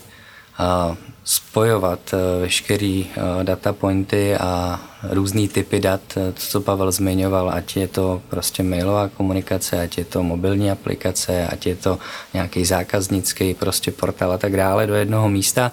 spojovat 1.25 2.15
eh, 2.15 2.41
veškerý 2.41 3.07
eh, 3.07 3.45
data 3.45 3.73
pointy 3.73 4.37
a 4.37 4.81
různý 5.11 5.49
typy 5.49 5.81
dat, 5.81 6.01
to, 6.15 6.33
co 6.33 6.61
Pavel 6.61 6.93
zmiňoval, 6.93 7.51
ať 7.51 7.77
je 7.77 7.89
to 7.89 8.23
prostě 8.29 8.63
mailová 8.63 9.09
komunikace, 9.09 9.83
ať 9.83 9.99
je 9.99 10.05
to 10.05 10.23
mobilní 10.23 10.71
aplikace, 10.71 11.47
ať 11.47 11.67
je 11.67 11.77
to 11.77 11.99
nějaký 12.35 12.65
zákaznický 12.65 13.55
prostě 13.55 13.91
portál 13.91 14.33
a 14.33 14.39
tak 14.39 14.57
dále 14.57 14.87
do 14.87 14.95
jednoho 14.95 15.29
místa, 15.29 15.73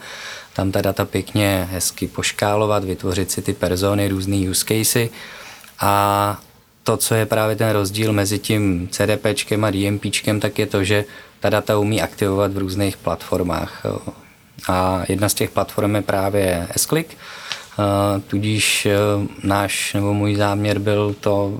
tam 0.55 0.71
ta 0.71 0.81
data 0.81 1.05
pěkně 1.05 1.67
hezky 1.71 2.07
poškálovat, 2.07 2.83
vytvořit 2.83 3.31
si 3.31 3.41
ty 3.41 3.53
persony, 3.53 4.07
různý 4.07 4.49
use 4.49 4.65
casey 4.65 5.09
a 5.79 6.39
to, 6.83 6.97
co 6.97 7.15
je 7.15 7.25
právě 7.25 7.55
ten 7.55 7.69
rozdíl 7.69 8.13
mezi 8.13 8.39
tím 8.39 8.89
CDPčkem 8.91 9.65
a 9.65 9.71
DMPčkem, 9.71 10.39
tak 10.39 10.59
je 10.59 10.65
to, 10.65 10.83
že 10.83 11.05
ta 11.39 11.49
data 11.49 11.77
umí 11.77 12.01
aktivovat 12.01 12.53
v 12.53 12.57
různých 12.57 12.97
platformách. 12.97 13.85
A 14.67 15.03
jedna 15.09 15.29
z 15.29 15.33
těch 15.33 15.49
platform 15.49 15.95
je 15.95 16.01
právě 16.01 16.67
S-Click, 16.75 17.17
tudíž 18.27 18.85
e, 18.85 18.97
náš 19.43 19.93
nebo 19.93 20.13
můj 20.13 20.35
záměr 20.35 20.79
byl 20.79 21.15
to 21.19 21.59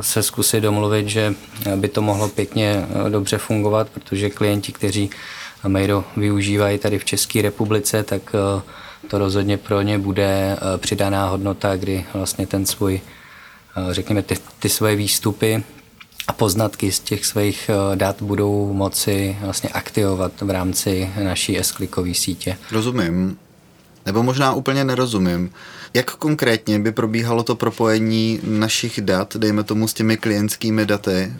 se 0.00 0.22
zkusit 0.22 0.60
domluvit, 0.60 1.08
že 1.08 1.34
by 1.76 1.88
to 1.88 2.02
mohlo 2.02 2.28
pěkně 2.28 2.86
e, 3.06 3.10
dobře 3.10 3.38
fungovat, 3.38 3.88
protože 3.88 4.30
klienti, 4.30 4.72
kteří 4.72 5.10
Mairo 5.68 6.04
využívají 6.16 6.78
tady 6.78 6.98
v 6.98 7.04
České 7.04 7.42
republice, 7.42 8.02
tak 8.02 8.22
to 9.08 9.18
rozhodně 9.18 9.56
pro 9.56 9.82
ně 9.82 9.98
bude 9.98 10.56
přidaná 10.76 11.26
hodnota, 11.26 11.76
kdy 11.76 12.04
vlastně 12.14 12.46
ten 12.46 12.66
svůj, 12.66 13.00
řekněme, 13.90 14.22
ty, 14.22 14.36
ty 14.58 14.68
svoje 14.68 14.96
výstupy 14.96 15.64
a 16.28 16.32
poznatky 16.32 16.92
z 16.92 17.00
těch 17.00 17.26
svých 17.26 17.70
eh, 17.70 17.96
dat 17.96 18.22
budou 18.22 18.72
moci 18.72 19.36
vlastně 19.40 19.68
aktivovat 19.68 20.32
v 20.40 20.50
rámci 20.50 21.10
naší 21.22 21.58
s 21.58 22.14
sítě. 22.14 22.56
Rozumím. 22.72 23.38
Nebo 24.06 24.22
možná 24.22 24.54
úplně 24.54 24.84
nerozumím. 24.84 25.50
Jak 25.94 26.10
konkrétně 26.10 26.78
by 26.78 26.92
probíhalo 26.92 27.42
to 27.42 27.54
propojení 27.54 28.40
našich 28.44 29.00
dat, 29.00 29.36
dejme 29.36 29.64
tomu 29.64 29.88
s 29.88 29.94
těmi 29.94 30.16
klientskými 30.16 30.86
daty 30.86 31.32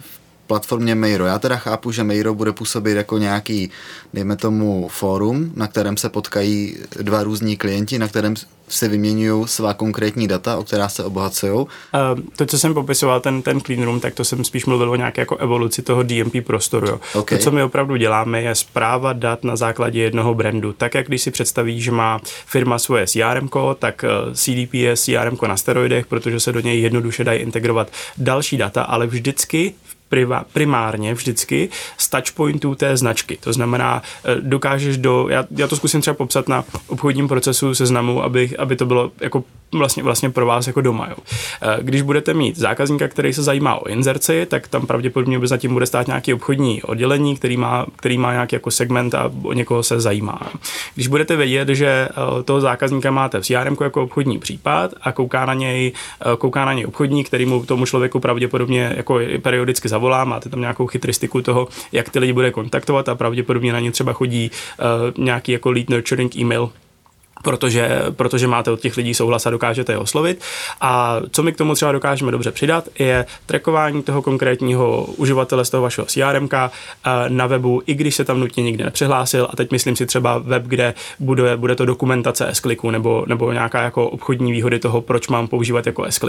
platformě 0.50 0.94
Meiro. 0.94 1.26
Já 1.26 1.38
teda 1.38 1.56
chápu, 1.56 1.92
že 1.92 2.04
Meiro 2.04 2.34
bude 2.34 2.52
působit 2.52 2.94
jako 2.94 3.18
nějaký, 3.18 3.70
dejme 4.14 4.36
tomu, 4.36 4.88
fórum, 4.88 5.52
na 5.54 5.66
kterém 5.66 5.96
se 5.96 6.08
potkají 6.08 6.76
dva 7.02 7.22
různí 7.22 7.56
klienti, 7.56 7.98
na 7.98 8.08
kterém 8.08 8.34
si 8.68 8.88
vyměňují 8.88 9.48
svá 9.48 9.74
konkrétní 9.74 10.28
data, 10.28 10.56
o 10.56 10.64
která 10.64 10.88
se 10.88 11.04
obohacují. 11.04 11.52
Uh, 11.52 11.66
to, 12.36 12.46
co 12.46 12.58
jsem 12.58 12.74
popisoval, 12.74 13.20
ten, 13.20 13.42
ten 13.42 13.60
clean 13.60 13.82
room, 13.82 14.00
tak 14.00 14.14
to 14.14 14.24
jsem 14.24 14.44
spíš 14.44 14.66
mluvil 14.66 14.90
o 14.90 14.96
nějaké 14.96 15.22
jako 15.22 15.36
evoluci 15.36 15.82
toho 15.82 16.02
DMP 16.02 16.46
prostoru. 16.46 16.86
Jo. 16.86 17.00
Okay. 17.14 17.38
To, 17.38 17.44
co 17.44 17.50
my 17.50 17.62
opravdu 17.62 17.96
děláme, 17.96 18.42
je 18.42 18.54
zpráva 18.54 19.12
dat 19.12 19.44
na 19.44 19.56
základě 19.56 20.00
jednoho 20.02 20.34
brandu. 20.34 20.72
Tak, 20.72 20.94
jak 20.94 21.06
když 21.06 21.22
si 21.22 21.30
představí, 21.30 21.80
že 21.80 21.90
má 21.90 22.20
firma 22.46 22.78
svoje 22.78 23.06
CRM, 23.06 23.48
tak 23.78 24.04
eh, 24.04 24.34
CDP 24.34 24.74
je 24.74 24.96
CRM 24.96 25.36
na 25.48 25.56
steroidech, 25.56 26.06
protože 26.06 26.40
se 26.40 26.52
do 26.52 26.60
něj 26.60 26.80
jednoduše 26.80 27.24
dají 27.24 27.40
integrovat 27.40 27.88
další 28.18 28.56
data, 28.56 28.82
ale 28.82 29.06
vždycky 29.06 29.74
primárně 30.52 31.14
vždycky 31.14 31.68
z 31.98 32.08
touchpointů 32.10 32.74
té 32.74 32.96
značky. 32.96 33.38
To 33.40 33.52
znamená, 33.52 34.02
eh, 34.24 34.36
dokážeš 34.40 34.96
do, 34.96 35.28
já, 35.28 35.44
já 35.56 35.68
to 35.68 35.76
zkusím 35.76 36.00
třeba 36.00 36.14
popsat 36.14 36.48
na 36.48 36.64
obchodním 36.86 37.28
procesu 37.28 37.74
seznamu, 37.74 38.22
aby, 38.22 38.50
aby 38.58 38.76
to 38.76 38.86
bylo 38.86 39.12
jako 39.20 39.44
vlastně, 39.72 40.02
vlastně 40.02 40.30
pro 40.30 40.46
vás 40.46 40.66
jako 40.66 40.80
doma. 40.80 41.06
Jo. 41.10 41.16
Eh, 41.62 41.78
když 41.82 42.02
budete 42.02 42.34
mít 42.34 42.58
zákazníka, 42.58 43.08
který 43.08 43.32
se 43.32 43.42
zajímá 43.42 43.74
o 43.74 43.88
inzerci, 43.88 44.46
tak 44.46 44.68
tam 44.68 44.86
pravděpodobně 44.86 45.40
za 45.42 45.56
tím 45.56 45.72
bude 45.72 45.86
stát 45.86 46.06
nějaký 46.06 46.34
obchodní 46.34 46.82
oddělení, 46.82 47.36
který 47.36 47.56
má, 47.56 47.86
který 47.96 48.18
má 48.18 48.32
nějaký 48.32 48.56
jako 48.56 48.70
segment 48.70 49.14
a 49.14 49.32
o 49.42 49.52
někoho 49.52 49.82
se 49.82 50.00
zajímá. 50.00 50.40
Když 50.94 51.06
budete 51.06 51.36
vědět, 51.36 51.68
že 51.68 51.86
eh, 51.86 52.42
toho 52.42 52.60
zákazníka 52.60 53.10
máte 53.10 53.40
v 53.40 53.44
CRM 53.44 53.76
jako 53.80 54.02
obchodní 54.02 54.38
případ 54.38 54.90
a 55.00 55.12
kouká 55.12 55.46
na 55.46 55.54
něj, 55.54 55.92
kouká 56.38 56.64
na 56.64 56.72
něj 56.72 56.86
obchodník, 56.86 57.26
který 57.26 57.46
mu 57.46 57.66
tomu 57.66 57.86
člověku 57.86 58.20
pravděpodobně 58.20 58.94
jako 58.96 59.20
periodicky 59.42 59.88
zavolá, 59.88 59.99
máte 60.24 60.48
tam 60.48 60.60
nějakou 60.60 60.86
chytristiku 60.86 61.42
toho, 61.42 61.68
jak 61.92 62.08
ty 62.08 62.18
lidi 62.18 62.32
bude 62.32 62.50
kontaktovat 62.50 63.08
a 63.08 63.14
pravděpodobně 63.14 63.72
na 63.72 63.80
ně 63.80 63.90
třeba 63.90 64.12
chodí 64.12 64.50
uh, 64.50 65.24
nějaký 65.24 65.52
jako 65.52 65.70
lead 65.70 65.88
nurturing 65.88 66.36
e-mail 66.36 66.70
protože, 67.42 68.02
protože 68.10 68.46
máte 68.46 68.70
od 68.70 68.80
těch 68.80 68.96
lidí 68.96 69.14
souhlas 69.14 69.46
a 69.46 69.50
dokážete 69.50 69.92
je 69.92 69.98
oslovit. 69.98 70.40
A 70.80 71.20
co 71.30 71.42
my 71.42 71.52
k 71.52 71.56
tomu 71.56 71.74
třeba 71.74 71.92
dokážeme 71.92 72.32
dobře 72.32 72.50
přidat, 72.50 72.88
je 72.98 73.26
trackování 73.46 74.02
toho 74.02 74.22
konkrétního 74.22 75.04
uživatele 75.04 75.64
z 75.64 75.70
toho 75.70 75.82
vašeho 75.82 76.06
CRM 76.06 76.48
eh, 76.52 76.70
na 77.28 77.46
webu, 77.46 77.82
i 77.86 77.94
když 77.94 78.14
se 78.14 78.24
tam 78.24 78.40
nutně 78.40 78.62
nikdy 78.62 78.84
nepřihlásil. 78.84 79.48
A 79.50 79.56
teď 79.56 79.70
myslím 79.70 79.96
si 79.96 80.06
třeba 80.06 80.38
web, 80.38 80.62
kde 80.62 80.94
bude, 81.18 81.56
bude 81.56 81.74
to 81.74 81.86
dokumentace 81.86 82.48
s 82.48 82.62
nebo, 82.90 83.24
nebo 83.26 83.52
nějaká 83.52 83.82
jako 83.82 84.08
obchodní 84.08 84.52
výhody 84.52 84.78
toho, 84.78 85.00
proč 85.00 85.28
mám 85.28 85.48
používat 85.48 85.86
jako 85.86 86.04
s 86.04 86.20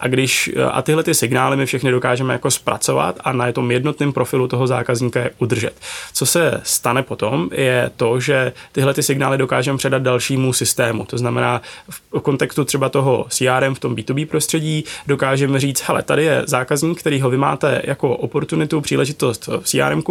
A 0.00 0.08
když 0.08 0.50
eh, 0.56 0.64
a 0.64 0.82
tyhle 0.82 1.02
ty 1.02 1.14
signály 1.14 1.56
my 1.56 1.66
všechny 1.66 1.90
dokážeme 1.90 2.32
jako 2.32 2.50
zpracovat 2.50 3.18
a 3.24 3.32
na 3.32 3.52
tom 3.52 3.70
jednotném 3.70 4.12
profilu 4.12 4.48
toho 4.48 4.66
zákazníka 4.66 5.20
je 5.20 5.30
udržet. 5.38 5.74
Co 6.12 6.26
se 6.26 6.60
stane 6.62 7.02
potom, 7.02 7.48
je 7.52 7.90
to, 7.96 8.20
že 8.20 8.52
tyhle 8.72 8.94
ty 8.94 9.02
signály 9.02 9.38
dokážeme 9.38 9.78
předat 9.78 10.02
dalšímu 10.02 10.51
systému. 10.52 11.04
To 11.04 11.18
znamená, 11.18 11.62
v 11.88 12.20
kontextu 12.20 12.64
třeba 12.64 12.88
toho 12.88 13.26
CRM 13.28 13.74
v 13.74 13.78
tom 13.78 13.94
B2B 13.94 14.26
prostředí 14.26 14.84
dokážeme 15.06 15.60
říct, 15.60 15.80
hele, 15.80 16.02
tady 16.02 16.24
je 16.24 16.42
zákazník, 16.46 17.00
který 17.00 17.20
ho 17.20 17.30
vy 17.30 17.36
máte 17.36 17.82
jako 17.84 18.16
oportunitu, 18.16 18.80
příležitost 18.80 19.48
v 19.60 19.64
CRM 19.64 20.02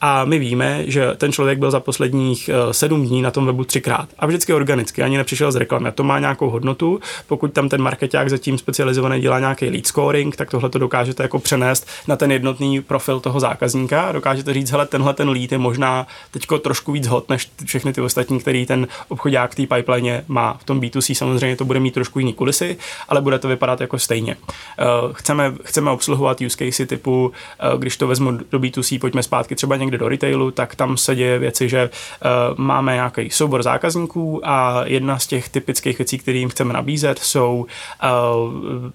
a 0.00 0.24
my 0.24 0.38
víme, 0.38 0.84
že 0.86 1.14
ten 1.16 1.32
člověk 1.32 1.58
byl 1.58 1.70
za 1.70 1.80
posledních 1.80 2.48
eh, 2.48 2.74
sedm 2.74 3.06
dní 3.06 3.22
na 3.22 3.30
tom 3.30 3.46
webu 3.46 3.64
třikrát 3.64 4.08
a 4.18 4.26
vždycky 4.26 4.52
organicky, 4.52 5.02
ani 5.02 5.16
nepřišel 5.16 5.52
z 5.52 5.56
reklamy. 5.56 5.88
A 5.88 5.92
to 5.92 6.04
má 6.04 6.18
nějakou 6.18 6.50
hodnotu. 6.50 7.00
Pokud 7.26 7.52
tam 7.52 7.68
ten 7.68 7.82
marketák 7.82 8.30
zatím 8.30 8.58
specializovaný 8.58 9.20
dělá 9.20 9.40
nějaký 9.40 9.68
lead 9.68 9.86
scoring, 9.86 10.36
tak 10.36 10.50
tohle 10.50 10.70
to 10.70 10.78
dokážete 10.78 11.22
jako 11.22 11.38
přenést 11.38 11.86
na 12.08 12.16
ten 12.16 12.32
jednotný 12.32 12.82
profil 12.82 13.20
toho 13.20 13.40
zákazníka. 13.40 14.12
Dokážete 14.12 14.54
říct, 14.54 14.70
hele, 14.70 14.86
tenhle 14.86 15.14
ten 15.14 15.28
lead 15.28 15.52
je 15.52 15.58
možná 15.58 16.06
teďko 16.30 16.58
trošku 16.58 16.92
víc 16.92 17.06
hot 17.06 17.28
než 17.28 17.50
všechny 17.64 17.92
ty 17.92 18.00
ostatní, 18.00 18.40
který 18.40 18.66
ten 18.66 18.88
obchodák 19.08 19.54
té 19.54 19.66
pipeline 19.80 20.24
má. 20.28 20.56
V 20.60 20.64
tom 20.64 20.80
B2C 20.80 21.14
samozřejmě 21.14 21.56
to 21.56 21.64
bude 21.64 21.80
mít 21.80 21.94
trošku 21.94 22.18
jiný 22.18 22.32
kulisy, 22.32 22.76
ale 23.08 23.20
bude 23.20 23.38
to 23.38 23.48
vypadat 23.48 23.80
jako 23.80 23.98
stejně. 23.98 24.36
Eh, 24.78 24.84
chceme, 25.12 25.54
chceme 25.64 25.90
obsluhovat 25.90 26.40
use 26.40 26.56
case 26.56 26.86
typu, 26.86 27.32
eh, 27.58 27.78
když 27.78 27.96
to 27.96 28.06
vezmu 28.06 28.32
do 28.50 28.58
B2C, 28.58 28.98
pojďme 28.98 29.22
zpátky 29.22 29.54
třeba 29.54 29.76
někde 29.76 29.98
do 29.98 30.08
retailu, 30.08 30.50
tak 30.50 30.74
tam 30.74 30.96
se 30.96 31.14
děje 31.14 31.38
věci, 31.38 31.68
že 31.68 31.80
eh, 31.80 32.28
máme 32.56 32.94
nějaký 32.94 33.30
soubor 33.30 33.62
zákazníků 33.62 34.40
a 34.44 34.82
jedna 34.84 35.18
z 35.18 35.26
těch 35.26 35.48
typických 35.48 35.98
věcí, 35.98 36.18
které 36.18 36.38
jim 36.38 36.48
chceme 36.48 36.72
nabízet, 36.74 37.18
jsou 37.18 37.66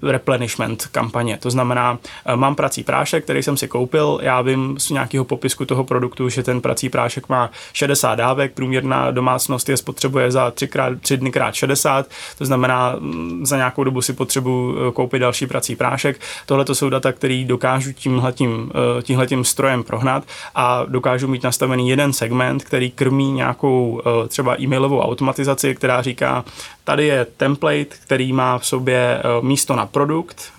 replenishment 0.01 0.87
kampaně. 0.91 1.37
To 1.37 1.49
znamená, 1.49 1.97
mám 2.35 2.55
prací 2.55 2.83
prášek, 2.83 3.23
který 3.23 3.43
jsem 3.43 3.57
si 3.57 3.67
koupil, 3.67 4.19
já 4.21 4.41
vím 4.41 4.75
z 4.79 4.89
nějakého 4.89 5.25
popisku 5.25 5.65
toho 5.65 5.83
produktu, 5.83 6.29
že 6.29 6.43
ten 6.43 6.61
prací 6.61 6.89
prášek 6.89 7.29
má 7.29 7.49
60 7.73 8.15
dávek, 8.15 8.53
průměrná 8.53 9.11
domácnost 9.11 9.69
je 9.69 9.77
spotřebuje 9.77 10.31
za 10.31 10.51
3 10.51 10.67
krát, 10.75 10.93
tři 11.01 11.17
dny 11.17 11.31
krát 11.31 11.55
60, 11.55 12.07
to 12.37 12.45
znamená, 12.45 12.95
mm, 12.99 13.45
za 13.45 13.57
nějakou 13.57 13.83
dobu 13.83 14.01
si 14.01 14.13
potřebuji 14.13 14.77
eh, 14.77 14.91
koupit 14.91 15.19
další 15.19 15.47
prací 15.47 15.75
prášek. 15.75 16.19
Tohle 16.45 16.65
to 16.65 16.75
jsou 16.75 16.89
data, 16.89 17.11
které 17.11 17.43
dokážu 17.47 17.93
tímhletím, 17.93 18.71
eh, 18.99 19.01
tímhletím 19.01 19.45
strojem 19.45 19.83
prohnat 19.83 20.23
a 20.55 20.85
dokážu 20.87 21.27
mít 21.27 21.43
nastavený 21.43 21.89
jeden 21.89 22.13
segment, 22.13 22.63
který 22.63 22.91
krmí 22.91 23.31
nějakou 23.31 24.01
eh, 24.05 24.27
třeba 24.27 24.61
e-mailovou 24.61 24.99
automatizaci, 24.99 25.75
která 25.75 26.01
říká, 26.01 26.43
tady 26.85 27.07
je 27.07 27.25
template, 27.37 27.85
který 27.85 28.33
má 28.33 28.57
v 28.57 28.65
sobě 28.65 29.23
místo 29.41 29.75
na 29.75 29.85
produkt, 29.85 30.53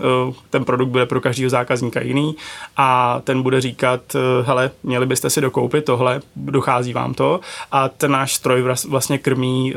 ten 0.51 0.65
produkt 0.65 0.89
bude 0.89 1.07
pro 1.07 1.21
každého 1.21 1.51
zákazníka 1.51 2.01
jiný 2.01 2.37
a 2.77 3.21
ten 3.25 3.43
bude 3.43 3.61
říkat, 3.61 4.01
hele, 4.43 4.71
měli 4.83 5.07
byste 5.07 5.31
si 5.31 5.41
dokoupit 5.41 5.85
tohle, 5.85 6.21
dochází 6.37 6.93
vám 6.93 7.15
to. 7.15 7.41
A 7.73 7.89
ten 7.89 8.11
náš 8.11 8.35
stroj 8.35 8.65
vlastně 8.89 9.19
krmí 9.19 9.75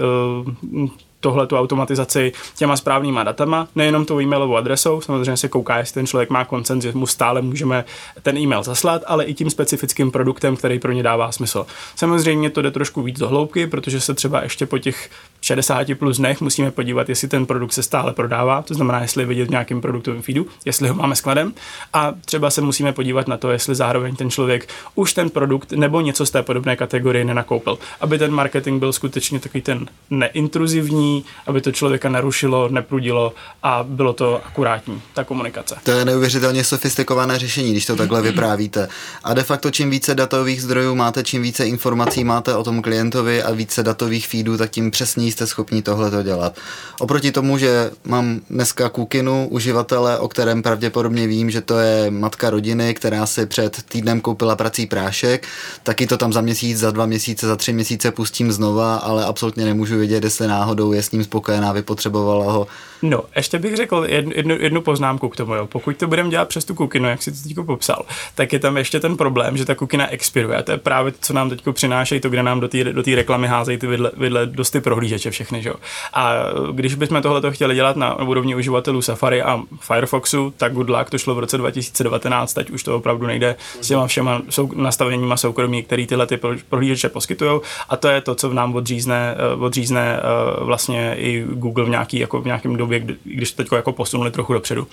tohle 1.20 1.48
tu 1.48 1.58
automatizaci 1.58 2.32
těma 2.58 2.78
správnýma 2.78 3.24
datama, 3.24 3.68
nejenom 3.76 4.06
tou 4.06 4.22
e-mailovou 4.22 4.56
adresou, 4.56 5.02
samozřejmě 5.02 5.38
se 5.38 5.48
kouká, 5.48 5.78
jestli 5.78 5.94
ten 5.94 6.08
člověk 6.08 6.30
má 6.30 6.46
koncent, 6.46 6.82
že 6.82 6.92
mu 6.92 7.08
stále 7.08 7.42
můžeme 7.42 7.86
ten 8.22 8.38
e-mail 8.38 8.64
zaslat, 8.64 9.02
ale 9.08 9.26
i 9.26 9.34
tím 9.34 9.50
specifickým 9.50 10.12
produktem, 10.12 10.56
který 10.56 10.80
pro 10.80 10.92
ně 10.92 11.04
dává 11.04 11.32
smysl. 11.32 11.66
Samozřejmě 11.96 12.50
to 12.50 12.62
jde 12.62 12.72
trošku 12.72 13.02
víc 13.02 13.20
do 13.20 13.28
hloubky, 13.28 13.68
protože 13.68 14.02
se 14.02 14.14
třeba 14.14 14.44
ještě 14.44 14.66
po 14.66 14.78
těch 14.78 15.10
60 15.42 15.88
plus 16.00 16.18
dnech 16.18 16.42
musíme 16.42 16.72
podívat, 16.72 17.10
jestli 17.10 17.28
ten 17.28 17.46
produkt 17.46 17.72
se 17.72 17.84
stále 17.84 18.14
prodává, 18.14 18.62
to 18.62 18.74
znamená, 18.74 19.02
jestli 19.02 19.22
je 19.22 19.28
vidět 19.28 19.46
v 19.46 19.50
nějakém 19.50 19.82
produktovém 19.82 20.22
feedu, 20.22 20.48
jestli 20.66 20.90
ho 20.90 20.96
máme 20.96 21.16
skladem 21.16 21.54
a 21.94 22.14
třeba 22.26 22.50
se 22.50 22.62
musíme 22.62 22.94
podívat 22.94 23.28
na 23.28 23.38
to, 23.38 23.52
jestli 23.52 23.76
zároveň 23.76 24.16
ten 24.16 24.30
člověk 24.30 24.70
už 24.96 25.14
ten 25.14 25.30
produkt 25.30 25.72
nebo 25.72 26.02
něco 26.02 26.26
z 26.26 26.32
té 26.32 26.44
podobné 26.44 26.76
kategorie 26.76 27.26
nenakoupil, 27.26 27.78
aby 28.02 28.18
ten 28.18 28.32
marketing 28.32 28.80
byl 28.80 28.94
skutečně 28.94 29.40
takový 29.40 29.62
ten 29.62 29.86
neintruzivní, 30.10 31.09
aby 31.48 31.62
to 31.62 31.72
člověka 31.72 32.10
nerušilo, 32.10 32.70
neprudilo 32.70 33.34
a 33.64 33.84
bylo 33.84 34.14
to 34.14 34.42
akurátní, 34.46 35.02
ta 35.14 35.24
komunikace. 35.24 35.76
To 35.84 35.92
je 35.92 36.06
neuvěřitelně 36.06 36.64
sofistikované 36.64 37.40
řešení, 37.40 37.72
když 37.72 37.86
to 37.86 37.96
takhle 37.96 38.22
vyprávíte. 38.22 38.88
A 39.24 39.34
de 39.34 39.44
facto 39.44 39.72
čím 39.72 39.90
více 39.90 40.16
datových 40.16 40.62
zdrojů 40.62 40.96
máte, 40.96 41.24
čím 41.24 41.42
více 41.42 41.66
informací 41.66 42.24
máte 42.24 42.56
o 42.56 42.64
tom 42.64 42.82
klientovi 42.82 43.44
a 43.44 43.52
více 43.52 43.84
datových 43.84 44.28
feedů, 44.28 44.58
tak 44.58 44.70
tím 44.70 44.92
přesněji 44.92 45.32
jste 45.32 45.48
schopni 45.48 45.82
tohle 45.82 46.12
to 46.12 46.24
dělat. 46.24 46.58
Oproti 47.00 47.32
tomu, 47.32 47.58
že 47.58 47.92
mám 48.04 48.40
dneska 48.50 48.90
Kukinu, 48.90 49.48
uživatele, 49.52 50.20
o 50.20 50.28
kterém 50.28 50.64
pravděpodobně 50.64 51.28
vím, 51.28 51.52
že 51.52 51.62
to 51.62 51.80
je 51.80 52.12
matka 52.12 52.50
rodiny, 52.50 52.94
která 52.94 53.26
si 53.26 53.46
před 53.46 53.84
týdnem 53.90 54.22
koupila 54.22 54.56
prací 54.56 54.86
prášek, 54.86 55.48
taky 55.84 56.08
to 56.08 56.18
tam 56.18 56.34
za 56.34 56.42
měsíc, 56.42 56.80
za 56.80 56.92
dva 56.92 57.06
měsíce, 57.06 57.48
za 57.48 57.56
tři 57.56 57.74
měsíce 57.74 58.12
pustím 58.12 58.52
znova, 58.52 58.96
ale 58.96 59.26
absolutně 59.26 59.66
nemůžu 59.66 59.98
vědět, 59.98 60.24
jestli 60.24 60.48
náhodou 60.48 60.92
je 60.92 60.99
s 61.04 61.12
ním 61.12 61.24
spokojená, 61.24 61.72
vypotřebovala 61.72 62.52
ho. 62.52 62.68
No, 63.02 63.24
ještě 63.36 63.60
bych 63.60 63.76
řekl 63.76 64.06
jednu, 64.08 64.32
jednu, 64.36 64.56
jednu 64.60 64.82
poznámku 64.82 65.30
k 65.30 65.36
tomu. 65.36 65.56
Jo. 65.56 65.68
Pokud 65.68 65.98
to 65.98 66.08
budeme 66.08 66.30
dělat 66.30 66.48
přes 66.48 66.66
tu 66.66 66.76
kukinu, 66.76 67.10
jak 67.10 67.22
si 67.22 67.32
to 67.32 67.38
teď 67.44 67.66
popsal, 67.66 68.06
tak 68.36 68.54
je 68.54 68.60
tam 68.60 68.78
ještě 68.78 69.00
ten 69.00 69.18
problém, 69.18 69.58
že 69.58 69.66
ta 69.66 69.76
kukina 69.76 70.08
expiruje. 70.08 70.58
A 70.58 70.64
to 70.64 70.72
je 70.72 70.78
právě 70.78 71.12
to, 71.12 71.18
co 71.22 71.34
nám 71.34 71.50
teď 71.50 71.64
přinášejí, 71.72 72.22
to, 72.22 72.30
kde 72.30 72.44
nám 72.44 72.60
do 72.60 72.68
té 72.68 72.84
do 72.84 73.04
reklamy 73.16 73.48
házejí 73.48 73.78
ty 73.78 73.88
vidle, 73.88 74.12
vidle 74.18 74.46
dost 74.46 74.72
ty 74.72 74.82
prohlížeče 74.82 75.32
všechny. 75.32 75.62
Že? 75.62 75.72
A 76.14 76.34
když 76.72 76.96
bychom 76.96 77.22
tohle 77.22 77.52
chtěli 77.52 77.76
dělat 77.76 77.96
na 77.96 78.16
úrovni 78.16 78.56
uživatelů 78.56 79.02
Safari 79.02 79.42
a 79.42 79.62
Firefoxu, 79.80 80.54
tak 80.58 80.74
good 80.74 80.90
luck, 80.90 81.10
to 81.10 81.18
šlo 81.18 81.36
v 81.36 81.40
roce 81.40 81.58
2019, 81.58 82.54
teď 82.54 82.70
už 82.70 82.84
to 82.84 82.96
opravdu 82.96 83.28
nejde 83.28 83.56
s 83.82 83.88
těma 83.88 84.08
všema 84.08 84.42
sou, 84.50 84.72
nastaveníma 84.76 85.38
soukromí, 85.38 85.84
které 85.84 86.06
tyhle 86.06 86.28
ty 86.28 86.40
prohlížeče 86.70 87.10
poskytují. 87.10 87.62
A 87.90 87.98
to 87.98 88.08
je 88.08 88.22
to, 88.22 88.36
co 88.36 88.50
v 88.50 88.54
nám 88.54 88.76
odřízne, 88.76 89.36
eh, 89.38 89.56
odřízne 89.56 90.20
eh, 90.20 90.64
vlastně 90.64 91.16
i 91.18 91.46
Google 91.50 91.86
v, 91.86 91.90
nějaký, 91.90 92.20
jako 92.20 92.42
v 92.42 92.46
nějakém 92.46 92.76
době, 92.90 93.18
když 93.24 93.52
to 93.52 93.64
teď 93.64 93.72
jako 93.72 93.92
posunuli 93.92 94.32
trochu 94.32 94.54
dopředu. 94.54 94.88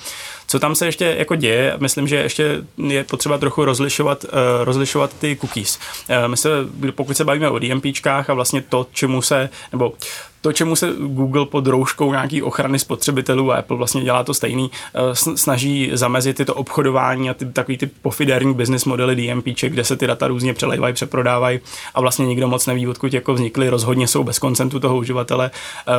Co 0.47 0.59
tam 0.59 0.75
se 0.75 0.87
ještě 0.87 1.15
jako 1.19 1.35
děje, 1.35 1.75
myslím, 1.79 2.09
že 2.09 2.17
ještě 2.17 2.63
je 2.77 3.05
potřeba 3.05 3.39
trochu 3.39 3.65
rozlišovat, 3.65 4.25
uh, 4.25 4.31
rozlišovat 4.65 5.15
ty 5.19 5.37
cookies. 5.41 5.79
Uh, 6.09 6.29
my 6.29 6.37
se, 6.37 6.49
pokud 6.91 7.17
se 7.17 7.25
bavíme 7.25 7.51
o 7.51 7.59
DMPčkách 7.59 8.31
a 8.31 8.35
vlastně 8.35 8.63
to, 8.63 8.87
čemu 8.93 9.23
se, 9.23 9.49
nebo 9.73 9.93
to, 10.41 10.53
čemu 10.53 10.77
se 10.77 10.93
Google 10.99 11.47
pod 11.47 11.67
rouškou 11.67 12.11
nějaký 12.11 12.43
ochrany 12.43 12.79
spotřebitelů 12.79 13.53
a 13.53 13.57
Apple 13.57 13.77
vlastně 13.77 14.03
dělá 14.03 14.25
to 14.25 14.35
stejný, 14.35 14.71
eh, 14.95 15.15
snaží 15.15 15.91
zamezit 15.93 16.37
tyto 16.37 16.55
obchodování 16.55 17.31
a 17.31 17.35
ty, 17.35 17.47
takový 17.47 17.79
ty 17.79 17.87
pofiderní 17.87 18.55
business 18.55 18.85
modely 18.85 19.17
DMPček, 19.17 19.73
kde 19.73 19.85
se 19.85 19.97
ty 19.97 20.07
data 20.07 20.29
různě 20.29 20.55
přelejvají, 20.55 20.95
přeprodávají 20.95 21.61
a 21.95 22.01
vlastně 22.01 22.27
nikdo 22.27 22.49
moc 22.49 22.67
neví, 22.67 22.89
odkud 22.89 23.15
jako 23.15 23.35
vznikly, 23.35 23.69
rozhodně 23.69 24.09
jsou 24.09 24.25
bez 24.25 24.39
koncentu 24.39 24.81
toho 24.81 24.97
uživatele, 24.97 25.51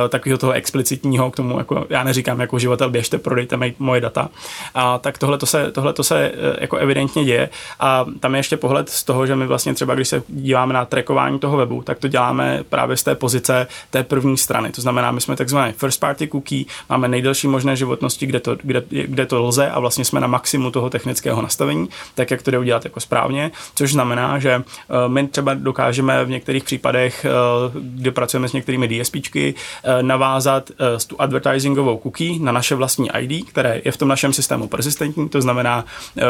eh, 0.04 0.08
takového 0.08 0.38
toho 0.38 0.52
explicitního 0.52 1.30
k 1.30 1.36
tomu, 1.36 1.58
jako 1.58 1.86
já 1.90 2.04
neříkám 2.04 2.40
jako 2.40 2.56
uživatel, 2.56 2.90
běžte, 2.90 3.18
prodejte 3.18 3.58
moje 3.78 4.00
data. 4.00 4.28
A 4.74 4.98
tak 4.98 5.18
tohle 5.18 5.38
to 5.38 5.46
se, 5.46 5.72
tohle 5.72 5.92
to 5.92 6.04
se 6.04 6.32
eh, 6.34 6.56
jako 6.60 6.76
evidentně 6.76 7.24
děje 7.24 7.48
a 7.80 8.06
tam 8.20 8.34
je 8.34 8.38
ještě 8.38 8.56
pohled 8.56 8.88
z 8.88 9.04
toho, 9.04 9.26
že 9.26 9.36
my 9.36 9.46
vlastně 9.46 9.74
třeba, 9.74 9.94
když 9.94 10.08
se 10.08 10.22
díváme 10.28 10.74
na 10.74 10.84
trackování 10.84 11.38
toho 11.38 11.56
webu, 11.56 11.82
tak 11.82 11.98
to 11.98 12.08
děláme 12.08 12.64
právě 12.68 12.96
z 12.96 13.02
té 13.02 13.14
pozice 13.14 13.66
té 13.90 14.04
první 14.04 14.27
strany. 14.36 14.72
To 14.72 14.80
znamená, 14.80 15.10
my 15.10 15.20
jsme 15.20 15.36
takzvané 15.36 15.72
first 15.72 16.00
party 16.00 16.28
cookie, 16.28 16.64
máme 16.88 17.08
nejdelší 17.08 17.48
možné 17.48 17.76
životnosti, 17.76 18.26
kde 18.26 18.40
to, 18.40 18.56
kde, 18.62 18.82
kde 18.88 19.26
to 19.26 19.42
lze 19.42 19.70
a 19.70 19.80
vlastně 19.80 20.04
jsme 20.04 20.20
na 20.20 20.26
maximu 20.26 20.70
toho 20.70 20.90
technického 20.90 21.42
nastavení, 21.42 21.88
tak 22.14 22.30
jak 22.30 22.42
to 22.42 22.50
jde 22.50 22.58
udělat 22.58 22.84
jako 22.84 23.00
správně, 23.00 23.50
což 23.74 23.92
znamená, 23.92 24.38
že 24.38 24.56
uh, 24.56 24.64
my 25.12 25.28
třeba 25.28 25.54
dokážeme 25.54 26.24
v 26.24 26.30
některých 26.30 26.64
případech, 26.64 27.26
uh, 27.26 27.82
kde 27.82 28.10
pracujeme 28.10 28.48
s 28.48 28.52
některými 28.52 28.88
DSPčky, 28.88 29.54
uh, 29.54 30.02
navázat 30.02 30.70
tu 31.06 31.20
advertisingovou 31.20 31.98
cookie 31.98 32.40
na 32.40 32.52
naše 32.52 32.74
vlastní 32.74 33.08
ID, 33.18 33.50
které 33.50 33.82
je 33.84 33.92
v 33.92 33.96
tom 33.96 34.08
našem 34.08 34.32
systému 34.32 34.68
persistentní, 34.68 35.28
to 35.28 35.40
znamená, 35.40 35.84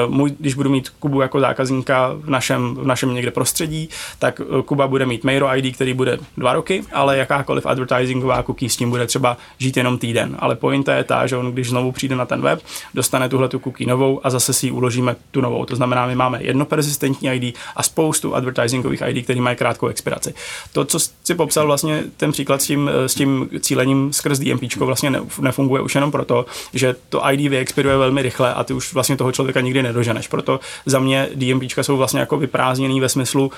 můj, 0.07 0.35
když 0.39 0.55
budu 0.55 0.71
mít 0.71 0.89
Kubu 0.89 1.21
jako 1.21 1.41
zákazníka 1.41 2.13
v 2.15 2.31
našem, 2.31 2.75
v 2.75 2.87
našem 2.87 3.15
někde 3.15 3.31
prostředí, 3.31 3.89
tak 4.19 4.41
Kuba 4.65 4.89
bude 4.89 5.07
mít 5.07 5.25
Mairo 5.25 5.57
ID, 5.57 5.75
který 5.75 5.95
bude 5.95 6.19
dva 6.37 6.53
roky, 6.53 6.85
ale 6.93 7.17
jakákoliv 7.17 7.67
advertising 7.67 7.88
advertisingová 7.95 8.43
cookie 8.43 8.71
s 8.71 8.77
tím 8.77 8.91
bude 8.91 9.07
třeba 9.07 9.37
žít 9.59 9.77
jenom 9.77 9.99
týden. 9.99 10.37
Ale 10.39 10.57
pointa 10.57 10.95
je 10.95 11.05
ta, 11.05 11.27
že 11.27 11.37
on 11.37 11.53
když 11.53 11.69
znovu 11.69 11.93
přijde 11.93 12.17
na 12.17 12.27
ten 12.27 12.41
web, 12.41 12.63
dostane 12.95 13.29
tuhle 13.29 13.49
tu 13.49 13.59
cookie 13.59 13.89
novou 13.89 14.21
a 14.25 14.31
zase 14.31 14.53
si 14.53 14.67
ji 14.67 14.71
uložíme 14.71 15.17
tu 15.31 15.41
novou. 15.41 15.65
To 15.65 15.77
znamená, 15.77 16.07
my 16.07 16.15
máme 16.15 16.43
jedno 16.43 16.65
persistentní 16.65 17.29
ID 17.29 17.57
a 17.77 17.83
spoustu 17.83 18.35
advertisingových 18.35 19.03
ID, 19.07 19.25
které 19.25 19.41
mají 19.41 19.57
krátkou 19.57 19.87
expiraci. 19.87 20.35
To, 20.73 20.85
co 20.85 20.99
si 20.99 21.35
popsal 21.35 21.67
vlastně 21.67 22.05
ten 22.17 22.33
příklad 22.33 22.63
s 22.63 22.67
tím, 22.67 22.91
s 23.07 23.15
tím 23.15 23.49
cílením 23.61 24.13
skrz 24.13 24.39
DMP, 24.39 24.77
vlastně 24.77 25.13
nefunguje 25.41 25.83
už 25.83 25.95
jenom 25.95 26.13
proto, 26.13 26.47
že 26.75 26.97
to 27.09 27.31
ID 27.31 27.51
vyexpiruje 27.51 27.97
velmi 27.97 28.23
rychle 28.23 28.55
a 28.55 28.65
ty 28.65 28.73
už 28.75 28.95
vlastně 28.95 29.17
toho 29.17 29.33
člověka 29.33 29.61
nikdy 29.61 29.83
nedoženeš. 29.83 30.29
Proto 30.29 30.61
za 30.87 30.99
mě 30.99 31.29
DMP 31.35 31.63
jsou 31.83 31.97
vlastně 31.97 32.21
jako 32.21 32.37
vyprázdněný 32.37 33.01
ve 33.01 33.09
smyslu 33.09 33.47
uh, 33.47 33.53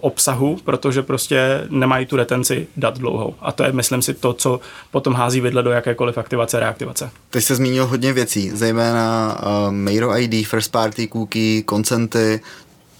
obsahu, 0.00 0.58
protože 0.64 1.02
prostě 1.02 1.66
nemají 1.70 2.06
tu 2.06 2.16
retenci 2.16 2.66
dat 2.76 2.98
dlouhou. 2.98 3.34
A 3.40 3.52
to 3.52 3.64
je 3.64 3.71
myslím 3.72 4.02
si, 4.02 4.14
to, 4.14 4.32
co 4.32 4.60
potom 4.90 5.14
hází 5.14 5.40
vidle 5.40 5.62
do 5.62 5.70
jakékoliv 5.70 6.18
aktivace, 6.18 6.60
reaktivace. 6.60 7.10
Teď 7.30 7.44
jste 7.44 7.54
zmínil 7.54 7.86
hodně 7.86 8.12
věcí, 8.12 8.50
zejména 8.54 9.36
uh, 9.42 9.72
Mairo 9.72 10.18
ID, 10.18 10.46
first 10.46 10.72
party 10.72 11.08
cookie, 11.08 11.62
koncenty, 11.62 12.40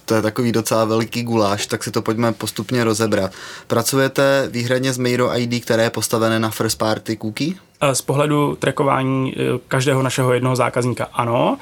to 0.05 0.15
je 0.15 0.21
takový 0.21 0.51
docela 0.51 0.85
veliký 0.85 1.23
guláš, 1.23 1.67
tak 1.67 1.83
si 1.83 1.91
to 1.91 2.01
pojďme 2.01 2.33
postupně 2.33 2.83
rozebrat. 2.83 3.31
Pracujete 3.67 4.47
výhradně 4.51 4.93
s 4.93 4.97
Mairo 4.97 5.37
ID, 5.37 5.63
které 5.63 5.83
je 5.83 5.89
postavené 5.89 6.39
na 6.39 6.49
first 6.49 6.77
party 6.77 7.17
cookie? 7.17 7.53
Z 7.93 8.01
pohledu 8.01 8.55
trackování 8.55 9.33
eh, 9.37 9.59
každého 9.67 10.03
našeho 10.03 10.33
jednoho 10.33 10.55
zákazníka 10.55 11.07
ano, 11.13 11.57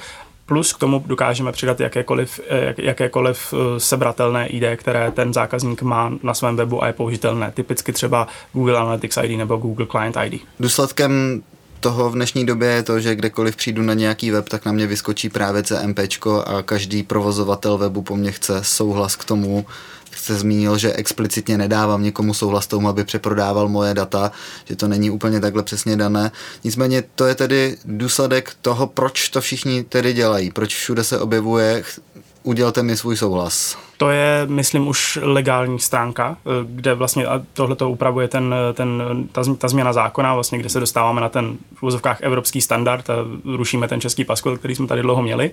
Plus 0.52 0.74
k 0.74 0.78
tomu 0.78 1.04
dokážeme 1.08 1.52
přidat 1.52 1.80
jakékoliv, 1.80 2.40
eh, 2.50 2.74
jakékoliv 2.78 3.54
eh, 3.54 3.80
sebratelné 3.80 4.48
ID, 4.48 4.64
které 4.76 5.12
ten 5.12 5.34
zákazník 5.34 5.82
má 5.82 6.12
na 6.24 6.34
svém 6.34 6.56
webu 6.56 6.84
a 6.84 6.88
je 6.88 6.94
použitelné. 6.94 7.52
Typicky 7.52 7.94
třeba 7.94 8.28
Google 8.54 8.78
Analytics 8.78 9.18
ID 9.24 9.38
nebo 9.38 9.58
Google 9.58 9.86
Client 9.86 10.18
ID. 10.26 10.42
Důsledkem 10.60 11.44
toho 11.80 12.10
v 12.10 12.14
dnešní 12.14 12.46
době 12.46 12.70
je 12.70 12.84
to, 12.84 13.00
že 13.00 13.16
kdekoliv 13.16 13.56
přijdu 13.56 13.82
na 13.82 13.94
nějaký 13.94 14.32
web, 14.32 14.50
tak 14.50 14.66
na 14.66 14.72
mě 14.72 14.88
vyskočí 14.88 15.30
právě 15.30 15.64
CMP 15.64 16.00
a 16.46 16.62
každý 16.62 17.04
provozovatel 17.04 17.78
webu 17.78 18.02
po 18.02 18.16
mně 18.16 18.32
chce 18.32 18.64
souhlas 18.64 19.16
k 19.16 19.26
tomu, 19.26 19.66
jste 20.22 20.36
zmínil, 20.36 20.78
že 20.78 20.94
explicitně 20.94 21.58
nedávám 21.58 22.04
někomu 22.04 22.34
souhlas 22.34 22.68
tomu, 22.68 22.90
aby 22.90 23.04
přeprodával 23.04 23.68
moje 23.68 23.94
data, 23.94 24.32
že 24.66 24.76
to 24.76 24.88
není 24.88 25.10
úplně 25.10 25.40
takhle 25.40 25.64
přesně 25.64 25.98
dané. 25.98 26.32
Nicméně 26.64 27.04
to 27.16 27.26
je 27.26 27.36
tedy 27.36 27.78
důsledek 27.86 28.56
toho, 28.62 28.88
proč 28.88 29.30
to 29.30 29.42
všichni 29.42 29.84
tedy 29.84 30.14
dělají, 30.14 30.52
proč 30.52 30.76
všude 30.76 31.04
se 31.04 31.20
objevuje 31.20 31.84
udělte 32.44 32.84
mi 32.84 32.98
svůj 32.98 33.18
souhlas. 33.18 33.78
To 33.98 34.10
je, 34.10 34.46
myslím, 34.46 34.88
už 34.88 35.20
legální 35.22 35.80
stránka, 35.80 36.38
eh, 36.46 36.50
kde 36.64 36.94
vlastně 36.94 37.26
tohle 37.54 37.76
to 37.76 37.90
upravuje 37.90 38.28
ten, 38.28 38.56
ten, 38.74 39.04
ta, 39.32 39.42
ta 39.58 39.68
změna 39.68 39.94
zákona, 39.94 40.34
vlastně, 40.34 40.60
kde 40.60 40.70
se 40.70 40.80
dostáváme 40.80 41.22
na 41.22 41.30
ten 41.30 41.58
v 41.76 41.84
úzovkách 41.84 42.22
evropský 42.22 42.62
standard 42.62 43.10
a 43.10 43.14
rušíme 43.56 43.88
ten 43.88 44.02
český 44.02 44.24
paskvil, 44.24 44.58
který 44.58 44.76
jsme 44.76 44.88
tady 44.88 45.02
dlouho 45.02 45.22
měli, 45.22 45.52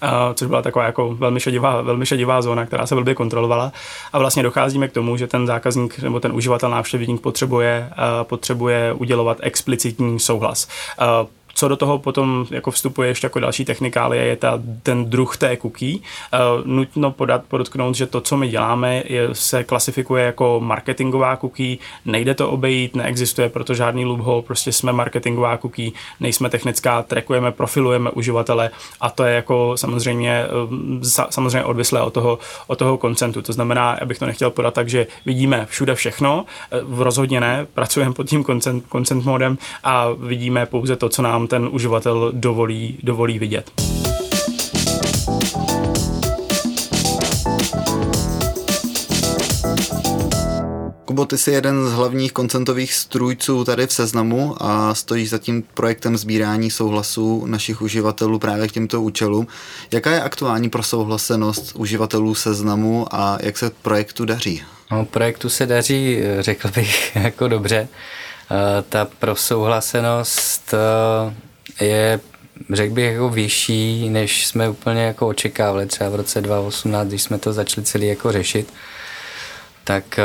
a, 0.00 0.34
což 0.34 0.48
byla 0.48 0.62
taková 0.62 0.84
jako 0.84 1.14
velmi 1.14 1.40
šedivá, 1.40 1.82
velmi 1.82 2.06
šedivá 2.06 2.42
zóna, 2.42 2.66
která 2.66 2.86
se 2.86 2.94
blbě 2.94 3.14
kontrolovala. 3.14 3.72
A 4.12 4.18
vlastně 4.18 4.42
docházíme 4.42 4.88
k 4.88 4.92
tomu, 4.92 5.16
že 5.16 5.26
ten 5.26 5.46
zákazník 5.46 5.98
nebo 5.98 6.20
ten 6.20 6.32
uživatel 6.32 6.70
návštěvník 6.70 7.20
potřebuje, 7.20 7.90
potřebuje 8.22 8.92
udělovat 8.92 9.38
explicitní 9.40 10.20
souhlas 10.20 10.68
Co 11.58 11.68
do 11.68 11.76
toho 11.76 11.98
potom 11.98 12.46
jako 12.50 12.70
vstupuje 12.70 13.08
ještě 13.08 13.24
jako 13.26 13.40
další 13.40 13.64
technikálie, 13.64 14.24
je 14.24 14.36
ta, 14.36 14.62
ten 14.82 15.10
druh 15.10 15.36
té 15.36 15.56
cookie. 15.56 15.98
Nutno 16.64 17.10
podat, 17.10 17.42
podotknout, 17.48 17.94
že 17.94 18.06
to, 18.06 18.20
co 18.20 18.36
my 18.36 18.48
děláme, 18.48 19.02
je, 19.06 19.28
se 19.32 19.64
klasifikuje 19.64 20.24
jako 20.24 20.60
marketingová 20.60 21.36
cookie, 21.36 21.76
nejde 22.04 22.34
to 22.34 22.50
obejít, 22.50 22.96
neexistuje 22.96 23.48
proto 23.48 23.74
žádný 23.74 24.04
loophole, 24.04 24.42
prostě 24.42 24.72
jsme 24.72 24.92
marketingová 24.92 25.56
cookie, 25.56 25.90
nejsme 26.20 26.50
technická, 26.50 27.02
trackujeme, 27.02 27.52
profilujeme 27.52 28.10
uživatele 28.10 28.70
a 29.00 29.10
to 29.10 29.24
je 29.24 29.34
jako 29.34 29.72
samozřejmě, 29.76 30.46
samozřejmě 31.30 31.64
odvislé 31.64 32.02
od 32.02 32.12
toho, 32.12 32.38
od 32.66 32.78
toho 32.78 32.98
koncentu. 32.98 33.42
To 33.42 33.52
znamená, 33.52 33.98
abych 34.02 34.18
to 34.18 34.26
nechtěl 34.26 34.50
podat 34.50 34.74
tak, 34.74 34.88
že 34.88 35.06
vidíme 35.26 35.66
všude 35.70 35.94
všechno, 35.94 36.44
v 36.82 37.02
rozhodně 37.02 37.40
ne, 37.40 37.66
pracujeme 37.74 38.14
pod 38.14 38.26
tím 38.26 38.44
consent, 38.44 38.84
consent 38.92 39.24
modem 39.24 39.58
a 39.84 40.06
vidíme 40.18 40.66
pouze 40.66 40.96
to, 40.96 41.08
co 41.08 41.22
nám 41.22 41.47
ten 41.48 41.68
uživatel 41.72 42.32
dovolí, 42.34 42.98
dovolí 43.02 43.38
vidět. 43.38 43.70
Kubo, 51.04 51.26
ty 51.26 51.38
jsi 51.38 51.50
jeden 51.50 51.86
z 51.86 51.92
hlavních 51.92 52.32
koncentových 52.32 52.94
strůjců 52.94 53.64
tady 53.64 53.86
v 53.86 53.92
Seznamu 53.92 54.54
a 54.60 54.94
stojíš 54.94 55.30
za 55.30 55.38
tím 55.38 55.64
projektem 55.74 56.16
sbírání 56.16 56.70
souhlasů 56.70 57.46
našich 57.46 57.82
uživatelů 57.82 58.38
právě 58.38 58.68
k 58.68 58.72
těmto 58.72 59.02
účelům. 59.02 59.46
Jaká 59.90 60.10
je 60.10 60.22
aktuální 60.22 60.70
prosouhlasenost 60.70 61.72
uživatelů 61.76 62.34
Seznamu 62.34 63.06
a 63.10 63.38
jak 63.42 63.58
se 63.58 63.70
projektu 63.82 64.24
daří? 64.24 64.62
No, 64.90 65.04
projektu 65.04 65.48
se 65.48 65.66
daří, 65.66 66.18
řekl 66.40 66.68
bych, 66.74 67.16
jako 67.22 67.48
dobře. 67.48 67.88
Eh, 68.50 68.82
ta 68.88 69.04
prosouhlasenost 69.18 70.74
eh, 70.74 71.84
je 71.84 72.20
řekl 72.72 72.94
bych 72.94 73.12
jako 73.12 73.28
vyšší, 73.28 74.08
než 74.08 74.46
jsme 74.46 74.68
úplně 74.68 75.02
jako 75.02 75.28
očekávali 75.28 75.86
třeba 75.86 76.10
v 76.10 76.14
roce 76.14 76.40
2018, 76.40 77.08
když 77.08 77.22
jsme 77.22 77.38
to 77.38 77.52
začali 77.52 77.84
celý 77.84 78.06
jako 78.06 78.32
řešit, 78.32 78.72
tak 79.84 80.18
eh, 80.18 80.22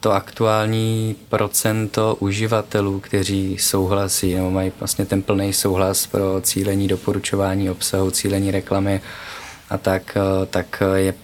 to 0.00 0.12
aktuální 0.12 1.16
procento 1.28 2.16
uživatelů, 2.20 3.00
kteří 3.00 3.58
souhlasí 3.58 4.34
nebo 4.34 4.50
mají 4.50 4.72
vlastně 4.78 5.06
ten 5.06 5.22
plný 5.22 5.52
souhlas 5.52 6.06
pro 6.06 6.40
cílení 6.40 6.88
doporučování 6.88 7.70
obsahu, 7.70 8.10
cílení 8.10 8.50
reklamy 8.50 9.00
a 9.70 9.78
tak, 9.78 10.18
tak 10.50 10.82
je 10.94 11.14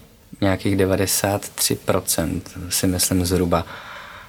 nějakých 0.40 0.76
93% 0.76 2.40
si 2.68 2.86
myslím 2.86 3.26
zhruba. 3.26 3.64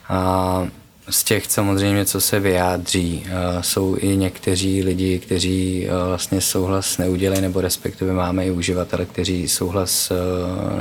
A 0.09 0.67
z 1.09 1.23
těch 1.23 1.45
samozřejmě, 1.51 2.05
co 2.05 2.21
se 2.21 2.39
vyjádří, 2.39 3.25
jsou 3.61 3.97
i 3.99 4.17
někteří 4.17 4.83
lidi, 4.83 5.19
kteří 5.19 5.87
vlastně 6.07 6.41
souhlas 6.41 6.97
neudělají, 6.97 7.41
nebo 7.41 7.61
respektive 7.61 8.13
máme 8.13 8.45
i 8.45 8.51
uživatele, 8.51 9.05
kteří 9.05 9.47
souhlas 9.47 10.11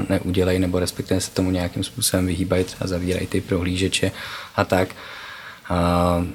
neudělají, 0.09 0.59
nebo 0.59 0.79
respektive 0.79 1.21
se 1.21 1.31
tomu 1.31 1.51
nějakým 1.51 1.85
způsobem 1.85 2.27
vyhýbají, 2.27 2.65
třeba 2.65 2.87
zavírají 2.87 3.27
ty 3.27 3.41
prohlížeče 3.41 4.13
a 4.57 4.65
tak. 4.65 4.89
A 5.69 6.27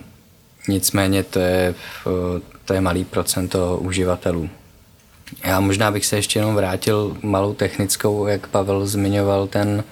nicméně 0.68 1.24
to 1.24 1.40
je, 1.40 1.76
to 2.66 2.74
je 2.74 2.82
malý 2.82 3.06
procento 3.06 3.78
uživatelů. 3.78 4.50
Já 5.44 5.60
možná 5.60 5.92
bych 5.92 6.06
se 6.06 6.16
ještě 6.16 6.40
jenom 6.40 6.56
vrátil 6.56 7.18
malou 7.22 7.54
technickou, 7.54 8.28
jak 8.28 8.48
Pavel 8.48 8.88
zmiňoval 8.88 9.48
ten 9.48 9.84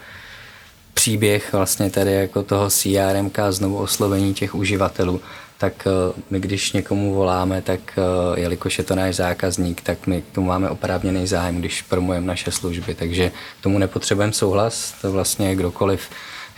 příběh 0.93 1.53
vlastně 1.53 1.89
tady 1.89 2.13
jako 2.13 2.43
toho 2.43 2.69
CRM, 2.69 3.31
znovu 3.49 3.77
oslovení 3.77 4.33
těch 4.33 4.55
uživatelů, 4.55 5.21
tak 5.57 5.87
eh, 5.87 6.13
my 6.29 6.39
když 6.39 6.71
někomu 6.71 7.13
voláme, 7.13 7.61
tak 7.61 7.79
eh, 7.97 8.39
jelikož 8.39 8.77
je 8.77 8.83
to 8.83 8.95
náš 8.95 9.15
zákazník, 9.15 9.81
tak 9.81 10.07
my 10.07 10.21
k 10.21 10.35
tomu 10.35 10.47
máme 10.47 10.69
oprávněný 10.69 11.27
zájem, 11.27 11.59
když 11.59 11.81
promujeme 11.81 12.27
naše 12.27 12.51
služby, 12.51 12.95
takže 12.95 13.31
k 13.59 13.63
tomu 13.63 13.77
nepotřebujeme 13.77 14.33
souhlas, 14.33 14.95
to 15.01 15.11
vlastně 15.11 15.55
kdokoliv 15.55 16.09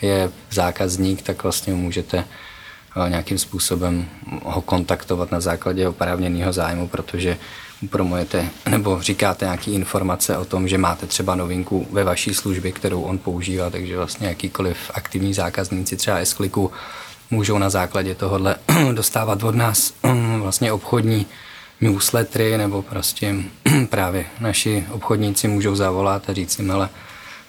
je 0.02 0.32
zákazník, 0.52 1.22
tak 1.22 1.43
vlastně 1.43 1.74
můžete 1.74 2.17
eh, 2.24 3.10
nějakým 3.10 3.38
způsobem 3.38 4.06
ho 4.43 4.62
kontaktovat 4.62 5.32
na 5.32 5.39
základě 5.39 5.88
oprávněného 5.88 6.54
zájmu, 6.54 6.88
protože 6.88 7.38
promujete 7.88 8.50
nebo 8.69 9.02
říkáte 9.02 9.46
nějaké 9.46 9.72
informace 9.72 10.38
o 10.38 10.46
tom, 10.46 10.67
že 10.67 10.78
máte 10.78 11.08
třeba 11.08 11.36
novinku 11.36 11.88
ve 11.91 12.04
vaší 12.04 12.34
službě, 12.34 12.72
kterou 12.72 13.02
on 13.02 13.17
používá, 13.17 13.69
takže 13.69 13.98
vlastně 13.98 14.28
jakýkoliv 14.28 14.78
aktivní 14.93 15.34
zákazníci 15.34 15.98
třeba 15.98 16.17
s 16.17 16.34
můžou 17.32 17.58
na 17.58 17.69
základě 17.69 18.15
tohohle 18.15 18.56
dostávat 18.93 19.43
od 19.43 19.56
nás 19.56 19.93
vlastně 20.38 20.72
obchodní 20.72 21.26
newslettery 21.82 22.58
nebo 22.58 22.82
prostě 22.82 23.36
právě 23.89 24.26
naši 24.39 24.86
obchodníci 24.91 25.48
můžou 25.48 25.76
zavolat 25.76 26.30
a 26.30 26.34
říct 26.34 26.60
jim, 26.60 26.72
ale 26.72 26.89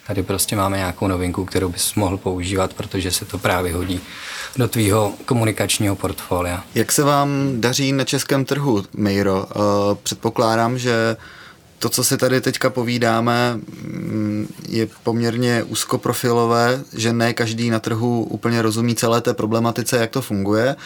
tady 0.07 0.23
prostě 0.23 0.57
máme 0.57 0.77
nějakou 0.77 1.07
novinku, 1.07 1.45
kterou 1.45 1.69
bys 1.69 1.95
mohl 1.95 2.17
používat, 2.17 2.75
protože 2.75 3.11
se 3.11 3.25
to 3.25 3.39
právě 3.39 3.75
hodí 3.75 4.01
do 4.57 4.69
tvýho 4.69 5.13
komunikačního 5.25 5.97
portfolia. 5.97 6.65
Jak 6.75 6.93
se 6.93 7.03
vám 7.03 7.29
daří 7.61 7.93
na 7.93 8.05
českém 8.05 8.45
trhu, 8.45 8.83
Mejro? 8.97 9.47
Eh, 9.51 9.59
předpokládám, 10.03 10.79
že 10.79 11.17
to, 11.79 11.89
co 11.89 12.05
si 12.05 12.17
tady 12.17 12.41
teďka 12.41 12.71
povídáme, 12.71 13.55
mm, 13.55 14.49
je 14.69 14.89
poměrně 15.03 15.63
úzkoprofilové, 15.63 16.81
že 16.93 17.13
ne 17.13 17.35
každý 17.35 17.71
na 17.71 17.81
trhu 17.81 18.25
úplně 18.25 18.63
rozumí 18.63 18.95
celé 18.95 19.21
té 19.21 19.35
problematice, 19.35 19.97
jak 19.97 20.11
to 20.11 20.23
funguje. 20.23 20.77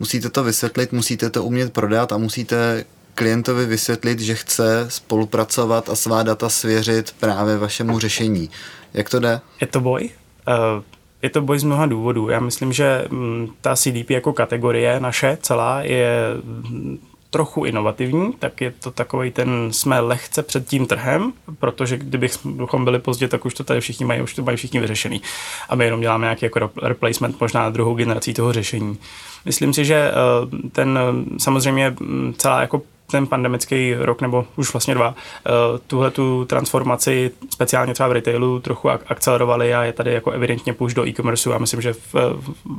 Musíte 0.00 0.30
to 0.30 0.44
vysvětlit, 0.44 0.92
musíte 0.92 1.30
to 1.30 1.44
umět 1.44 1.72
prodat 1.72 2.12
a 2.12 2.18
musíte 2.18 2.84
klientovi 3.16 3.66
vysvětlit, 3.66 4.20
že 4.20 4.34
chce 4.34 4.86
spolupracovat 4.88 5.88
a 5.88 5.96
svá 5.96 6.22
data 6.22 6.48
svěřit 6.48 7.14
právě 7.20 7.58
vašemu 7.58 7.98
řešení. 7.98 8.50
Jak 8.94 9.10
to 9.10 9.20
jde? 9.20 9.40
Je 9.60 9.66
to 9.66 9.80
boj? 9.80 10.10
Uh, 10.48 10.82
je 11.22 11.30
to 11.30 11.40
boj 11.40 11.58
z 11.58 11.64
mnoha 11.64 11.86
důvodů. 11.86 12.28
Já 12.28 12.40
myslím, 12.40 12.72
že 12.72 13.04
mm, 13.10 13.48
ta 13.60 13.76
CDP 13.76 14.10
jako 14.10 14.32
kategorie 14.32 15.00
naše 15.00 15.38
celá 15.40 15.82
je 15.82 16.20
mm, 16.44 16.98
trochu 17.30 17.64
inovativní, 17.64 18.32
tak 18.32 18.60
je 18.60 18.70
to 18.70 18.90
takový 18.90 19.30
ten, 19.30 19.72
jsme 19.72 20.00
lehce 20.00 20.42
před 20.42 20.68
tím 20.68 20.86
trhem, 20.86 21.32
protože 21.58 21.96
kdybychom 21.96 22.84
byli 22.84 22.98
pozdě, 22.98 23.28
tak 23.28 23.44
už 23.44 23.54
to 23.54 23.64
tady 23.64 23.80
všichni 23.80 24.06
mají, 24.06 24.22
už 24.22 24.34
to 24.34 24.42
mají 24.42 24.56
všichni 24.56 24.80
vyřešený. 24.80 25.22
A 25.68 25.74
my 25.74 25.84
jenom 25.84 26.00
děláme 26.00 26.24
nějaký 26.24 26.44
jako 26.44 26.70
replacement, 26.82 27.40
možná 27.40 27.70
druhou 27.70 27.94
generací 27.94 28.34
toho 28.34 28.52
řešení. 28.52 28.98
Myslím 29.44 29.72
si, 29.72 29.84
že 29.84 29.94
eh, 29.94 30.68
ten 30.72 30.98
samozřejmě 31.38 31.96
mm, 32.00 32.34
celá 32.38 32.60
jako 32.60 32.82
ten 33.10 33.26
pandemický 33.26 33.94
rok 33.98 34.20
nebo 34.20 34.46
už 34.56 34.72
vlastně 34.72 34.94
dva 34.94 35.14
eh, 35.46 35.50
tuhle 35.86 36.10
tu 36.10 36.44
transformaci 36.44 37.30
speciálně 37.50 37.94
třeba 37.94 38.08
v 38.08 38.12
retailu 38.12 38.60
trochu 38.60 38.90
akcelerovali 38.90 39.74
a 39.74 39.84
je 39.84 39.92
tady 39.92 40.12
jako 40.12 40.30
evidentně 40.30 40.72
push 40.72 40.94
do 40.94 41.06
e-commerce 41.06 41.54
a 41.54 41.58
myslím, 41.58 41.80
že 41.80 41.92
v, 41.92 42.14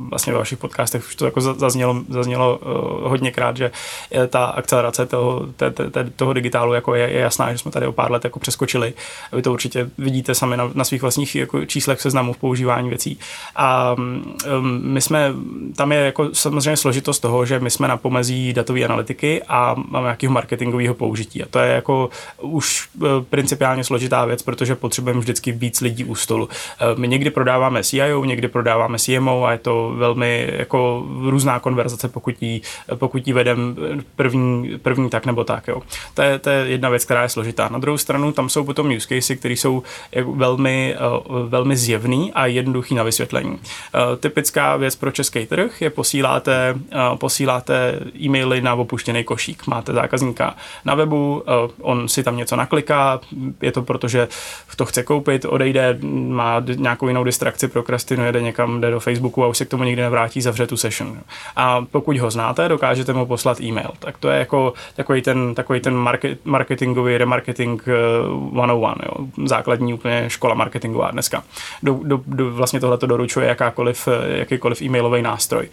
vlastně 0.08 0.32
ve 0.32 0.38
vašich 0.38 0.58
podcastech 0.58 1.06
už 1.06 1.14
to 1.14 1.24
jako 1.24 1.40
zaznělo, 1.40 2.02
zaznělo 2.08 2.58
eh, 2.62 3.08
hodněkrát, 3.08 3.56
že 3.56 3.70
ta 4.28 4.44
akcelerace 4.44 5.06
toho, 5.06 5.46
te, 5.56 5.70
te, 5.70 5.90
te, 5.90 6.10
toho 6.16 6.32
digitálu 6.32 6.74
jako 6.74 6.94
je, 6.94 7.10
je, 7.10 7.20
jasná, 7.20 7.52
že 7.52 7.58
jsme 7.58 7.70
tady 7.70 7.86
o 7.86 7.92
pár 7.92 8.10
let 8.10 8.24
jako 8.24 8.38
přeskočili. 8.38 8.94
Vy 9.32 9.42
to 9.42 9.52
určitě 9.52 9.90
vidíte 9.98 10.34
sami 10.34 10.56
na, 10.56 10.70
na 10.74 10.84
svých 10.84 11.02
vlastních 11.02 11.36
jako 11.36 11.64
číslech 11.64 12.00
seznamů 12.00 12.32
v 12.32 12.38
používání 12.38 12.88
věcí. 12.88 13.18
A 13.56 13.96
um, 13.98 14.36
my 14.82 15.00
jsme, 15.00 15.32
tam 15.76 15.92
je 15.92 15.98
jako 15.98 16.28
samozřejmě 16.32 16.76
složitost 16.76 17.20
toho, 17.20 17.44
že 17.44 17.60
my 17.60 17.70
jsme 17.70 17.88
na 17.88 17.96
pomezí 17.96 18.52
datové 18.52 18.84
analytiky 18.84 19.42
a 19.48 19.74
máme 19.88 20.08
nějakého 20.18 20.32
marketingového 20.32 20.94
použití. 20.94 21.42
A 21.42 21.46
to 21.50 21.58
je 21.58 21.72
jako 21.72 22.10
už 22.40 22.88
eh, 23.02 23.06
principiálně 23.30 23.84
složitá 23.84 24.24
věc, 24.24 24.42
protože 24.42 24.74
potřebujeme 24.74 25.20
vždycky 25.20 25.52
víc 25.52 25.80
lidí 25.80 26.04
u 26.04 26.14
stolu. 26.14 26.48
Eh, 26.80 26.84
my 26.96 27.08
někdy 27.08 27.30
prodáváme 27.30 27.84
CIO, 27.84 28.24
někdy 28.24 28.48
prodáváme 28.48 28.98
CMO 28.98 29.44
a 29.44 29.52
je 29.52 29.58
to 29.58 29.94
velmi 29.96 30.50
jako 30.58 31.06
různá 31.30 31.60
konverzace, 31.60 32.08
pokud 32.08 32.34
ji, 32.42 32.60
pokud 32.94 33.26
ji 33.26 33.32
vedem 33.32 33.76
první, 34.16 34.78
první 34.82 35.10
tak 35.10 35.26
nebo 35.26 35.44
tak. 35.44 35.68
Jo. 35.68 35.82
To, 36.14 36.22
je, 36.22 36.38
to 36.38 36.50
je 36.50 36.66
jedna 36.66 36.88
věc, 36.88 37.04
která 37.04 37.22
je 37.22 37.28
složitá. 37.28 37.68
Na 37.68 37.78
druhou 37.78 37.98
stranu 37.98 38.32
tam 38.32 38.48
jsou 38.48 38.64
potom 38.64 38.90
use 38.96 39.08
casey, 39.08 39.36
které 39.36 39.54
jsou 39.54 39.82
jako 40.12 40.32
velmi, 40.32 40.94
eh, 40.94 40.98
velmi 41.48 41.76
zjevný 41.76 42.32
a 42.32 42.46
jednoduchý 42.46 42.94
na 42.94 43.02
vysvětlení. 43.02 43.58
Typická 44.20 44.76
věc 44.76 44.96
pro 44.96 45.10
český 45.10 45.46
trh 45.46 45.82
je 45.82 45.90
posíláte, 45.90 46.74
posíláte 47.14 48.00
e-maily 48.20 48.60
na 48.60 48.74
opuštěný 48.74 49.24
košík. 49.24 49.66
Máte 49.66 49.92
zákazníka 50.08 50.54
na 50.84 50.94
webu, 50.94 51.42
on 51.80 52.08
si 52.08 52.22
tam 52.22 52.36
něco 52.36 52.56
nakliká, 52.56 53.20
je 53.62 53.72
to 53.72 53.82
proto, 53.82 54.08
že 54.08 54.28
to 54.76 54.86
chce 54.86 55.02
koupit, 55.02 55.44
odejde, 55.44 55.98
má 56.28 56.62
nějakou 56.74 57.08
jinou 57.08 57.24
distrakci, 57.24 57.68
prokrastinuje, 57.68 58.32
jde 58.32 58.42
někam, 58.42 58.80
jde 58.80 58.90
do 58.90 59.00
Facebooku 59.00 59.44
a 59.44 59.46
už 59.46 59.58
se 59.58 59.64
k 59.64 59.68
tomu 59.68 59.84
nikdy 59.84 60.02
nevrátí, 60.02 60.40
zavře 60.40 60.66
tu 60.66 60.76
session. 60.76 61.18
A 61.56 61.84
pokud 61.90 62.16
ho 62.16 62.30
znáte, 62.30 62.68
dokážete 62.68 63.12
mu 63.12 63.26
poslat 63.26 63.60
e-mail. 63.60 63.90
Tak 63.98 64.18
to 64.18 64.28
je 64.28 64.38
jako 64.38 64.72
takový 64.96 65.22
ten, 65.22 65.54
takový 65.54 65.80
ten 65.80 65.94
market, 65.94 66.38
marketingový 66.44 67.18
remarketing 67.18 67.82
101, 68.52 68.94
jo? 69.06 69.26
základní 69.46 69.94
úplně 69.94 70.24
škola 70.28 70.54
marketingová 70.54 71.10
dneska. 71.10 71.42
Do, 71.82 72.00
do, 72.02 72.20
do, 72.26 72.50
vlastně 72.50 72.80
tohle 72.80 72.98
to 72.98 73.06
doručuje 73.06 73.48
jakákoliv, 73.48 74.08
jakýkoliv 74.26 74.82
e-mailový 74.82 75.22
nástroj. 75.22 75.68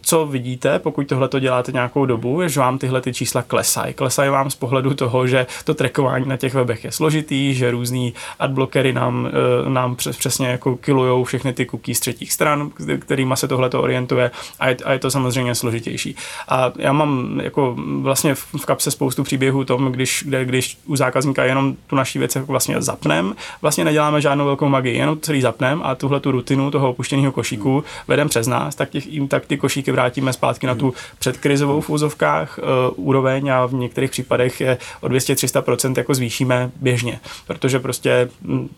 Co 0.00 0.26
vidíte, 0.26 0.78
pokud 0.78 1.06
tohle 1.06 1.28
to 1.28 1.40
děláte 1.40 1.72
nějakou 1.72 2.06
dobu, 2.06 2.40
je, 2.40 2.48
že 2.48 2.60
vám 2.60 2.78
tyhle 2.78 3.00
ty 3.00 3.12
čísla 3.12 3.42
klesají. 3.58 3.94
Klesají 3.94 4.30
vám 4.30 4.50
z 4.50 4.54
pohledu 4.54 4.94
toho, 4.94 5.26
že 5.26 5.46
to 5.64 5.74
trackování 5.74 6.28
na 6.28 6.36
těch 6.36 6.54
webech 6.54 6.84
je 6.84 6.92
složitý, 6.92 7.54
že 7.54 7.70
různý 7.70 8.14
adblockery 8.38 8.92
nám, 8.92 9.28
eh, 9.28 9.70
nám 9.70 9.96
přesně 9.96 10.48
jako 10.48 10.76
kilujou 10.76 11.24
všechny 11.24 11.52
ty 11.52 11.66
cookies 11.66 11.96
z 11.96 12.00
třetích 12.00 12.32
stran, 12.32 12.70
kterýma 12.98 13.36
se 13.36 13.48
tohle 13.48 13.70
to 13.70 13.82
orientuje 13.82 14.30
a 14.60 14.68
je, 14.68 14.76
a 14.84 14.92
je 14.92 14.98
to 14.98 15.10
samozřejmě 15.10 15.54
složitější. 15.54 16.16
A 16.48 16.72
já 16.76 16.92
mám 16.92 17.40
jako 17.42 17.76
vlastně 18.02 18.34
v 18.34 18.66
kapse 18.66 18.90
spoustu 18.90 19.22
příběhů 19.24 19.64
tom, 19.64 19.92
když, 19.92 20.24
kde, 20.26 20.44
když 20.44 20.78
u 20.86 20.96
zákazníka 20.96 21.44
jenom 21.44 21.76
tu 21.86 21.96
naší 21.96 22.18
věc 22.18 22.34
jako 22.36 22.52
vlastně 22.52 22.82
zapnem, 22.82 23.34
vlastně 23.62 23.84
neděláme 23.84 24.20
žádnou 24.20 24.44
velkou 24.44 24.68
magii, 24.68 24.98
jenom 24.98 25.20
celý 25.20 25.40
zapnem 25.40 25.80
a 25.84 25.94
tuhle 25.94 26.20
tu 26.20 26.30
rutinu 26.30 26.70
toho 26.70 26.90
opuštěného 26.90 27.32
košíku 27.32 27.84
vedem 28.08 28.28
přes 28.28 28.46
nás, 28.46 28.74
tak, 28.74 28.90
těch, 28.90 29.04
tak 29.28 29.46
ty 29.46 29.56
košíky 29.56 29.92
vrátíme 29.92 30.32
zpátky 30.32 30.66
na 30.66 30.74
tu 30.74 30.94
předkrizovou 31.18 31.80
v 31.80 31.90
úzovkách 31.90 32.58
uh, 32.58 32.64
úroveň 33.08 33.47
a 33.50 33.66
v 33.66 33.74
některých 33.74 34.10
případech 34.10 34.60
je 34.60 34.78
o 35.00 35.08
200-300% 35.08 35.94
jako 35.96 36.14
zvýšíme 36.14 36.70
běžně, 36.80 37.20
protože 37.46 37.78
prostě 37.78 38.28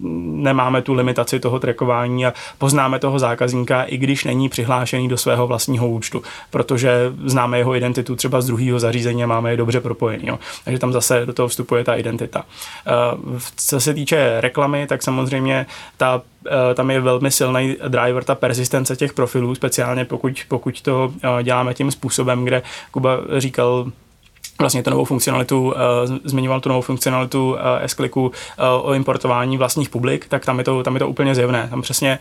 nemáme 0.00 0.82
tu 0.82 0.94
limitaci 0.94 1.40
toho 1.40 1.58
trackování 1.60 2.26
a 2.26 2.32
poznáme 2.58 2.98
toho 2.98 3.18
zákazníka, 3.18 3.82
i 3.82 3.96
když 3.96 4.24
není 4.24 4.48
přihlášený 4.48 5.08
do 5.08 5.16
svého 5.16 5.46
vlastního 5.46 5.88
účtu, 5.88 6.22
protože 6.50 7.12
známe 7.24 7.58
jeho 7.58 7.74
identitu 7.74 8.16
třeba 8.16 8.40
z 8.40 8.46
druhého 8.46 8.78
zařízení 8.80 9.24
a 9.24 9.26
máme 9.26 9.50
je 9.50 9.56
dobře 9.56 9.80
propojený. 9.80 10.26
Jo. 10.26 10.38
Takže 10.64 10.78
tam 10.78 10.92
zase 10.92 11.26
do 11.26 11.32
toho 11.32 11.48
vstupuje 11.48 11.84
ta 11.84 11.94
identita. 11.94 12.44
Uh, 13.22 13.38
co 13.56 13.80
se 13.80 13.94
týče 13.94 14.40
reklamy, 14.40 14.86
tak 14.86 15.02
samozřejmě 15.02 15.66
ta 15.96 16.22
eh, 16.46 16.74
tam 16.74 16.90
je 16.90 17.00
velmi 17.00 17.30
silný 17.30 17.76
driver, 17.88 18.24
ta 18.24 18.34
persistence 18.34 18.96
těch 18.96 19.12
profilů, 19.12 19.54
speciálně 19.54 20.04
pokud, 20.04 20.32
pokud 20.48 20.80
to 20.82 21.12
eh, 21.22 21.42
děláme 21.42 21.74
tím 21.74 21.90
způsobem, 21.90 22.44
kde 22.44 22.62
Kuba 22.90 23.18
říkal, 23.38 23.92
vlastně 24.60 24.82
tu 24.82 24.90
novou 24.90 25.04
funkcionalitu, 25.04 25.66
uh, 25.66 25.72
zmiňoval 26.24 26.60
tu 26.60 26.68
novou 26.68 26.80
funkcionalitu 26.80 27.50
uh, 27.50 27.58
S-Clicku 27.80 28.26
uh, 28.26 28.30
o 28.82 28.94
importování 28.94 29.58
vlastních 29.58 29.88
publik, 29.88 30.28
tak 30.28 30.44
tam 30.44 30.58
je 30.58 30.64
to, 30.64 30.82
tam 30.82 30.94
je 30.94 30.98
to 30.98 31.08
úplně 31.08 31.34
zjevné. 31.34 31.66
Tam 31.70 31.82
přesně 31.82 32.18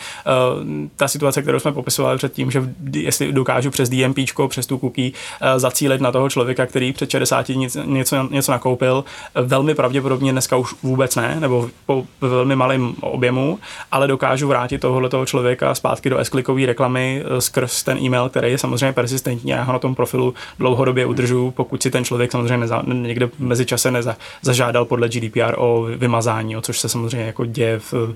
ta 0.96 1.08
situace, 1.08 1.42
kterou 1.42 1.60
jsme 1.60 1.72
popisovali 1.72 2.18
předtím, 2.18 2.52
že 2.52 2.64
jestli 2.94 3.32
dokážu 3.32 3.72
přes 3.72 3.90
DMP, 3.90 4.18
přes 4.48 4.68
tu 4.68 4.78
cookie 4.78 5.12
zacílit 5.58 6.02
na 6.02 6.12
toho 6.12 6.30
člověka, 6.30 6.66
který 6.66 6.94
před 6.94 7.10
60 7.10 7.50
něco, 7.86 8.28
něco, 8.30 8.52
nakoupil, 8.52 9.04
velmi 9.36 9.76
pravděpodobně 9.76 10.32
dneska 10.32 10.58
už 10.58 10.74
vůbec 10.84 11.16
ne, 11.16 11.38
nebo 11.40 11.70
po 11.86 12.06
velmi 12.22 12.56
malém 12.56 12.94
objemu, 13.02 13.60
ale 13.92 14.08
dokážu 14.08 14.48
vrátit 14.48 14.82
tohohle 14.82 15.10
toho 15.10 15.26
člověka 15.26 15.76
zpátky 15.76 16.10
do 16.10 16.18
S-Clickové 16.18 16.66
reklamy 16.66 17.24
skrz 17.40 17.84
ten 17.84 17.98
e-mail, 17.98 18.30
který 18.30 18.52
je 18.52 18.58
samozřejmě 18.58 18.94
persistentní 18.94 19.54
a 19.54 19.58
já 19.58 19.64
ho 19.64 19.74
na 19.74 19.80
tom 19.80 19.96
profilu 19.96 20.34
dlouhodobě 20.60 21.06
udržu, 21.06 21.52
pokud 21.52 21.84
si 21.84 21.92
ten 21.92 22.06
člověk 22.06 22.29
člověk 22.30 22.32
samozřejmě 22.32 22.58
neza, 22.58 22.84
někde 22.86 23.30
mezi 23.40 23.66
čase 23.66 23.92
neza, 23.92 24.18
zažádal 24.42 24.86
podle 24.86 25.10
GDPR 25.10 25.56
o 25.58 25.88
vymazání, 25.98 26.58
o 26.58 26.62
což 26.62 26.80
se 26.80 26.90
samozřejmě 26.90 27.26
jako 27.26 27.46
děje 27.46 27.80
v, 27.80 27.94
v, 27.94 28.16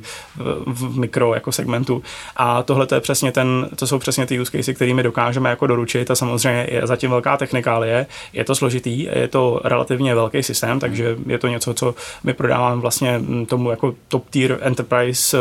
v 0.66 0.98
mikro 0.98 1.34
jako 1.34 1.52
segmentu. 1.52 2.04
A 2.36 2.64
tohle 2.64 2.88
to 2.88 2.96
je 2.96 3.02
přesně 3.02 3.32
ten, 3.32 3.70
to 3.76 3.88
jsou 3.88 4.00
přesně 4.00 4.26
ty 4.26 4.40
use 4.40 4.52
case, 4.52 4.74
kterými 4.74 5.04
dokážeme 5.04 5.50
jako 5.50 5.68
doručit 5.68 6.12
a 6.12 6.16
samozřejmě 6.16 6.68
je 6.72 6.88
zatím 6.88 7.10
velká 7.10 7.38
technikálie, 7.38 8.06
je 8.34 8.44
to 8.44 8.56
složitý, 8.56 9.04
je 9.04 9.28
to 9.28 9.62
relativně 9.64 10.16
velký 10.16 10.44
systém, 10.44 10.80
takže 10.80 11.16
je 11.28 11.38
to 11.38 11.48
něco, 11.48 11.74
co 11.74 11.96
my 12.24 12.34
prodáváme 12.34 12.82
vlastně 12.82 13.22
tomu 13.48 13.70
jako 13.70 13.96
top 14.08 14.30
tier 14.30 14.58
enterprise 14.62 15.38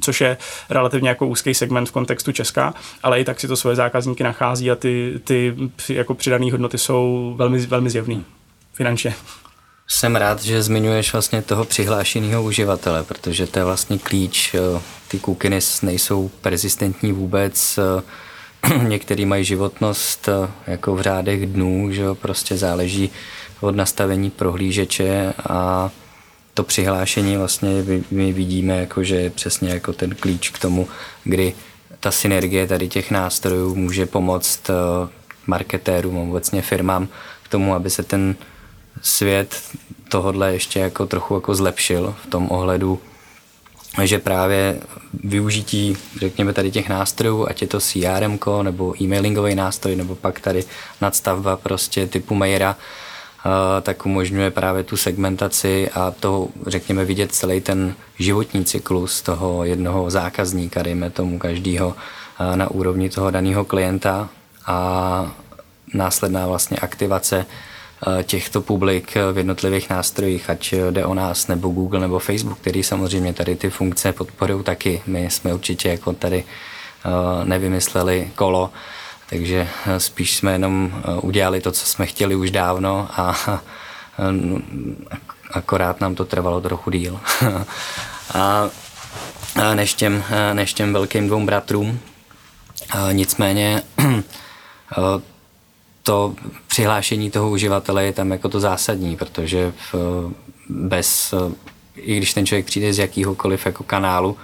což 0.00 0.20
je 0.20 0.36
relativně 0.70 1.08
jako 1.08 1.26
úzký 1.26 1.54
segment 1.54 1.88
v 1.88 1.92
kontextu 1.92 2.32
Česka, 2.32 2.74
ale 3.02 3.20
i 3.20 3.24
tak 3.24 3.40
si 3.40 3.48
to 3.48 3.56
svoje 3.56 3.76
zákazníky 3.76 4.24
nachází 4.24 4.70
a 4.70 4.74
ty, 4.74 5.20
ty 5.24 5.54
jako 5.88 6.14
přidané 6.14 6.52
hodnoty 6.52 6.78
jsou 6.78 7.34
velmi, 7.38 7.58
velmi 7.58 7.90
zjevný 7.90 8.24
finančně. 8.72 9.14
Jsem 9.88 10.16
rád, 10.16 10.42
že 10.42 10.62
zmiňuješ 10.62 11.12
vlastně 11.12 11.42
toho 11.42 11.64
přihlášeného 11.64 12.42
uživatele, 12.42 13.04
protože 13.04 13.46
to 13.46 13.58
je 13.58 13.64
vlastně 13.64 13.98
klíč. 13.98 14.54
Eh, 14.54 14.80
ty 15.08 15.18
kukiny 15.18 15.58
nejsou 15.82 16.30
persistentní 16.40 17.12
vůbec, 17.12 17.78
eh, 17.78 18.78
některý 18.88 19.26
mají 19.26 19.44
životnost 19.44 20.28
eh, 20.28 20.50
jako 20.66 20.94
v 20.94 21.00
řádech 21.00 21.46
dnů, 21.46 21.92
že 21.92 22.04
prostě 22.14 22.56
záleží 22.56 23.10
od 23.60 23.76
nastavení 23.76 24.30
prohlížeče 24.30 25.32
a 25.48 25.90
to 26.56 26.62
přihlášení 26.62 27.36
vlastně 27.36 27.70
my 28.10 28.32
vidíme, 28.32 28.80
jako, 28.80 29.04
že 29.04 29.16
je 29.16 29.30
přesně 29.30 29.68
jako 29.70 29.92
ten 29.92 30.14
klíč 30.14 30.50
k 30.50 30.58
tomu, 30.58 30.88
kdy 31.24 31.54
ta 32.00 32.10
synergie 32.10 32.66
tady 32.66 32.88
těch 32.88 33.10
nástrojů 33.10 33.74
může 33.74 34.06
pomoct 34.06 34.70
eh, 34.70 34.74
marketérům, 35.46 36.30
obecně 36.30 36.62
firmám 36.62 37.08
k 37.42 37.48
tomu, 37.48 37.74
aby 37.74 37.90
se 37.90 38.02
ten 38.02 38.36
svět 39.02 39.62
tohodle 40.08 40.52
ještě 40.52 40.80
jako 40.80 41.06
trochu 41.06 41.34
jako 41.34 41.54
zlepšil 41.54 42.14
v 42.22 42.26
tom 42.26 42.50
ohledu, 42.50 43.00
že 44.02 44.18
právě 44.18 44.80
využití, 45.24 45.96
řekněme 46.20 46.52
tady 46.52 46.70
těch 46.70 46.88
nástrojů, 46.88 47.46
ať 47.48 47.62
je 47.62 47.68
to 47.68 47.80
CRM 47.80 48.38
nebo 48.62 49.02
e-mailingový 49.02 49.54
nástroj, 49.54 49.96
nebo 49.96 50.14
pak 50.16 50.40
tady 50.40 50.64
nadstavba 51.00 51.56
prostě 51.56 52.06
typu 52.06 52.34
Maila, 52.34 52.76
tak 53.82 54.06
umožňuje 54.06 54.50
právě 54.50 54.82
tu 54.84 54.96
segmentaci 54.96 55.90
a 55.94 56.10
to, 56.10 56.48
řekněme, 56.66 57.04
vidět 57.04 57.34
celý 57.34 57.60
ten 57.60 57.94
životní 58.18 58.64
cyklus 58.64 59.22
toho 59.22 59.64
jednoho 59.64 60.10
zákazníka, 60.10 60.82
dejme 60.82 61.10
tomu 61.10 61.38
každýho 61.38 61.94
na 62.54 62.70
úrovni 62.70 63.10
toho 63.10 63.30
daného 63.30 63.64
klienta 63.64 64.28
a 64.66 65.32
následná 65.94 66.46
vlastně 66.46 66.76
aktivace 66.76 67.46
těchto 68.22 68.60
publik 68.60 69.14
v 69.32 69.38
jednotlivých 69.38 69.90
nástrojích, 69.90 70.50
ať 70.50 70.74
jde 70.90 71.06
o 71.06 71.14
nás, 71.14 71.48
nebo 71.48 71.68
Google, 71.68 72.00
nebo 72.00 72.18
Facebook, 72.18 72.58
který 72.58 72.82
samozřejmě 72.82 73.32
tady 73.32 73.56
ty 73.56 73.70
funkce 73.70 74.12
podporují 74.12 74.64
taky. 74.64 75.02
My 75.06 75.30
jsme 75.30 75.54
určitě 75.54 75.88
jako 75.88 76.12
tady 76.12 76.44
nevymysleli 77.44 78.30
kolo, 78.34 78.70
takže 79.30 79.68
eh, 79.86 80.00
spíš 80.00 80.36
jsme 80.36 80.52
jenom 80.52 80.92
eh, 80.94 81.20
udělali 81.20 81.60
to, 81.60 81.72
co 81.72 81.86
jsme 81.86 82.06
chtěli 82.06 82.34
už 82.34 82.50
dávno 82.50 83.08
a 83.10 83.36
eh, 83.48 84.62
akorát 85.50 86.00
nám 86.00 86.14
to 86.14 86.24
trvalo 86.24 86.60
trochu 86.60 86.90
díl. 86.90 87.20
a 88.34 88.70
než 89.74 89.94
těm, 89.94 90.24
než 90.52 90.74
těm 90.74 90.92
velkým 90.92 91.26
dvou 91.26 91.46
bratrům. 91.46 92.00
Nicméně 93.12 93.82
to 96.02 96.34
přihlášení 96.66 97.30
toho 97.30 97.50
uživatele 97.50 98.04
je 98.04 98.12
tam 98.12 98.30
jako 98.30 98.48
to 98.48 98.60
zásadní, 98.60 99.16
protože 99.16 99.72
bez, 100.68 101.34
i 101.94 102.16
když 102.16 102.34
ten 102.34 102.46
člověk 102.46 102.66
přijde 102.66 102.92
z 102.92 102.98
jakýhokoliv 102.98 103.66
jako 103.66 103.84
kanálu, 103.84 104.36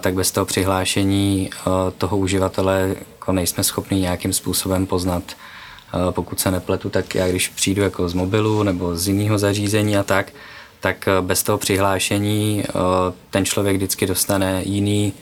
tak 0.00 0.14
bez 0.14 0.30
toho 0.30 0.46
přihlášení 0.46 1.50
toho 1.98 2.16
uživatele 2.16 2.96
jako 3.28 3.32
nejsme 3.32 3.64
schopni 3.64 4.00
nějakým 4.00 4.32
způsobem 4.32 4.86
poznat. 4.86 5.22
Pokud 6.10 6.40
se 6.40 6.50
nepletu, 6.50 6.88
tak 6.88 7.14
já 7.14 7.28
když 7.28 7.48
přijdu 7.48 7.82
jako 7.82 8.08
z 8.08 8.14
mobilu 8.14 8.62
nebo 8.62 8.96
z 8.96 9.08
jiného 9.08 9.38
zařízení 9.38 9.96
a 9.96 10.02
tak, 10.02 10.32
tak 10.80 11.08
bez 11.20 11.42
toho 11.42 11.58
přihlášení 11.58 12.64
ten 13.30 13.44
člověk 13.44 13.76
vždycky 13.76 14.06
dostane 14.06 14.62
jiný 14.64 15.12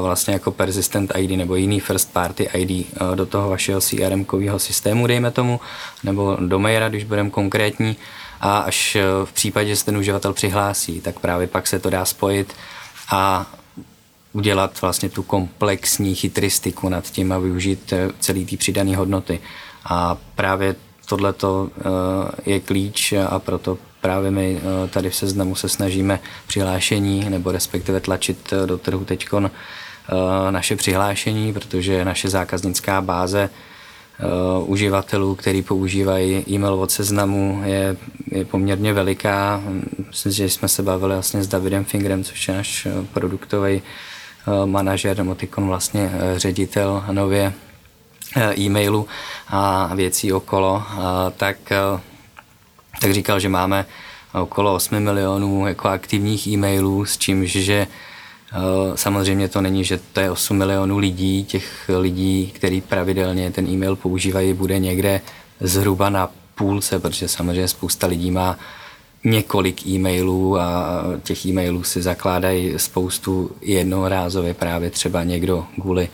vlastně 0.00 0.34
jako 0.34 0.50
persistent 0.50 1.12
ID 1.18 1.30
nebo 1.30 1.56
jiný 1.56 1.80
first 1.80 2.12
party 2.12 2.48
ID 2.54 2.94
do 3.14 3.26
toho 3.26 3.50
vašeho 3.50 3.80
CRM 3.80 4.26
systému, 4.56 5.06
dejme 5.06 5.30
tomu, 5.30 5.60
nebo 6.04 6.36
do 6.40 6.58
maila, 6.58 6.88
když 6.88 7.04
budeme 7.04 7.30
konkrétní 7.30 7.96
a 8.40 8.58
až 8.58 8.96
v 9.24 9.32
případě, 9.32 9.68
že 9.68 9.76
se 9.76 9.84
ten 9.84 9.96
uživatel 9.96 10.32
přihlásí, 10.32 11.00
tak 11.00 11.18
právě 11.18 11.46
pak 11.46 11.66
se 11.66 11.78
to 11.78 11.90
dá 11.90 12.04
spojit 12.04 12.54
a 13.10 13.46
udělat 14.32 14.80
vlastně 14.82 15.08
tu 15.08 15.22
komplexní 15.22 16.14
chytristiku 16.14 16.88
nad 16.88 17.04
tím 17.04 17.32
a 17.32 17.38
využít 17.38 17.92
eh, 17.92 18.10
celý 18.20 18.46
ty 18.46 18.56
přidané 18.56 18.96
hodnoty. 18.96 19.40
A 19.84 20.16
právě 20.34 20.74
tohle 21.08 21.34
eh, 21.44 21.80
je 22.50 22.60
klíč 22.60 23.12
a 23.28 23.38
proto 23.38 23.78
právě 24.00 24.30
my 24.30 24.60
eh, 24.60 24.88
tady 24.88 25.10
v 25.10 25.16
seznamu 25.16 25.54
se 25.54 25.68
snažíme 25.68 26.20
přihlášení 26.46 27.30
nebo 27.30 27.52
respektive 27.52 28.00
tlačit 28.00 28.52
do 28.66 28.78
trhu 28.78 29.04
teď 29.04 29.28
naše 30.50 30.76
přihlášení, 30.76 31.52
protože 31.52 32.04
naše 32.04 32.28
zákaznická 32.28 33.00
báze 33.00 33.50
uživatelů, 34.66 35.34
který 35.34 35.62
používají 35.62 36.44
e-mail 36.50 36.74
od 36.74 36.90
seznamu, 36.90 37.62
je, 37.64 37.96
je 38.30 38.44
poměrně 38.44 38.92
veliká. 38.92 39.62
Myslím, 40.08 40.32
že 40.32 40.48
jsme 40.48 40.68
se 40.68 40.82
bavili 40.82 41.14
vlastně 41.14 41.42
s 41.42 41.48
Davidem 41.48 41.84
Fingerem, 41.84 42.24
což 42.24 42.48
je 42.48 42.54
náš 42.54 42.86
produktový 43.12 43.82
manažer, 44.64 45.16
nebo 45.16 45.36
vlastně 45.56 46.12
uh, 46.14 46.38
ředitel 46.38 47.04
nově 47.10 47.52
e-mailu 48.58 49.08
a 49.48 49.94
věcí 49.94 50.32
okolo, 50.32 50.82
tak, 51.36 51.56
tak 53.00 53.12
říkal, 53.12 53.40
že 53.40 53.48
máme 53.48 53.86
okolo 54.32 54.74
8 54.74 55.00
milionů 55.00 55.66
jako 55.66 55.88
aktivních 55.88 56.46
e-mailů, 56.46 57.04
s 57.04 57.18
čím, 57.18 57.46
že 57.46 57.86
Eh, 58.54 58.96
samozřejmě 58.96 59.48
to 59.48 59.60
není, 59.60 59.84
že 59.84 60.00
to 60.12 60.20
je 60.20 60.30
8 60.30 60.56
milionů 60.56 60.98
lidí, 60.98 61.44
těch 61.44 61.90
lidí, 61.98 62.52
který 62.54 62.80
pravidelně 62.80 63.50
ten 63.50 63.66
e-mail 63.68 63.96
používají, 63.96 64.54
bude 64.54 64.78
někde 64.78 65.20
zhruba 65.60 66.10
na 66.10 66.28
půlce, 66.54 66.98
protože 66.98 67.28
samozřejmě 67.28 67.68
spousta 67.68 68.06
lidí 68.06 68.30
má 68.30 68.58
několik 69.24 69.86
e-mailů 69.86 70.58
a 70.58 71.02
těch 71.22 71.46
e-mailů 71.46 71.82
si 71.82 72.02
zakládají 72.02 72.74
spoustu 72.76 73.50
jednorázově 73.60 74.54
právě 74.54 74.90
třeba 74.90 75.24
někdo 75.24 75.66
kvůli 75.80 76.08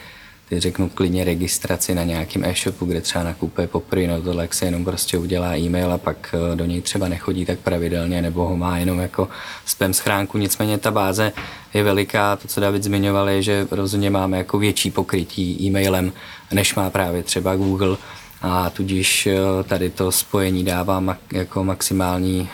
teď 0.49 0.63
řeknu 0.63 0.89
klidně 0.89 1.25
registraci 1.25 1.95
na 1.95 2.05
nějakém 2.05 2.45
e-shopu, 2.45 2.85
kde 2.85 3.01
třeba 3.01 3.25
nakupuje 3.25 3.67
poprvé, 3.67 4.07
no 4.07 4.23
tohle 4.23 4.49
se 4.51 4.65
jenom 4.65 4.85
prostě 4.85 5.19
udělá 5.19 5.57
e-mail 5.57 5.93
a 5.93 5.99
pak 5.99 6.35
eh, 6.35 6.57
do 6.57 6.65
něj 6.65 6.81
třeba 6.81 7.09
nechodí 7.09 7.45
tak 7.45 7.59
pravidelně 7.59 8.23
nebo 8.23 8.45
ho 8.45 8.57
má 8.57 8.79
jenom 8.79 8.99
jako 8.99 9.29
spam 9.67 9.95
schránku. 9.95 10.39
Nicméně 10.39 10.79
ta 10.79 10.91
báze 10.91 11.33
je 11.75 11.83
veliká, 11.83 12.37
to, 12.37 12.49
co 12.49 12.61
David 12.61 12.85
zmiňoval, 12.85 13.29
je, 13.29 13.43
že 13.43 13.67
rozhodně 13.71 14.11
máme 14.11 14.39
jako 14.39 14.59
větší 14.59 14.91
pokrytí 14.91 15.67
e-mailem, 15.67 16.13
než 16.53 16.75
má 16.75 16.91
právě 16.91 17.23
třeba 17.23 17.57
Google 17.57 17.97
a 18.43 18.71
tudíž 18.71 19.27
eh, 19.27 19.39
tady 19.65 19.91
to 19.91 20.13
spojení 20.13 20.65
dává 20.65 21.17
jako 21.33 21.65
maximální 21.65 22.49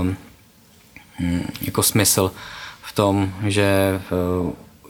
um, 0.00 0.16
jako 1.62 1.82
smysl 1.82 2.32
v 2.82 2.92
tom, 2.92 3.32
že 3.46 4.00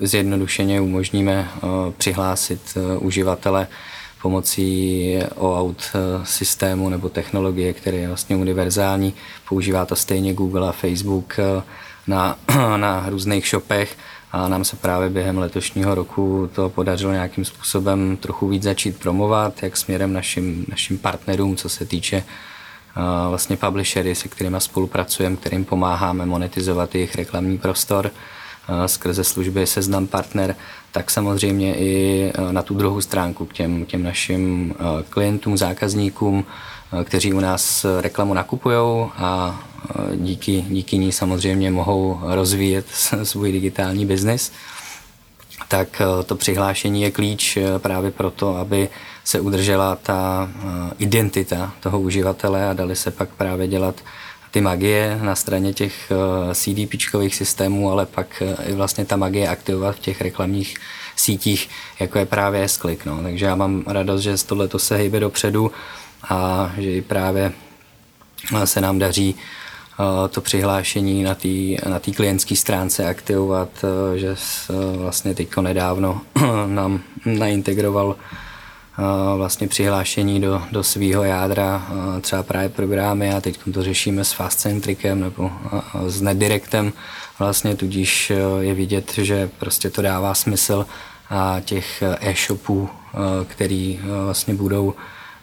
zjednodušeně 0.00 0.80
umožníme 0.80 1.48
eh, 1.54 1.60
přihlásit 1.98 2.60
eh, 2.76 2.98
uživatele 2.98 3.66
pomocí 4.22 5.18
OAuth 5.34 5.82
eh, 5.94 6.26
systému 6.26 6.88
nebo 6.88 7.08
technologie, 7.08 7.72
který 7.72 7.96
je 7.96 8.08
vlastně 8.08 8.36
univerzální. 8.36 9.14
Používá 9.48 9.86
to 9.86 9.96
stejně 9.96 10.34
Google 10.34 10.68
a 10.68 10.72
Facebook 10.72 11.36
na, 12.06 12.36
na 12.76 13.04
různých 13.08 13.48
shopech 13.48 13.96
a 14.32 14.48
nám 14.48 14.64
se 14.64 14.76
právě 14.76 15.10
během 15.10 15.38
letošního 15.38 15.94
roku 15.94 16.50
to 16.54 16.68
podařilo 16.68 17.12
nějakým 17.12 17.44
způsobem 17.44 18.16
trochu 18.16 18.48
víc 18.48 18.62
začít 18.62 18.98
promovat, 18.98 19.62
jak 19.62 19.76
směrem 19.76 20.12
našim, 20.12 20.66
našim 20.68 20.98
partnerům, 20.98 21.56
co 21.56 21.68
se 21.68 21.84
týče 21.84 22.24
vlastně 23.28 23.56
publishery, 23.56 24.14
se 24.14 24.28
kterými 24.28 24.56
spolupracujeme, 24.60 25.36
kterým 25.36 25.64
pomáháme 25.64 26.26
monetizovat 26.26 26.94
jejich 26.94 27.14
reklamní 27.14 27.58
prostor 27.58 28.10
skrze 28.86 29.24
služby 29.24 29.66
Seznam 29.66 30.06
Partner, 30.06 30.56
tak 30.92 31.10
samozřejmě 31.10 31.76
i 31.76 32.32
na 32.50 32.62
tu 32.62 32.74
druhou 32.74 33.00
stránku 33.00 33.46
k 33.46 33.52
těm, 33.52 33.84
těm 33.84 34.02
našim 34.02 34.74
klientům, 35.08 35.58
zákazníkům, 35.58 36.44
kteří 37.04 37.32
u 37.32 37.40
nás 37.40 37.86
reklamu 38.00 38.34
nakupují 38.34 39.10
a 39.16 39.60
díky, 40.16 40.64
díky 40.68 40.98
ní 40.98 41.12
samozřejmě 41.12 41.70
mohou 41.70 42.20
rozvíjet 42.22 42.86
svůj 43.22 43.52
digitální 43.52 44.06
biznis 44.06 44.52
tak 45.68 46.02
to 46.26 46.36
přihlášení 46.36 47.02
je 47.02 47.10
klíč 47.10 47.58
právě 47.78 48.10
proto, 48.10 48.56
aby 48.56 48.88
se 49.24 49.40
udržela 49.40 49.96
ta 49.96 50.48
identita 50.98 51.72
toho 51.80 52.00
uživatele 52.00 52.68
a 52.68 52.72
dali 52.72 52.96
se 52.96 53.10
pak 53.10 53.28
právě 53.28 53.68
dělat 53.68 53.94
ty 54.50 54.60
magie 54.60 55.18
na 55.22 55.34
straně 55.34 55.72
těch 55.72 56.12
eh, 56.12 56.54
CDPčkových 56.54 57.34
systémů, 57.34 57.90
ale 57.90 58.06
pak 58.06 58.42
eh, 58.42 58.70
i 58.70 58.74
vlastně 58.74 59.04
ta 59.04 59.16
magie 59.16 59.48
aktivovat 59.48 59.96
v 59.96 59.98
těch 59.98 60.20
reklamních 60.20 60.76
sítích, 61.16 61.68
jako 62.00 62.18
je 62.18 62.26
právě 62.26 62.68
s 62.68 62.80
No. 63.04 63.22
Takže 63.22 63.46
já 63.46 63.54
mám 63.54 63.84
radost, 63.86 64.20
že 64.20 64.44
tohle 64.46 64.68
se 64.76 64.96
hejbe 64.96 65.20
dopředu 65.20 65.70
a 66.28 66.70
že 66.78 66.90
i 66.90 67.02
právě 67.02 67.52
eh, 68.56 68.66
se 68.66 68.80
nám 68.80 68.98
daří 68.98 69.34
to 70.30 70.40
přihlášení 70.40 71.22
na 71.22 71.34
té 71.34 71.48
na 71.88 71.98
tý 71.98 72.12
klientské 72.12 72.56
stránce 72.56 73.08
aktivovat, 73.08 73.68
že 74.16 74.34
vlastně 74.96 75.34
teďko 75.34 75.62
nedávno 75.62 76.20
nám 76.66 77.00
naintegroval 77.24 78.16
vlastně 79.36 79.68
přihlášení 79.68 80.40
do, 80.40 80.62
do 80.72 80.82
svého 80.82 81.24
jádra, 81.24 81.86
třeba 82.20 82.42
právě 82.42 82.68
programy 82.68 83.34
a 83.34 83.40
teď 83.40 83.60
to 83.74 83.82
řešíme 83.82 84.24
s 84.24 84.32
Fastcentricem 84.32 85.20
nebo 85.20 85.50
s 86.06 86.20
Nedirectem. 86.20 86.92
Vlastně, 87.38 87.76
tudíž 87.76 88.32
je 88.60 88.74
vidět, 88.74 89.12
že 89.12 89.50
prostě 89.58 89.90
to 89.90 90.02
dává 90.02 90.34
smysl 90.34 90.86
a 91.30 91.60
těch 91.64 92.02
e-shopů, 92.20 92.88
který 93.48 94.00
vlastně 94.24 94.54
budou 94.54 94.94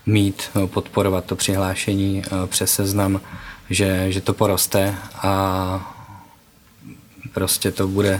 mít, 0.08 0.50
podporovat 0.66 1.26
to 1.26 1.36
přihlášení 1.36 2.24
přes 2.46 2.74
seznam, 2.74 3.22
že, 3.70 4.12
že 4.12 4.22
to 4.22 4.34
poroste 4.34 4.96
a 5.16 5.94
prostě 7.34 7.72
to 7.72 7.88
bude, 7.88 8.20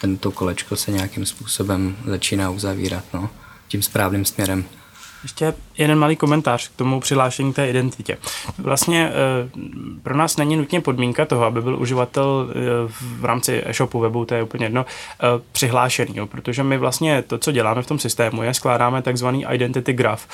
tento 0.00 0.30
kolečko 0.30 0.76
se 0.76 0.90
nějakým 0.90 1.26
způsobem 1.26 1.96
začíná 2.06 2.50
uzavírat 2.50 3.04
no, 3.14 3.30
tím 3.68 3.82
správným 3.82 4.24
směrem. 4.24 4.64
Ještě 5.26 5.54
jeden 5.78 5.98
malý 5.98 6.16
komentář 6.16 6.68
k 6.68 6.76
tomu 6.76 7.00
přihlášení 7.00 7.52
té 7.52 7.68
identitě. 7.68 8.18
Vlastně 8.58 9.10
eh, 9.10 9.48
pro 10.02 10.16
nás 10.16 10.36
není 10.36 10.56
nutně 10.56 10.80
podmínka 10.80 11.24
toho, 11.24 11.44
aby 11.44 11.62
byl 11.62 11.76
uživatel 11.80 12.48
eh, 12.50 12.54
v 13.18 13.24
rámci 13.24 13.62
e-shopu, 13.66 14.00
webu, 14.00 14.24
to 14.24 14.34
je 14.34 14.42
úplně 14.42 14.66
jedno, 14.66 14.86
eh, 14.86 15.26
přihlášený, 15.52 16.16
jo, 16.16 16.26
protože 16.26 16.62
my 16.62 16.78
vlastně 16.78 17.22
to, 17.22 17.38
co 17.38 17.52
děláme 17.52 17.82
v 17.82 17.86
tom 17.86 17.98
systému, 17.98 18.42
je 18.42 18.54
skládáme 18.54 19.02
takzvaný 19.02 19.46
identity 19.50 19.92
graph. 19.92 20.28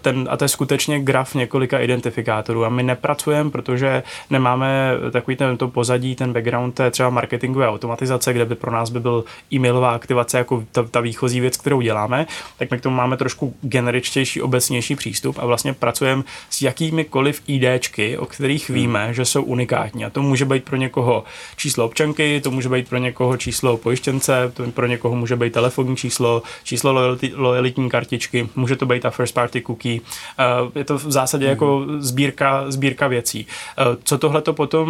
Ten, 0.00 0.28
a 0.30 0.36
to 0.36 0.44
je 0.44 0.48
skutečně 0.48 1.00
graf 1.00 1.34
několika 1.34 1.78
identifikátorů 1.78 2.64
a 2.64 2.68
my 2.68 2.82
nepracujeme, 2.82 3.50
protože 3.50 4.02
nemáme 4.30 4.90
takový 5.10 5.36
ten, 5.36 5.56
to 5.56 5.68
pozadí, 5.68 6.14
ten 6.14 6.32
background 6.32 6.74
té 6.74 6.90
třeba 6.90 7.10
marketingové 7.10 7.68
automatizace, 7.68 8.32
kde 8.32 8.44
by 8.44 8.54
pro 8.54 8.72
nás 8.72 8.90
by 8.90 9.00
byl 9.00 9.24
e-mailová 9.52 9.94
aktivace 9.94 10.38
jako 10.38 10.64
ta, 10.72 10.82
ta 10.82 11.00
výchozí 11.00 11.40
věc, 11.40 11.56
kterou 11.56 11.80
děláme, 11.80 12.26
tak 12.58 12.70
my 12.70 12.78
k 12.78 12.80
tomu 12.80 12.96
máme 12.96 13.16
trošku 13.16 13.54
generičtější 13.62 14.35
širší, 14.36 14.42
obecnější 14.42 14.96
přístup 14.96 15.38
a 15.38 15.46
vlastně 15.46 15.72
pracujeme 15.72 16.22
s 16.50 16.62
jakýmikoliv 16.62 17.42
IDčky, 17.46 18.18
o 18.18 18.26
kterých 18.26 18.70
hmm. 18.70 18.74
víme, 18.74 19.14
že 19.14 19.24
jsou 19.24 19.42
unikátní. 19.42 20.04
A 20.04 20.10
to 20.10 20.22
může 20.22 20.44
být 20.44 20.64
pro 20.64 20.76
někoho 20.76 21.24
číslo 21.56 21.84
občanky, 21.84 22.40
to 22.40 22.50
může 22.50 22.68
být 22.68 22.88
pro 22.88 22.98
někoho 22.98 23.36
číslo 23.36 23.76
pojištěnce, 23.76 24.52
to 24.54 24.70
pro 24.72 24.86
někoho 24.86 25.16
může 25.16 25.36
být 25.36 25.52
telefonní 25.52 25.96
číslo, 25.96 26.42
číslo 26.64 26.92
lojality, 26.92 27.32
lojalitní 27.34 27.90
kartičky, 27.90 28.48
může 28.56 28.76
to 28.76 28.86
být 28.86 29.02
ta 29.02 29.10
first 29.10 29.34
party 29.34 29.62
cookie. 29.62 30.00
Eh, 30.38 30.78
je 30.78 30.84
to 30.84 30.98
v 30.98 31.12
zásadě 31.12 31.46
jako 31.46 31.78
hmm. 31.78 32.02
sbírka, 32.02 32.70
sbírka 32.70 33.08
věcí. 33.08 33.46
Eh, 33.46 33.96
co 34.04 34.18
tohle 34.18 34.42
to 34.42 34.52
potom 34.52 34.86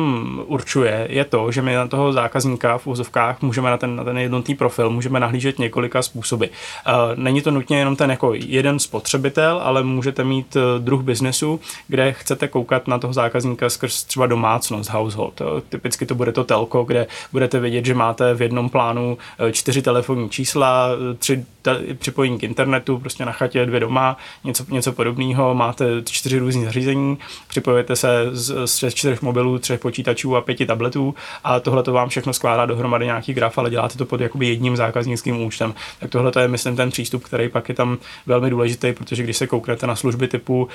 určuje, 0.47 1.07
je 1.11 1.25
to, 1.25 1.53
že 1.53 1.63
my 1.63 1.75
na 1.75 1.89
toho 1.89 2.13
zákazníka 2.13 2.79
v 2.79 2.87
úzovkách 2.87 3.43
můžeme 3.43 3.71
na 3.71 3.77
ten, 3.77 3.97
na 3.97 4.05
ten 4.05 4.19
jednotný 4.19 4.55
profil, 4.55 4.91
můžeme 4.91 5.21
nahlížet 5.21 5.59
několika 5.59 6.03
způsoby. 6.03 6.47
Eh, 6.47 6.93
není 7.15 7.43
to 7.43 7.51
nutně 7.51 7.79
jenom 7.79 7.97
ten 7.97 8.11
jako 8.11 8.35
jeden 8.35 8.79
spotřebitel, 8.79 9.26
spotřebitel, 9.31 9.61
ale 9.63 9.83
můžete 9.83 10.25
mít 10.25 10.57
eh, 10.57 10.79
druh 10.79 11.03
biznesu, 11.03 11.61
kde 11.89 12.13
chcete 12.13 12.49
koukat 12.49 12.89
na 12.89 12.99
toho 12.99 13.13
zákazníka 13.13 13.71
skrz 13.71 14.05
třeba 14.05 14.27
domácnost, 14.27 14.91
household. 14.91 15.43
Typicky 15.69 16.07
to 16.07 16.15
bude 16.15 16.33
to 16.33 16.45
telko, 16.45 16.85
kde 16.85 17.07
budete 17.33 17.61
vědět, 17.61 17.85
že 17.85 17.95
máte 17.95 18.35
v 18.35 18.43
jednom 18.43 18.71
plánu 18.71 19.19
eh, 19.39 19.53
čtyři 19.53 19.83
telefonní 19.83 20.31
čísla, 20.31 20.89
eh, 20.93 21.15
tři 21.15 21.45
te- 21.67 21.95
připojení 21.95 22.39
k 22.39 22.43
internetu, 22.43 22.99
prostě 22.99 23.25
na 23.25 23.33
chatě 23.33 23.67
dvě 23.67 23.81
doma, 23.81 24.17
něco, 24.45 24.65
něco 24.69 24.93
podobného, 24.93 25.55
máte 25.55 25.87
čtyři 26.11 26.39
různé 26.39 26.65
zařízení, 26.65 27.19
připojujete 27.49 27.97
se 27.97 28.29
z, 28.33 28.67
z 28.67 28.95
čtyřech 28.95 29.23
mobilů, 29.23 29.59
třech 29.59 29.81
počítačů 29.81 30.37
a 30.37 30.41
pěti 30.41 30.67
tabletů 30.67 31.15
a 31.45 31.61
tohle 31.61 31.83
to 31.83 31.93
vám 31.93 32.09
všechno 32.09 32.33
skládá 32.33 32.67
dohromady 32.67 33.05
nějaký 33.05 33.35
graf, 33.35 33.59
ale 33.59 33.71
děláte 33.71 33.99
to 33.99 34.05
pod 34.07 34.21
jakoby 34.21 34.47
jedním 34.47 34.77
zákaznickým 34.77 35.43
účtem. 35.43 35.75
Tak 36.01 36.11
tohle 36.11 36.33
to 36.33 36.41
je, 36.41 36.49
myslím, 36.49 36.77
ten 36.77 36.91
přístup, 36.91 37.25
který 37.25 37.49
pak 37.49 37.69
je 37.69 37.75
tam 37.75 37.99
velmi 38.27 38.51
důležitý, 38.51 38.93
protože 38.93 39.23
když 39.23 39.37
se 39.37 39.47
kouknete 39.47 39.87
na 39.87 39.97
služby 39.97 40.29
typu, 40.29 40.69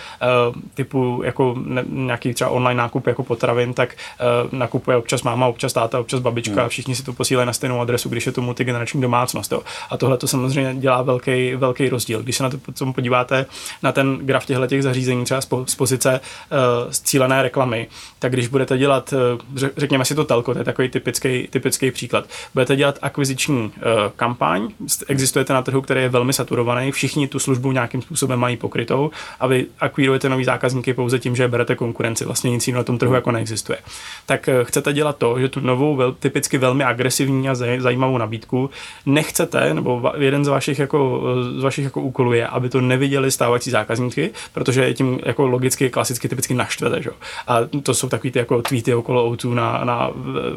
uh, 0.48 0.56
typu 0.74 1.22
jako 1.26 1.56
nějaký 1.89 2.34
třeba 2.34 2.50
online 2.50 2.78
nákup 2.78 3.08
jako 3.08 3.24
potravin, 3.24 3.74
tak 3.74 3.96
uh, 4.44 4.60
nakupuje 4.60 4.98
občas 4.98 5.24
máma, 5.24 5.48
občas 5.48 5.74
táta, 5.74 6.00
občas 6.00 6.20
babička, 6.20 6.62
hmm. 6.62 6.70
všichni 6.70 6.96
si 6.96 7.04
to 7.04 7.14
posílají 7.14 7.48
na 7.48 7.54
stejnou 7.54 7.82
adresu, 7.82 8.10
když 8.10 8.26
je 8.26 8.32
to 8.32 8.42
multigenerační 8.42 9.02
domácnost. 9.02 9.52
Jo. 9.52 9.62
A 9.89 9.98
tohle 9.98 10.18
to 10.18 10.28
samozřejmě 10.28 10.76
dělá 10.82 11.01
velký, 11.01 11.55
velký 11.55 11.89
rozdíl. 11.89 12.23
Když 12.23 12.38
se 12.38 12.43
na 12.43 12.49
to 12.49 12.57
potom 12.57 12.93
podíváte 12.93 13.45
na 13.84 13.91
ten 13.91 14.17
graf 14.17 14.45
těchto 14.45 14.67
těch 14.67 14.84
zařízení, 14.84 15.25
třeba 15.25 15.41
z 15.65 15.75
pozice 15.75 16.19
uh, 16.19 16.91
cílené 16.91 17.43
reklamy, 17.43 17.88
tak 18.19 18.32
když 18.32 18.47
budete 18.47 18.77
dělat, 18.77 19.13
uh, 19.13 19.69
řekněme 19.77 20.05
si 20.05 20.15
to 20.15 20.23
telko, 20.23 20.53
to 20.53 20.59
je 20.59 20.65
takový 20.65 20.89
typický, 20.89 21.47
typický 21.49 21.91
příklad, 21.91 22.25
budete 22.53 22.75
dělat 22.75 22.99
akviziční 23.01 23.57
uh, 23.57 23.71
kampaň, 24.15 24.67
existujete 25.07 25.53
na 25.53 25.61
trhu, 25.61 25.82
který 25.82 26.01
je 26.01 26.09
velmi 26.09 26.34
saturovaný, 26.34 26.91
všichni 26.91 27.27
tu 27.27 27.39
službu 27.39 27.71
nějakým 27.71 28.01
způsobem 28.01 28.39
mají 28.39 28.57
pokrytou 28.57 29.11
a 29.39 29.47
vy 29.47 29.65
akvírujete 29.79 30.29
nový 30.29 30.43
zákazníky 30.43 30.93
pouze 30.93 31.19
tím, 31.19 31.36
že 31.36 31.47
berete 31.47 31.75
konkurenci, 31.75 32.25
vlastně 32.25 32.51
nic 32.51 32.67
jiného 32.67 32.79
na 32.79 32.84
tom 32.84 32.97
trhu 32.97 33.13
jako 33.13 33.32
neexistuje. 33.32 33.77
Tak 34.25 34.49
uh, 34.53 34.63
chcete 34.63 34.93
dělat 34.93 35.17
to, 35.17 35.39
že 35.39 35.49
tu 35.49 35.59
novou, 35.59 35.95
vel, 35.95 36.11
typicky 36.11 36.57
velmi 36.57 36.84
agresivní 36.84 37.49
a 37.49 37.55
zajímavou 37.55 38.17
nabídku 38.17 38.69
nechcete, 39.05 39.73
nebo 39.73 40.11
jeden 40.17 40.45
z 40.45 40.47
vašich 40.47 40.70
jako, 40.80 41.22
z 41.59 41.63
vašich 41.63 41.84
jako 41.84 42.01
úkolů 42.01 42.34
je, 42.34 42.47
aby 42.47 42.69
to 42.69 42.82
neviděli 42.82 43.32
stávající 43.32 43.72
zákazníky, 43.72 44.32
protože 44.53 44.93
tím 44.93 45.19
jako 45.26 45.47
logicky, 45.47 45.89
klasicky, 45.89 46.30
typicky 46.30 46.53
naštvete. 46.53 47.01
Že? 47.01 47.09
A 47.47 47.57
to 47.84 47.93
jsou 47.93 48.09
takový 48.09 48.32
ty 48.32 48.39
jako 48.39 48.61
tweety 48.61 48.93
okolo 48.93 49.26
o 49.26 49.53
na, 49.53 49.82
na, 49.84 50.11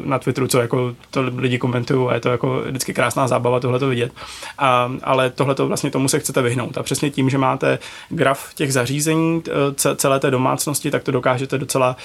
na 0.05 0.19
Twitteru, 0.19 0.47
co 0.47 0.59
jako 0.59 0.95
to 1.11 1.21
lidi 1.37 1.57
komentují 1.57 2.09
a 2.09 2.13
je 2.13 2.19
to 2.19 2.29
jako 2.29 2.61
vždycky 2.65 2.93
krásná 2.93 3.27
zábava 3.27 3.59
tohle 3.59 3.79
to 3.79 3.87
vidět. 3.87 4.11
A, 4.57 4.91
ale 5.03 5.29
tohle 5.29 5.55
to 5.55 5.67
vlastně 5.67 5.91
tomu 5.91 6.07
se 6.07 6.19
chcete 6.19 6.41
vyhnout. 6.41 6.77
A 6.77 6.83
přesně 6.83 7.09
tím, 7.09 7.29
že 7.29 7.37
máte 7.37 7.79
graf 8.09 8.53
těch 8.53 8.73
zařízení 8.73 9.43
celé 9.95 10.19
té 10.19 10.31
domácnosti, 10.31 10.91
tak 10.91 11.03
to 11.03 11.11
dokážete 11.11 11.57
docela, 11.57 11.95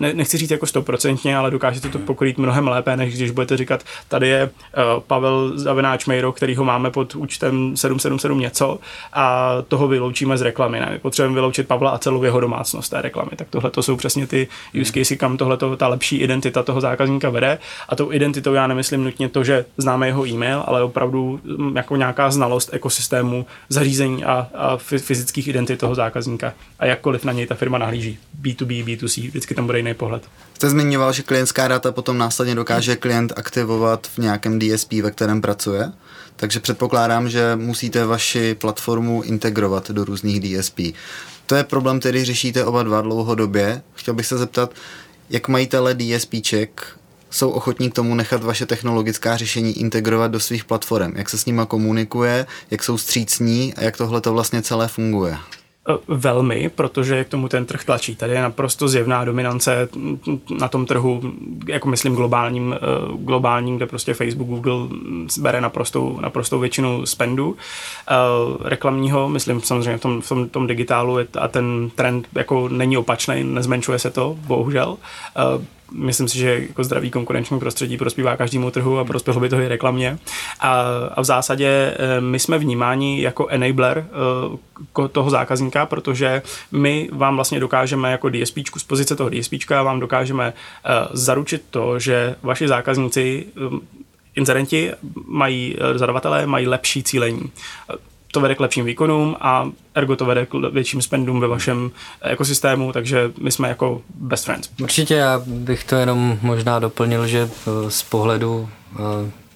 ne, 0.00 0.14
nechci 0.14 0.38
říct 0.38 0.50
jako 0.50 0.66
stoprocentně, 0.66 1.36
ale 1.36 1.50
dokážete 1.50 1.88
to 1.88 1.98
pokrýt 1.98 2.38
mnohem 2.38 2.68
lépe, 2.68 2.96
než 2.96 3.16
když 3.16 3.30
budete 3.30 3.56
říkat, 3.56 3.84
tady 4.08 4.28
je 4.28 4.44
uh, 4.44 5.02
Pavel 5.06 5.52
Zavináč 5.54 6.06
Mejro, 6.06 6.32
který 6.32 6.56
ho 6.56 6.64
máme 6.64 6.90
pod 6.90 7.14
účtem 7.14 7.59
777 7.74 8.40
něco 8.40 8.78
a 9.12 9.56
toho 9.68 9.88
vyloučíme 9.88 10.38
z 10.38 10.42
reklamy. 10.42 10.80
Ne? 10.80 10.98
Potřebujeme 11.02 11.34
vyloučit 11.34 11.68
Pavla 11.68 11.90
a 11.90 11.98
celou 11.98 12.22
jeho 12.22 12.40
domácnost 12.40 12.90
té 12.90 13.02
reklamy. 13.02 13.30
Tak 13.36 13.48
tohle 13.50 13.70
to 13.70 13.82
jsou 13.82 13.96
přesně 13.96 14.26
ty 14.26 14.48
use 14.80 14.92
casey, 14.92 15.16
kam 15.16 15.36
tohle 15.36 15.56
ta 15.76 15.88
lepší 15.88 16.16
identita 16.16 16.62
toho 16.62 16.80
zákazníka 16.80 17.30
vede. 17.30 17.58
A 17.88 17.96
tou 17.96 18.12
identitou 18.12 18.54
já 18.54 18.66
nemyslím 18.66 19.04
nutně 19.04 19.28
to, 19.28 19.44
že 19.44 19.64
známe 19.76 20.06
jeho 20.06 20.26
e-mail, 20.26 20.62
ale 20.66 20.82
opravdu 20.82 21.40
mm, 21.44 21.76
jako 21.76 21.96
nějaká 21.96 22.30
znalost 22.30 22.70
ekosystému 22.72 23.46
zařízení 23.68 24.24
a, 24.24 24.48
a 24.54 24.76
fyzických 24.76 25.48
identit 25.48 25.80
toho 25.80 25.94
zákazníka. 25.94 26.52
A 26.78 26.86
jakkoliv 26.86 27.24
na 27.24 27.32
něj 27.32 27.46
ta 27.46 27.54
firma 27.54 27.78
nahlíží. 27.78 28.18
B2B, 28.42 28.84
B2C, 28.84 29.28
vždycky 29.28 29.54
tam 29.54 29.66
bude 29.66 29.78
jiný 29.78 29.94
pohled. 29.94 30.22
Jste 30.54 30.70
zmiňoval, 30.70 31.12
že 31.12 31.22
klientská 31.22 31.68
data 31.68 31.92
potom 31.92 32.18
následně 32.18 32.54
dokáže 32.54 32.96
klient 32.96 33.32
aktivovat 33.36 34.06
v 34.06 34.18
nějakém 34.18 34.58
DSP, 34.58 34.92
ve 34.92 35.10
kterém 35.10 35.40
pracuje? 35.40 35.92
Takže 36.40 36.60
předpokládám, 36.60 37.28
že 37.28 37.56
musíte 37.56 38.06
vaši 38.06 38.54
platformu 38.54 39.22
integrovat 39.22 39.90
do 39.90 40.04
různých 40.04 40.40
DSP. 40.40 40.80
To 41.46 41.54
je 41.54 41.64
problém, 41.64 42.00
který 42.00 42.24
řešíte 42.24 42.64
oba 42.64 42.82
dva 42.82 43.00
dlouhodobě. 43.00 43.82
Chtěl 43.94 44.14
bych 44.14 44.26
se 44.26 44.38
zeptat, 44.38 44.74
jak 45.30 45.48
majitele 45.48 45.94
DSPček 45.94 46.86
jsou 47.30 47.50
ochotní 47.50 47.90
k 47.90 47.94
tomu 47.94 48.14
nechat 48.14 48.42
vaše 48.42 48.66
technologická 48.66 49.36
řešení 49.36 49.80
integrovat 49.80 50.30
do 50.30 50.40
svých 50.40 50.64
platform? 50.64 51.12
Jak 51.16 51.28
se 51.28 51.38
s 51.38 51.46
nima 51.46 51.66
komunikuje, 51.66 52.46
jak 52.70 52.84
jsou 52.84 52.98
střícní 52.98 53.74
a 53.74 53.82
jak 53.82 53.96
tohle 53.96 54.20
to 54.20 54.32
vlastně 54.32 54.62
celé 54.62 54.88
funguje? 54.88 55.36
Eh, 55.88 55.98
velmi, 56.08 56.70
protože 56.74 57.24
k 57.24 57.28
tomu 57.28 57.48
ten 57.48 57.66
trh 57.66 57.84
tlačí. 57.84 58.16
Tady 58.16 58.32
je 58.32 58.42
naprosto 58.42 58.88
zjevná 58.88 59.24
dominance 59.24 59.88
na 60.58 60.68
tom 60.68 60.86
trhu, 60.86 61.20
jako 61.68 61.88
myslím 61.88 62.14
globálním, 62.14 62.74
eh, 62.76 62.78
globálním 63.18 63.76
kde 63.76 63.86
prostě 63.86 64.14
Facebook, 64.14 64.48
Google 64.48 64.88
bere 65.40 65.60
naprostou, 65.60 66.20
naprostou 66.20 66.58
většinu 66.58 67.06
spendu 67.06 67.56
eh, 68.10 68.14
reklamního, 68.68 69.28
myslím 69.28 69.60
samozřejmě 69.60 69.96
v 69.96 70.00
tom, 70.00 70.20
v 70.20 70.28
tom, 70.28 70.48
tom 70.48 70.66
digitálu 70.66 71.18
a 71.40 71.48
ten 71.48 71.90
trend 71.94 72.28
jako 72.34 72.68
není 72.68 72.96
opačný, 72.96 73.44
nezmenšuje 73.44 73.98
se 73.98 74.10
to, 74.10 74.36
bohužel 74.46 74.96
myslím 75.92 76.28
si, 76.28 76.38
že 76.38 76.60
jako 76.68 76.84
zdravý 76.84 77.10
konkurenční 77.10 77.58
prostředí 77.58 77.96
prospívá 77.96 78.36
každému 78.36 78.70
trhu 78.70 78.98
a 78.98 79.04
prospělo 79.04 79.40
by 79.40 79.48
to 79.48 79.60
i 79.60 79.68
reklamě. 79.68 80.18
A, 80.60 80.82
a 81.14 81.20
v 81.20 81.24
zásadě 81.24 81.94
eh, 81.96 82.20
my 82.20 82.38
jsme 82.38 82.58
vnímáni 82.58 83.22
jako 83.22 83.48
enabler 83.48 84.06
uh, 84.98 85.08
toho 85.08 85.30
zákazníka, 85.30 85.86
protože 85.86 86.42
my 86.72 87.08
vám 87.12 87.34
vlastně 87.34 87.60
dokážeme 87.60 88.12
jako 88.12 88.30
DSP, 88.30 88.58
z 88.76 88.84
pozice 88.84 89.16
toho 89.16 89.30
DSP 89.30 89.70
vám 89.70 90.00
dokážeme 90.00 90.52
uh, 90.52 90.92
zaručit 91.12 91.62
to, 91.70 91.98
že 91.98 92.34
vaši 92.42 92.68
zákazníci 92.68 93.46
inzerenti 94.36 94.90
mají, 95.26 95.76
zadavatelé 95.94 96.46
mají 96.46 96.66
lepší 96.66 97.02
cílení 97.02 97.50
to 98.32 98.40
vede 98.40 98.54
k 98.54 98.60
lepším 98.60 98.84
výkonům 98.84 99.36
a 99.40 99.70
ergo 99.94 100.16
to 100.16 100.24
vede 100.24 100.46
k 100.46 100.54
větším 100.72 101.02
spendům 101.02 101.40
ve 101.40 101.48
vašem 101.48 101.90
ekosystému, 102.22 102.92
takže 102.92 103.32
my 103.40 103.52
jsme 103.52 103.68
jako 103.68 104.02
best 104.14 104.44
friends. 104.44 104.70
Určitě 104.82 105.14
já 105.14 105.42
bych 105.46 105.84
to 105.84 105.96
jenom 105.96 106.38
možná 106.42 106.78
doplnil, 106.78 107.26
že 107.26 107.38
eh, 107.50 107.90
z 107.90 108.02
pohledu 108.02 108.68
eh, 108.92 108.98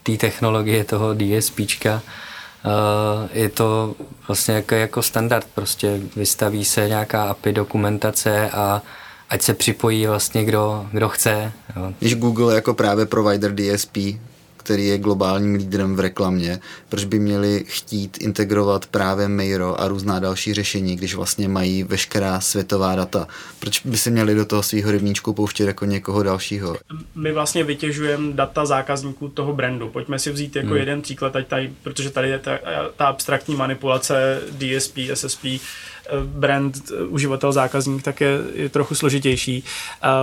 té 0.02 0.16
technologie 0.16 0.84
toho 0.84 1.14
DSPčka 1.14 2.02
eh, 2.02 3.40
je 3.40 3.48
to 3.48 3.94
vlastně 4.28 4.54
jako, 4.54 4.74
jako 4.74 5.02
standard, 5.02 5.46
prostě 5.54 6.00
vystaví 6.16 6.64
se 6.64 6.88
nějaká 6.88 7.24
API 7.24 7.52
dokumentace 7.52 8.50
a 8.50 8.82
ať 9.30 9.42
se 9.42 9.54
připojí 9.54 10.06
vlastně 10.06 10.44
kdo, 10.44 10.86
kdo 10.92 11.08
chce. 11.08 11.52
Když 11.98 12.14
Google 12.14 12.54
jako 12.54 12.74
právě 12.74 13.06
provider 13.06 13.54
DSP 13.54 13.96
který 14.64 14.86
je 14.86 14.98
globálním 14.98 15.54
lídrem 15.54 15.96
v 15.96 16.00
reklamě, 16.00 16.60
proč 16.88 17.04
by 17.04 17.18
měli 17.18 17.64
chtít 17.66 18.18
integrovat 18.20 18.86
právě 18.86 19.28
Mairo 19.28 19.80
a 19.80 19.88
různá 19.88 20.20
další 20.20 20.54
řešení, 20.54 20.96
když 20.96 21.14
vlastně 21.14 21.48
mají 21.48 21.82
veškerá 21.82 22.40
světová 22.40 22.96
data. 22.96 23.28
Proč 23.60 23.86
by 23.86 23.98
si 23.98 24.10
měli 24.10 24.34
do 24.34 24.44
toho 24.44 24.62
svého 24.62 24.90
rybníčku 24.90 25.32
pouštět 25.32 25.66
jako 25.66 25.84
někoho 25.84 26.22
dalšího? 26.22 26.76
My 27.14 27.32
vlastně 27.32 27.64
vytěžujeme 27.64 28.32
data 28.32 28.66
zákazníků 28.66 29.28
toho 29.28 29.52
brandu. 29.52 29.88
Pojďme 29.88 30.18
si 30.18 30.30
vzít 30.32 30.56
jako 30.56 30.68
hmm. 30.68 30.76
jeden 30.76 31.02
příklad, 31.02 31.32
tady, 31.46 31.72
protože 31.82 32.10
tady 32.10 32.28
je 32.28 32.38
ta, 32.38 32.58
ta 32.96 33.06
abstraktní 33.06 33.56
manipulace 33.56 34.40
DSP, 34.50 34.98
SSP, 35.14 35.44
brand, 36.24 36.92
uživatel, 37.08 37.52
zákazník, 37.52 38.02
tak 38.02 38.20
je, 38.20 38.38
je 38.54 38.68
trochu 38.68 38.94
složitější. 38.94 39.64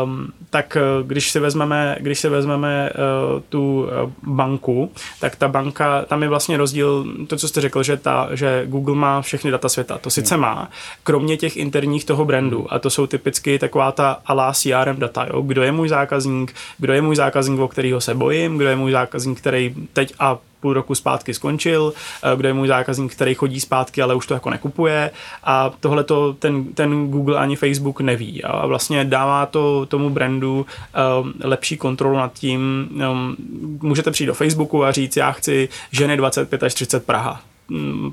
Um, 0.04 0.28
tak 0.50 0.78
eh, 0.78 1.04
když 1.04 1.32
si 1.32 1.40
vezmeme, 1.40 1.98
když 2.00 2.20
si 2.20 2.30
vezmeme 2.30 2.90
uh, 2.90 3.42
tu 3.50 3.88
eh, 3.88 4.12
banku, 4.24 4.92
tak 5.20 5.36
ta 5.36 5.48
banka, 5.48 6.06
tam 6.06 6.24
je 6.24 6.30
vlastně 6.30 6.58
rozdíl, 6.58 7.06
to, 7.28 7.38
co 7.38 7.48
jste 7.48 7.62
řekl, 7.62 7.84
že, 7.84 7.98
ta, 7.98 8.30
že 8.32 8.64
Google 8.66 8.96
má 8.96 9.22
všechny 9.22 9.52
data 9.52 9.70
světa. 9.70 9.98
To 9.98 10.10
sice 10.10 10.38
má, 10.38 10.70
kromě 11.04 11.38
těch 11.38 11.58
interních 11.58 12.06
toho 12.06 12.26
brandu, 12.26 12.74
a 12.74 12.80
to 12.80 12.90
jsou 12.90 13.08
typicky 13.08 13.60
taková 13.60 13.92
ta 13.92 14.18
alá 14.26 14.54
CRM 14.54 15.00
data, 15.00 15.28
jo? 15.34 15.42
kdo 15.42 15.64
je 15.64 15.72
můj 15.72 15.90
zákazník, 15.90 16.54
kdo 16.78 16.94
je 16.94 17.02
můj 17.02 17.16
zákazník, 17.16 17.60
o 17.60 17.68
kterého 17.68 18.02
se 18.02 18.14
bojím, 18.14 18.58
kdo 18.58 18.70
je 18.70 18.76
můj 18.76 18.92
zákazník, 18.92 19.38
který 19.38 19.76
teď 19.94 20.14
a 20.20 20.38
půl 20.62 20.74
roku 20.74 20.96
zpátky 20.96 21.34
skončil, 21.34 21.94
eh, 22.24 22.38
kde 22.38 22.50
je 22.50 22.54
můj 22.54 22.68
zákazník, 22.68 23.12
který 23.12 23.34
chodí 23.36 23.60
zpátky, 23.60 24.02
ale 24.02 24.16
už 24.16 24.28
to 24.28 24.34
jako 24.34 24.50
nekupuje. 24.50 25.12
A 25.44 25.72
tohle 25.80 26.04
to 26.04 26.34
ten, 26.34 26.74
ten 26.74 27.08
Google 27.12 27.40
ani 27.40 27.56
Facebook 27.56 28.02
neví. 28.02 28.44
A 28.44 28.66
vlastně 28.66 29.06
dává 29.06 29.46
to 29.46 29.86
tomu 29.86 30.10
brandu 30.10 30.66
um, 31.22 31.34
lepší 31.44 31.78
kontrolu 31.78 32.18
nad 32.18 32.34
tím, 32.34 32.90
um, 33.12 33.36
můžete 33.82 34.12
přijít 34.12 34.28
do 34.28 34.34
Facebooku 34.34 34.84
a 34.84 34.92
říct, 34.92 35.18
já 35.18 35.32
chci 35.32 35.70
ženy 35.92 36.18
25 36.18 36.64
až 36.64 36.74
30 36.74 37.06
Praha 37.06 37.42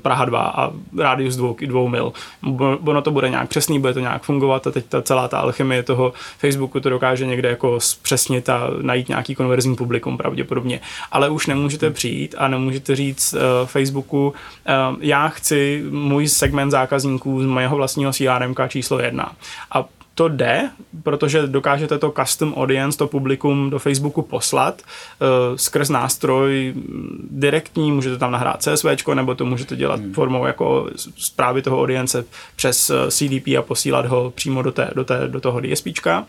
Praha 0.01 0.25
2 0.25 0.41
a 0.41 0.71
rádius 0.97 1.35
dvou, 1.35 1.55
dvou 1.65 1.87
mil. 1.87 2.13
Ono 2.85 3.01
to 3.01 3.11
bude 3.11 3.29
nějak 3.29 3.49
přesný, 3.49 3.79
bude 3.79 3.93
to 3.93 3.99
nějak 3.99 4.23
fungovat 4.23 4.67
a 4.67 4.71
teď 4.71 4.85
ta 4.85 5.01
celá 5.01 5.27
ta 5.27 5.39
alchymie 5.39 5.83
toho 5.83 6.13
Facebooku 6.37 6.79
to 6.79 6.89
dokáže 6.89 7.25
někde 7.25 7.49
jako 7.49 7.79
zpřesnit 7.79 8.49
a 8.49 8.67
najít 8.81 9.09
nějaký 9.09 9.35
konverzní 9.35 9.75
publikum 9.75 10.17
pravděpodobně. 10.17 10.79
Ale 11.11 11.29
už 11.29 11.47
nemůžete 11.47 11.89
přijít 11.89 12.35
a 12.37 12.47
nemůžete 12.47 12.95
říct 12.95 13.33
uh, 13.33 13.39
Facebooku, 13.67 14.27
uh, 14.27 14.97
já 14.99 15.27
chci 15.27 15.83
můj 15.89 16.27
segment 16.27 16.71
zákazníků 16.71 17.41
z 17.41 17.45
mého 17.45 17.75
vlastního 17.75 18.13
CRM 18.13 18.55
číslo 18.69 18.99
jedna. 18.99 19.31
A 19.71 19.85
to 20.19 20.27
jde, 20.27 20.69
protože 21.03 21.47
dokážete 21.47 21.97
to 21.97 22.13
custom 22.21 22.53
audience, 22.53 22.97
to 22.97 23.07
publikum 23.07 23.69
do 23.69 23.79
Facebooku 23.79 24.21
poslat 24.21 24.81
uh, 24.81 25.27
skrz 25.55 25.89
nástroj 25.89 26.73
direktní, 27.31 27.91
můžete 27.91 28.17
tam 28.17 28.31
nahrát 28.31 28.63
CSV, 28.63 28.85
nebo 29.13 29.35
to 29.35 29.45
můžete 29.45 29.75
dělat 29.75 29.99
hmm. 29.99 30.13
formou 30.13 30.45
jako 30.45 30.89
zprávy 31.17 31.61
toho 31.61 31.81
audience 31.81 32.25
přes 32.55 32.89
eh, 32.89 33.11
CDP 33.11 33.47
a 33.59 33.61
posílat 33.61 34.05
ho 34.05 34.31
přímo 34.31 34.61
do, 34.61 34.71
té, 34.71 34.91
do, 34.95 35.03
té, 35.03 35.27
do 35.27 35.41
toho 35.41 35.61
DSPčka 35.61 36.25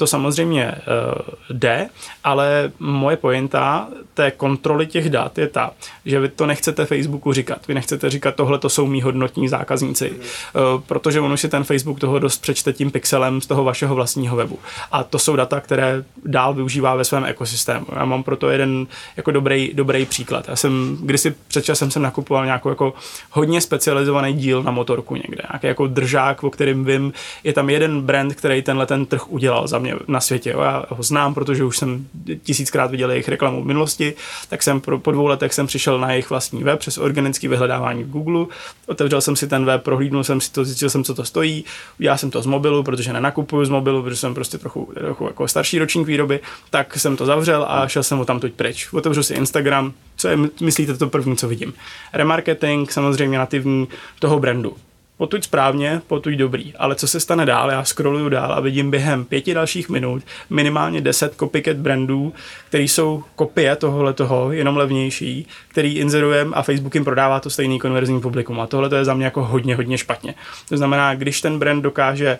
to 0.00 0.06
samozřejmě 0.06 0.74
uh, 0.74 1.14
jde, 1.50 1.88
ale 2.24 2.72
moje 2.78 3.16
pointa 3.16 3.88
té 4.14 4.30
kontroly 4.30 4.86
těch 4.86 5.10
dat 5.10 5.38
je 5.38 5.48
ta, 5.48 5.70
že 6.04 6.20
vy 6.20 6.28
to 6.28 6.46
nechcete 6.46 6.86
Facebooku 6.86 7.32
říkat. 7.32 7.58
Vy 7.68 7.74
nechcete 7.74 8.10
říkat, 8.10 8.34
tohle 8.34 8.58
to 8.58 8.68
jsou 8.68 8.86
mý 8.86 9.02
hodnotní 9.02 9.48
zákazníci, 9.48 10.10
uh, 10.10 10.80
protože 10.86 11.20
on 11.20 11.32
už 11.32 11.40
si 11.40 11.48
ten 11.48 11.64
Facebook 11.64 12.00
toho 12.00 12.18
dost 12.18 12.42
přečte 12.42 12.72
tím 12.72 12.90
pixelem 12.90 13.40
z 13.40 13.46
toho 13.46 13.64
vašeho 13.64 13.94
vlastního 13.94 14.36
webu. 14.36 14.58
A 14.92 15.04
to 15.04 15.18
jsou 15.18 15.36
data, 15.36 15.60
které 15.60 16.04
dál 16.24 16.54
využívá 16.54 16.94
ve 16.94 17.04
svém 17.04 17.24
ekosystému. 17.24 17.86
Já 17.96 18.04
mám 18.04 18.22
proto 18.22 18.50
jeden 18.50 18.86
jako 19.16 19.30
dobrý, 19.30 19.70
dobrý 19.74 20.06
příklad. 20.06 20.48
Já 20.48 20.56
jsem 20.56 20.98
kdysi 21.00 21.34
před 21.48 21.64
časem 21.64 21.90
jsem 21.90 22.02
nakupoval 22.02 22.44
nějakou 22.44 22.68
jako 22.68 22.94
hodně 23.30 23.60
specializovaný 23.60 24.32
díl 24.32 24.62
na 24.62 24.70
motorku 24.70 25.16
někde. 25.16 25.42
Nějaký 25.52 25.66
jako 25.66 25.86
držák, 25.86 26.44
o 26.44 26.50
kterým 26.50 26.84
vím, 26.84 27.12
je 27.44 27.52
tam 27.52 27.70
jeden 27.70 28.00
brand, 28.00 28.34
který 28.34 28.62
tenhle 28.62 28.86
ten 28.86 29.06
trh 29.06 29.30
udělal 29.30 29.68
za 29.68 29.78
mě 29.78 29.89
na 30.08 30.20
světě. 30.20 30.50
Já 30.50 30.84
ho 30.88 31.02
znám, 31.02 31.34
protože 31.34 31.64
už 31.64 31.78
jsem 31.78 32.06
tisíckrát 32.42 32.90
viděl 32.90 33.10
jejich 33.10 33.28
reklamu 33.28 33.62
v 33.62 33.66
minulosti, 33.66 34.14
tak 34.48 34.62
jsem 34.62 34.80
pro, 34.80 34.98
po 34.98 35.12
dvou 35.12 35.26
letech 35.26 35.54
jsem 35.54 35.66
přišel 35.66 35.98
na 35.98 36.10
jejich 36.10 36.30
vlastní 36.30 36.64
web 36.64 36.78
přes 36.78 36.98
organické 36.98 37.48
vyhledávání 37.48 38.04
v 38.04 38.10
Google, 38.10 38.46
otevřel 38.86 39.20
jsem 39.20 39.36
si 39.36 39.46
ten 39.46 39.64
web, 39.64 39.82
prohlídnul 39.82 40.24
jsem 40.24 40.40
si 40.40 40.52
to, 40.52 40.64
zjistil 40.64 40.90
jsem, 40.90 41.04
co 41.04 41.14
to 41.14 41.24
stojí, 41.24 41.64
já 41.98 42.16
jsem 42.16 42.30
to 42.30 42.42
z 42.42 42.46
mobilu, 42.46 42.82
protože 42.82 43.12
nenakupuju 43.12 43.64
z 43.64 43.68
mobilu, 43.68 44.02
protože 44.02 44.16
jsem 44.16 44.34
prostě 44.34 44.58
trochu, 44.58 44.92
trochu 44.94 45.24
jako 45.24 45.48
starší 45.48 45.78
ročník 45.78 46.06
výroby, 46.06 46.40
tak 46.70 46.96
jsem 46.96 47.16
to 47.16 47.26
zavřel 47.26 47.66
a 47.68 47.88
šel 47.88 48.02
jsem 48.02 48.18
ho 48.18 48.24
tam 48.24 48.40
teď 48.40 48.54
pryč. 48.54 48.92
Otevřel 48.92 49.22
si 49.22 49.34
Instagram, 49.34 49.92
co 50.16 50.28
je, 50.28 50.38
myslíte, 50.60 50.96
to 50.96 51.08
první, 51.08 51.36
co 51.36 51.48
vidím? 51.48 51.72
Remarketing, 52.12 52.90
samozřejmě 52.90 53.38
nativní 53.38 53.88
toho 54.18 54.38
brandu 54.38 54.76
potuď 55.20 55.44
správně, 55.44 56.02
potuď 56.06 56.34
dobrý. 56.34 56.72
Ale 56.76 56.94
co 56.94 57.08
se 57.08 57.20
stane 57.20 57.46
dál? 57.46 57.70
Já 57.70 57.84
scrolluju 57.84 58.28
dál 58.28 58.52
a 58.52 58.60
vidím 58.60 58.90
během 58.90 59.24
pěti 59.24 59.54
dalších 59.54 59.88
minut 59.88 60.22
minimálně 60.50 61.00
10 61.00 61.34
copycat 61.34 61.76
brandů, 61.76 62.32
které 62.68 62.84
jsou 62.84 63.24
kopie 63.36 63.76
tohohle 63.76 64.12
toho, 64.12 64.52
jenom 64.52 64.76
levnější, 64.76 65.46
který 65.68 65.96
inzerujeme 65.96 66.50
a 66.54 66.62
Facebook 66.62 66.94
jim 66.94 67.04
prodává 67.04 67.40
to 67.40 67.50
stejný 67.50 67.78
konverzní 67.78 68.20
publikum. 68.20 68.60
A 68.60 68.66
tohle 68.66 68.88
to 68.88 68.96
je 68.96 69.04
za 69.04 69.14
mě 69.14 69.24
jako 69.24 69.44
hodně, 69.44 69.76
hodně 69.76 69.98
špatně. 69.98 70.34
To 70.68 70.76
znamená, 70.76 71.14
když 71.14 71.40
ten 71.40 71.58
brand 71.58 71.82
dokáže 71.82 72.38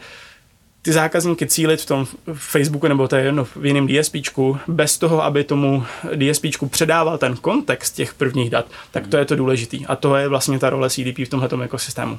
ty 0.83 0.93
zákazníky 0.93 1.47
cílit 1.47 1.81
v 1.81 1.87
tom 1.87 2.07
Facebooku 2.35 2.89
nebo 2.89 3.09
to 3.09 3.16
je 3.16 3.24
jedno 3.24 3.45
v 3.45 3.64
jiném 3.64 3.89
DSPčku, 3.89 4.59
bez 4.68 4.99
toho, 4.99 5.24
aby 5.24 5.45
tomu 5.45 5.85
DSPčku 6.16 6.68
předával 6.68 7.18
ten 7.18 7.37
kontext 7.37 7.95
těch 7.95 8.14
prvních 8.14 8.51
dat, 8.51 8.66
tak 8.91 9.07
to 9.07 9.16
je 9.16 9.24
to 9.24 9.37
důležitý. 9.37 9.87
A 9.87 9.97
to 9.97 10.16
je 10.16 10.28
vlastně 10.28 10.59
ta 10.59 10.70
role 10.70 10.91
CDP 10.91 11.18
v 11.18 11.28
tomhle 11.28 11.64
ekosystému. 11.64 12.18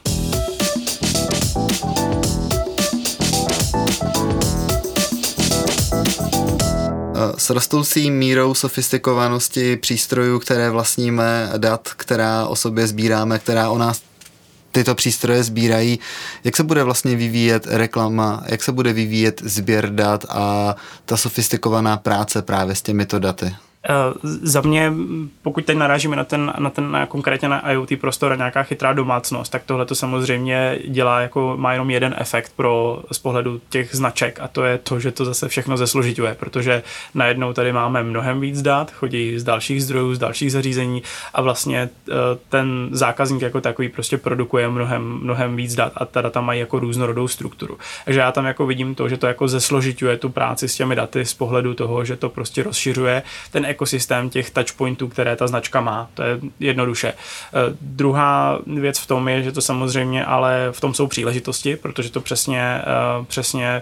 S 7.38 7.50
rostoucí 7.50 8.12
mírou 8.12 8.54
sofistikovanosti 8.54 9.76
přístrojů, 9.78 10.40
které 10.40 10.70
vlastníme, 10.70 11.52
dat, 11.58 11.90
která 11.98 12.46
o 12.48 12.56
sobě 12.56 12.88
sbíráme, 12.88 13.40
která 13.40 13.70
o 13.70 13.78
nás 13.78 14.02
tyto 14.72 14.96
přístroje 14.96 15.44
sbírají, 15.44 16.00
jak 16.44 16.56
se 16.56 16.64
bude 16.64 16.84
vlastně 16.84 17.16
vyvíjet 17.16 17.68
reklama, 17.68 18.44
jak 18.46 18.64
se 18.64 18.72
bude 18.72 18.94
vyvíjet 18.94 19.42
sběr 19.46 19.90
dat 19.90 20.26
a 20.30 20.76
ta 21.06 21.18
sofistikovaná 21.18 21.98
práce 21.98 22.42
právě 22.42 22.76
s 22.76 22.82
těmito 22.82 23.20
daty? 23.20 23.56
Uh, 23.90 24.20
za 24.24 24.62
mě, 24.62 24.94
pokud 25.42 25.66
teď 25.66 25.78
narážíme 25.78 26.16
na 26.16 26.24
ten, 26.24 26.54
na 26.60 26.70
ten 26.70 26.92
na 26.92 27.06
konkrétně 27.06 27.50
na 27.50 27.72
IoT 27.72 27.90
prostor 28.02 28.32
a 28.32 28.36
nějaká 28.36 28.64
chytrá 28.64 28.94
domácnost, 28.94 29.52
tak 29.52 29.64
tohle 29.66 29.86
to 29.86 29.96
samozřejmě 29.96 30.80
dělá 30.88 31.22
jako, 31.22 31.54
má 31.58 31.74
jenom 31.74 31.90
jeden 31.90 32.16
efekt 32.18 32.54
pro 32.56 33.04
z 33.12 33.20
pohledu 33.20 33.62
těch 33.70 33.96
značek 33.96 34.40
a 34.40 34.48
to 34.48 34.64
je 34.64 34.78
to, 34.78 35.00
že 35.00 35.12
to 35.12 35.26
zase 35.26 35.48
všechno 35.48 35.78
zesložituje, 35.78 36.36
protože 36.40 36.84
najednou 37.14 37.54
tady 37.54 37.74
máme 37.74 38.04
mnohem 38.04 38.40
víc 38.40 38.62
dat, 38.62 38.92
chodí 38.92 39.40
z 39.40 39.44
dalších 39.44 39.84
zdrojů, 39.84 40.16
z 40.16 40.20
dalších 40.20 40.52
zařízení 40.52 41.04
a 41.34 41.42
vlastně 41.42 41.90
uh, 42.08 42.16
ten 42.50 42.90
zákazník 42.92 43.42
jako 43.42 43.62
takový 43.62 43.90
prostě 43.90 44.18
produkuje 44.18 44.70
mnohem, 44.70 45.04
mnohem 45.04 45.56
víc 45.56 45.76
dat 45.76 45.94
a 45.96 46.06
ta 46.06 46.22
data 46.22 46.42
mají 46.42 46.60
jako 46.60 46.80
různorodou 46.80 47.28
strukturu. 47.28 47.78
Takže 48.06 48.20
já 48.20 48.32
tam 48.32 48.46
jako 48.46 48.66
vidím 48.66 48.96
to, 48.96 49.10
že 49.10 49.18
to 49.18 49.28
jako 49.28 49.48
zesložituje 49.48 50.18
tu 50.18 50.30
práci 50.30 50.68
s 50.68 50.76
těmi 50.76 50.96
daty 50.96 51.26
z 51.26 51.34
pohledu 51.34 51.74
toho, 51.74 52.06
že 52.06 52.16
to 52.16 52.30
prostě 52.30 52.64
rozšiřuje 52.64 53.24
ten 53.52 53.71
ekosystém 53.72 54.30
těch 54.30 54.52
touchpointů, 54.52 55.08
které 55.08 55.36
ta 55.36 55.48
značka 55.48 55.82
má. 55.82 56.10
To 56.14 56.24
je 56.24 56.40
jednoduše. 56.60 57.08
E, 57.08 57.16
druhá 57.82 58.60
věc 58.68 59.00
v 59.00 59.08
tom 59.08 59.30
je, 59.30 59.44
že 59.44 59.52
to 59.52 59.62
samozřejmě, 59.62 60.26
ale 60.26 60.68
v 60.72 60.82
tom 60.82 60.94
jsou 60.94 61.08
příležitosti, 61.08 61.76
protože 61.76 62.12
to 62.12 62.22
přesně, 62.22 62.62
e, 62.62 62.84
přesně 63.28 63.68
e, 63.68 63.82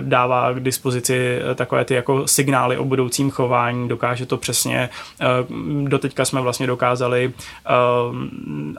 dává 0.00 0.52
k 0.52 0.60
dispozici 0.60 1.38
takové 1.54 1.84
ty 1.84 1.94
jako 1.94 2.28
signály 2.28 2.76
o 2.76 2.84
budoucím 2.84 3.30
chování, 3.30 3.88
dokáže 3.88 4.26
to 4.26 4.36
přesně, 4.36 4.88
doteďka 5.84 6.24
jsme 6.24 6.40
vlastně 6.40 6.66
dokázali 6.66 7.32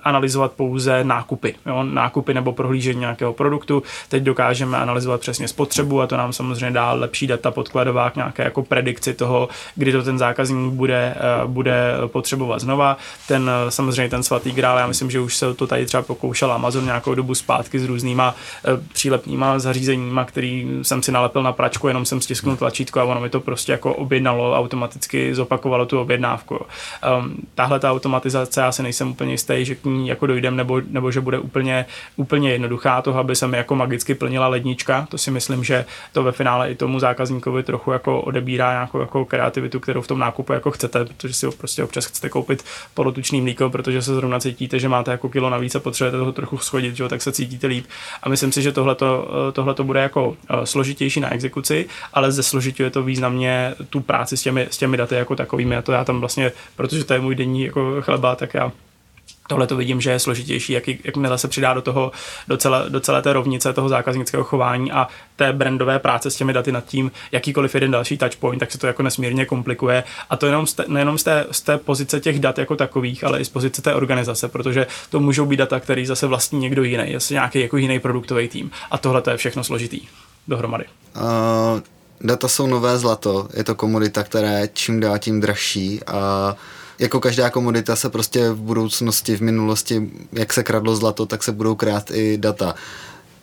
analyzovat 0.04 0.52
pouze 0.52 1.04
nákupy, 1.04 1.56
jo? 1.66 1.84
nákupy 1.84 2.34
nebo 2.34 2.52
prohlížení 2.54 3.00
nějakého 3.00 3.34
produktu, 3.34 3.84
teď 4.10 4.24
dokážeme 4.24 4.78
analyzovat 4.78 5.22
přesně 5.22 5.48
spotřebu 5.48 6.02
a 6.02 6.08
to 6.08 6.18
nám 6.18 6.34
samozřejmě 6.34 6.72
dá 6.72 6.94
lepší 6.94 7.28
data 7.28 7.52
podkladová 7.52 8.10
k 8.10 8.16
nějaké 8.16 8.44
jako 8.44 8.64
predikci 8.64 9.14
toho, 9.14 9.50
kdy 9.76 9.92
to 9.92 10.04
ten 10.04 10.18
zákaz 10.18 10.31
zákazník 10.32 10.74
bude, 10.74 11.16
eh, 11.16 11.48
bude 11.48 11.94
potřebovat 12.08 12.60
znova. 12.60 12.98
Ten 13.28 13.50
eh, 13.50 13.72
samozřejmě 13.72 14.10
ten 14.10 14.24
svatý 14.24 14.52
grál, 14.52 14.78
já 14.78 14.88
myslím, 14.88 15.12
že 15.12 15.20
už 15.20 15.38
se 15.38 15.54
to 15.54 15.68
tady 15.68 15.86
třeba 15.86 16.04
pokoušel 16.04 16.52
Amazon 16.52 16.86
nějakou 16.86 17.16
dobu 17.16 17.36
zpátky 17.36 17.80
s 17.80 17.86
různýma 17.86 18.36
eh, 18.66 18.70
přílepnýma 18.94 19.60
zařízeníma, 19.60 20.26
který 20.26 20.80
jsem 20.82 21.04
si 21.04 21.12
nalepil 21.12 21.44
na 21.44 21.52
pračku, 21.52 21.88
jenom 21.88 22.06
jsem 22.06 22.22
stisknul 22.22 22.56
tlačítko 22.56 23.00
a 23.00 23.04
ono 23.04 23.22
mi 23.22 23.30
to 23.30 23.40
prostě 23.40 23.72
jako 23.72 23.94
objednalo, 23.94 24.56
automaticky 24.56 25.36
zopakovalo 25.36 25.86
tu 25.86 26.00
objednávku. 26.00 26.56
Um, 26.56 27.36
tahle 27.56 27.80
ta 27.80 27.92
automatizace, 27.92 28.62
já 28.62 28.72
si 28.72 28.84
nejsem 28.84 29.12
úplně 29.12 29.32
jistý, 29.32 29.66
že 29.66 29.76
k 29.76 29.86
ní 29.86 30.08
jako 30.08 30.28
dojdem, 30.28 30.56
nebo, 30.56 30.82
nebo 30.88 31.12
že 31.12 31.22
bude 31.22 31.40
úplně, 31.40 31.86
úplně 32.16 32.52
jednoduchá, 32.52 33.02
toho, 33.02 33.20
aby 33.20 33.36
se 33.36 33.48
mi 33.48 33.58
jako 33.58 33.76
magicky 33.76 34.16
plnila 34.16 34.48
lednička, 34.48 35.08
to 35.10 35.18
si 35.18 35.32
myslím, 35.32 35.64
že 35.64 35.86
to 36.14 36.24
ve 36.24 36.32
finále 36.32 36.72
i 36.72 36.76
tomu 36.76 37.00
zákazníkovi 37.00 37.64
trochu 37.64 37.92
jako 37.92 38.22
odebírá 38.22 38.72
nějakou 38.72 39.00
jako 39.00 39.26
kreativitu, 39.26 39.80
kterou 39.80 40.02
v 40.02 40.08
tom 40.08 40.20
nákupu 40.22 40.54
jako 40.54 40.72
chcete, 40.72 41.06
protože 41.06 41.34
si 41.34 41.48
prostě 41.58 41.84
občas 41.84 42.06
chcete 42.06 42.30
koupit 42.30 42.66
polotučný 42.94 43.42
mlíko, 43.42 43.70
protože 43.70 44.02
se 44.02 44.16
zrovna 44.16 44.40
cítíte, 44.40 44.80
že 44.80 44.90
máte 44.90 45.12
jako 45.12 45.30
kilo 45.30 45.50
navíc 45.50 45.76
a 45.76 45.80
potřebujete 45.80 46.18
toho 46.18 46.32
trochu 46.32 46.58
schodit, 46.58 46.96
že 46.96 47.04
jo, 47.04 47.10
tak 47.10 47.22
se 47.22 47.32
cítíte 47.32 47.68
líp. 47.68 47.86
A 48.24 48.30
myslím 48.30 48.52
si, 48.52 48.62
že 48.62 48.72
tohle 48.72 48.96
to 49.76 49.84
bude 49.84 50.02
jako 50.02 50.38
eh, 50.50 50.66
složitější 50.66 51.20
na 51.20 51.34
exekuci, 51.34 51.86
ale 52.14 52.32
ze 52.32 52.42
zesložituje 52.52 52.90
to 52.90 53.04
významně 53.04 53.76
tu 53.90 54.02
práci 54.02 54.38
s 54.38 54.42
těmi, 54.42 54.68
s 54.72 54.78
těmi 54.78 54.98
daty 54.98 55.16
jako 55.16 55.36
takovými. 55.36 55.76
A 55.76 55.82
to 55.82 55.92
já 55.92 56.04
tam 56.04 56.20
vlastně, 56.20 56.52
protože 56.76 57.04
to 57.04 57.14
je 57.14 57.20
můj 57.20 57.36
denní 57.36 57.64
jako 57.64 58.02
chleba, 58.02 58.36
tak 58.36 58.54
já 58.54 58.72
tohle 59.48 59.68
to 59.68 59.76
vidím, 59.76 60.02
že 60.02 60.12
je 60.12 60.20
složitější, 60.20 60.74
jak, 60.74 60.88
jakmile 60.88 61.38
se 61.38 61.48
přidá 61.48 61.74
do 61.74 61.82
toho, 61.82 62.12
do 62.48 62.58
celé, 62.58 62.90
do 62.90 63.00
celé 63.00 63.22
té 63.22 63.34
rovnice 63.34 63.74
toho 63.74 63.90
zákaznického 63.90 64.44
chování 64.44 64.92
a 64.92 65.08
té 65.36 65.54
brandové 65.54 66.00
práce 66.00 66.32
s 66.32 66.36
těmi 66.36 66.54
daty 66.54 66.72
nad 66.72 66.86
tím, 66.86 67.12
jakýkoliv 67.32 67.76
jeden 67.76 67.92
další 67.92 68.18
touchpoint, 68.18 68.60
tak 68.60 68.72
se 68.72 68.78
to 68.78 68.88
jako 68.88 69.04
nesmírně 69.04 69.46
komplikuje. 69.46 70.04
A 70.30 70.38
to 70.38 70.46
jenom 70.46 70.68
z 70.68 70.74
té, 70.74 70.86
nejenom 70.88 71.18
z 71.18 71.24
té, 71.24 71.46
z 71.52 71.62
té 71.62 71.78
pozice 71.78 72.20
těch 72.20 72.40
dat 72.40 72.58
jako 72.58 72.76
takových, 72.76 73.24
ale 73.24 73.40
i 73.40 73.46
z 73.46 73.50
pozice 73.50 73.82
té 73.82 73.96
organizace, 73.96 74.48
protože 74.48 74.88
to 75.10 75.20
můžou 75.20 75.46
být 75.46 75.58
data, 75.58 75.80
který 75.80 76.06
zase 76.06 76.28
vlastní 76.28 76.60
někdo 76.60 76.84
jiný, 76.84 77.12
jestli 77.12 77.34
nějaký 77.34 77.60
jako 77.60 77.78
jiný 77.78 78.00
produktový 78.00 78.48
tým. 78.48 78.72
A 78.92 78.98
tohle 78.98 79.22
to 79.22 79.30
je 79.30 79.38
všechno 79.38 79.64
složitý 79.64 80.02
dohromady. 80.48 80.86
Uh, 81.16 81.82
data 82.22 82.48
jsou 82.48 82.68
nové 82.68 82.98
zlato, 82.98 83.48
je 83.54 83.64
to 83.64 83.76
komodita, 83.76 84.24
která 84.24 84.50
je 84.50 84.70
čím 84.74 85.00
dál 85.00 85.20
tím 85.20 85.42
dražší 85.42 86.00
a 86.08 86.56
jako 87.02 87.20
každá 87.20 87.50
komodita 87.50 87.96
se 87.96 88.10
prostě 88.10 88.50
v 88.50 88.62
budoucnosti, 88.62 89.36
v 89.36 89.42
minulosti, 89.42 90.12
jak 90.32 90.54
se 90.54 90.64
kradlo 90.64 90.96
zlato, 90.96 91.26
tak 91.26 91.44
se 91.44 91.52
budou 91.52 91.76
krát 91.76 92.12
i 92.12 92.38
data. 92.38 92.76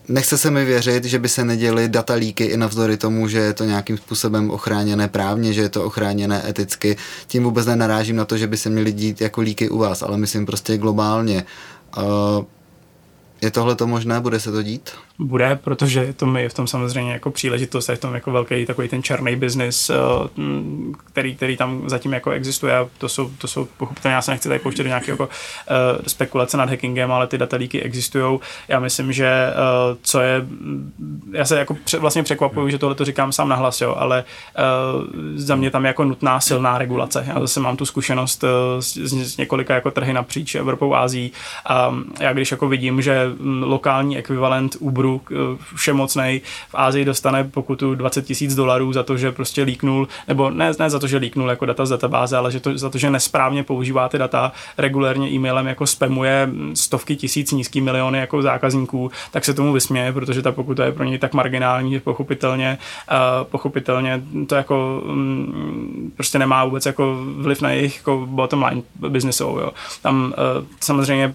Nechce 0.08 0.38
se 0.38 0.50
mi 0.50 0.64
věřit, 0.64 1.04
že 1.04 1.18
by 1.18 1.28
se 1.28 1.44
neděli 1.44 1.88
data 1.88 2.14
líky 2.14 2.44
i 2.44 2.56
navzdory 2.56 2.96
tomu, 2.96 3.28
že 3.28 3.38
je 3.38 3.52
to 3.52 3.64
nějakým 3.64 3.98
způsobem 3.98 4.50
ochráněné 4.50 5.08
právně, 5.08 5.52
že 5.52 5.60
je 5.60 5.68
to 5.68 5.84
ochráněné 5.84 6.48
eticky. 6.48 6.96
Tím 7.26 7.44
vůbec 7.44 7.66
nenarážím 7.66 8.16
na 8.16 8.24
to, 8.24 8.36
že 8.36 8.46
by 8.46 8.56
se 8.56 8.70
měly 8.70 8.92
dít 8.92 9.20
jako 9.20 9.40
líky 9.40 9.68
u 9.68 9.78
vás, 9.78 10.02
ale 10.02 10.16
myslím 10.16 10.46
prostě 10.46 10.76
globálně. 10.76 11.44
Uh, 11.96 12.04
je 13.40 13.50
tohle 13.50 13.74
to 13.74 13.86
možné? 13.86 14.20
Bude 14.20 14.40
se 14.40 14.52
to 14.52 14.62
dít? 14.62 14.90
Bude, 15.18 15.58
protože 15.64 16.12
to 16.12 16.26
mi 16.26 16.42
je 16.42 16.48
v 16.48 16.54
tom 16.54 16.66
samozřejmě 16.66 17.12
jako 17.12 17.30
příležitost, 17.30 17.88
je 17.88 17.96
v 17.96 18.00
tom 18.00 18.14
jako 18.14 18.32
velký 18.32 18.66
takový 18.66 18.88
ten 18.88 19.02
černý 19.02 19.36
biznis, 19.36 19.90
eh, 19.90 19.94
který, 21.04 21.36
který 21.36 21.56
tam 21.56 21.82
zatím 21.88 22.12
jako 22.12 22.30
existuje 22.30 22.76
a 22.76 22.88
to 22.98 23.08
jsou, 23.08 23.30
to 23.38 23.48
jsou 23.48 23.68
pochopitelně, 23.76 24.14
já 24.14 24.22
se 24.22 24.30
nechci 24.30 24.48
tady 24.48 24.60
pouštět 24.60 24.82
do 24.82 24.88
nějaké 24.88 25.10
jako, 25.10 25.24
uh, 25.24 26.04
spekulace 26.06 26.56
nad 26.56 26.70
hackingem, 26.70 27.12
ale 27.12 27.26
ty 27.26 27.38
datalíky 27.38 27.82
existují. 27.82 28.40
Já 28.68 28.80
myslím, 28.80 29.12
že 29.12 29.50
uh, 29.90 29.96
co 30.02 30.20
je, 30.20 30.46
já 31.32 31.44
se 31.44 31.58
jako 31.58 31.74
pře, 31.84 31.98
vlastně 31.98 32.22
překvapuju, 32.22 32.68
že 32.68 32.78
tohle 32.78 32.94
to 32.94 33.04
říkám 33.04 33.32
sám 33.32 33.48
nahlas, 33.48 33.80
jo, 33.80 33.94
ale 33.98 34.24
za 35.34 35.56
mě 35.56 35.70
tam 35.70 35.84
je 35.84 35.88
jako 35.88 36.04
nutná 36.04 36.40
silná 36.40 36.78
regulace. 36.78 37.24
Já 37.28 37.40
zase 37.40 37.60
mám 37.60 37.76
tu 37.76 37.86
zkušenost 37.86 38.44
s, 38.80 38.96
s 38.96 39.36
několika 39.36 39.74
jako 39.74 39.90
trhy 39.90 40.12
napříč 40.12 40.54
Evropou, 40.54 40.94
Ázií 40.94 41.32
a 41.66 41.94
já 42.20 42.32
když 42.32 42.50
jako 42.50 42.68
vidím, 42.68 43.02
že 43.02 43.30
lokální 43.60 44.18
ekvivalent 44.18 44.76
Uberu 44.80 45.07
Singapuru 45.08 45.58
všemocnej, 45.74 46.40
v 46.68 46.74
Ázii 46.74 47.04
dostane 47.04 47.44
pokutu 47.44 47.94
20 47.94 48.26
tisíc 48.26 48.54
dolarů 48.54 48.92
za 48.92 49.02
to, 49.02 49.16
že 49.16 49.32
prostě 49.32 49.62
líknul, 49.62 50.08
nebo 50.28 50.50
ne, 50.50 50.72
ne 50.78 50.90
za 50.90 50.98
to, 50.98 51.06
že 51.06 51.16
líknul 51.16 51.50
jako 51.50 51.66
data 51.66 51.86
z 51.86 51.90
databáze, 51.90 52.36
ale 52.36 52.52
že 52.52 52.60
to, 52.60 52.78
za 52.78 52.90
to, 52.90 52.98
že 52.98 53.10
nesprávně 53.10 53.62
používá 53.62 54.08
ty 54.08 54.18
data, 54.18 54.52
regulérně 54.78 55.30
e-mailem 55.30 55.66
jako 55.66 55.86
spamuje 55.86 56.48
stovky 56.74 57.16
tisíc, 57.16 57.52
nízký 57.52 57.80
miliony 57.80 58.18
jako 58.18 58.42
zákazníků, 58.42 59.10
tak 59.30 59.44
se 59.44 59.54
tomu 59.54 59.72
vysměje, 59.72 60.12
protože 60.12 60.42
ta 60.42 60.52
pokuta 60.52 60.84
je 60.84 60.92
pro 60.92 61.04
něj 61.04 61.18
tak 61.18 61.34
marginální, 61.34 61.92
že 61.92 62.00
pochopitelně, 62.00 62.78
uh, 63.10 63.44
pochopitelně 63.44 64.22
to 64.46 64.54
jako 64.54 65.02
um, 65.04 66.12
prostě 66.16 66.38
nemá 66.38 66.64
vůbec 66.64 66.86
jako 66.86 67.16
vliv 67.36 67.62
na 67.62 67.70
jejich 67.70 67.96
jako 67.96 68.26
bottom 68.30 68.62
line 68.62 68.82
biznesovou. 69.08 69.58
Jo. 69.58 69.70
Tam 70.02 70.34
uh, 70.58 70.64
samozřejmě, 70.80 71.34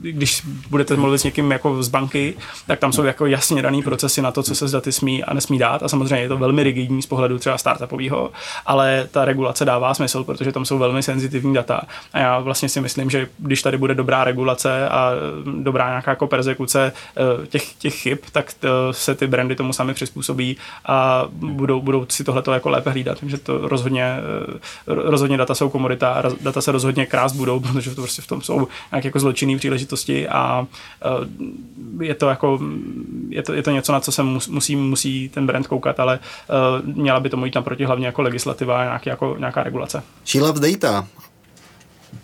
když 0.00 0.42
budete 0.70 0.96
mluvit 0.96 1.18
s 1.18 1.24
někým 1.24 1.50
jako 1.50 1.82
z 1.82 1.88
banky, 1.88 2.34
tak 2.66 2.77
tam 2.78 2.92
jsou 2.92 3.04
jako 3.04 3.26
jasně 3.26 3.62
daný 3.62 3.82
procesy 3.82 4.22
na 4.22 4.30
to, 4.30 4.42
co 4.42 4.54
se 4.54 4.68
z 4.68 4.72
daty 4.72 4.92
smí 4.92 5.24
a 5.24 5.34
nesmí 5.34 5.58
dát 5.58 5.82
a 5.82 5.88
samozřejmě 5.88 6.20
je 6.20 6.28
to 6.28 6.36
velmi 6.36 6.62
rigidní 6.62 7.02
z 7.02 7.06
pohledu 7.06 7.38
třeba 7.38 7.58
startupového, 7.58 8.30
ale 8.66 9.08
ta 9.10 9.24
regulace 9.24 9.64
dává 9.64 9.94
smysl, 9.94 10.24
protože 10.24 10.52
tam 10.52 10.64
jsou 10.64 10.78
velmi 10.78 11.02
senzitivní 11.02 11.54
data 11.54 11.82
a 12.12 12.18
já 12.18 12.38
vlastně 12.38 12.68
si 12.68 12.80
myslím, 12.80 13.10
že 13.10 13.28
když 13.38 13.62
tady 13.62 13.78
bude 13.78 13.94
dobrá 13.94 14.24
regulace 14.24 14.88
a 14.88 15.12
dobrá 15.60 15.88
nějaká 15.88 16.10
jako 16.10 16.26
persekuce 16.26 16.92
eh, 17.16 17.46
těch, 17.46 17.74
těch 17.74 17.94
chyb, 17.94 18.18
tak 18.32 18.54
to, 18.54 18.68
se 18.92 19.14
ty 19.14 19.26
brandy 19.26 19.56
tomu 19.56 19.72
sami 19.72 19.94
přizpůsobí 19.94 20.56
a 20.86 21.24
budou, 21.30 21.80
budou 21.80 22.06
si 22.08 22.24
tohleto 22.24 22.52
jako 22.52 22.68
lépe 22.68 22.90
hlídat. 22.90 23.20
Takže 23.20 23.38
to 23.38 23.68
rozhodně, 23.68 24.04
eh, 24.04 24.58
rozhodně 24.86 25.36
data 25.36 25.54
jsou 25.54 25.68
komodita 25.68 26.22
data 26.40 26.60
se 26.60 26.72
rozhodně 26.72 27.06
krás 27.06 27.32
budou, 27.32 27.60
protože 27.72 27.94
to 27.94 28.02
prostě 28.02 28.22
v 28.22 28.26
tom 28.26 28.42
jsou 28.42 28.68
nějaké 28.92 29.08
jako 29.08 29.20
zločinné 29.20 29.58
příležitosti 29.58 30.28
a 30.28 30.66
eh, 31.02 32.04
je 32.04 32.14
to 32.14 32.28
jako 32.28 32.58
je 33.28 33.42
to, 33.42 33.52
je 33.52 33.62
to 33.62 33.70
něco, 33.70 33.92
na 33.92 34.00
co 34.00 34.12
se 34.12 34.22
musí, 34.22 34.76
musí 34.76 35.28
ten 35.28 35.46
brand 35.46 35.66
koukat, 35.66 36.00
ale 36.00 36.18
měla 36.84 37.20
by 37.20 37.30
to 37.30 37.36
mít 37.36 37.54
naproti 37.54 37.84
hlavně 37.84 38.06
jako 38.06 38.22
legislativa 38.22 38.80
a 38.80 38.84
nějaký, 38.84 39.10
jako, 39.10 39.36
nějaká 39.38 39.62
regulace. 39.62 40.02
She 40.24 40.44
loves 40.44 40.72
data. 40.72 41.06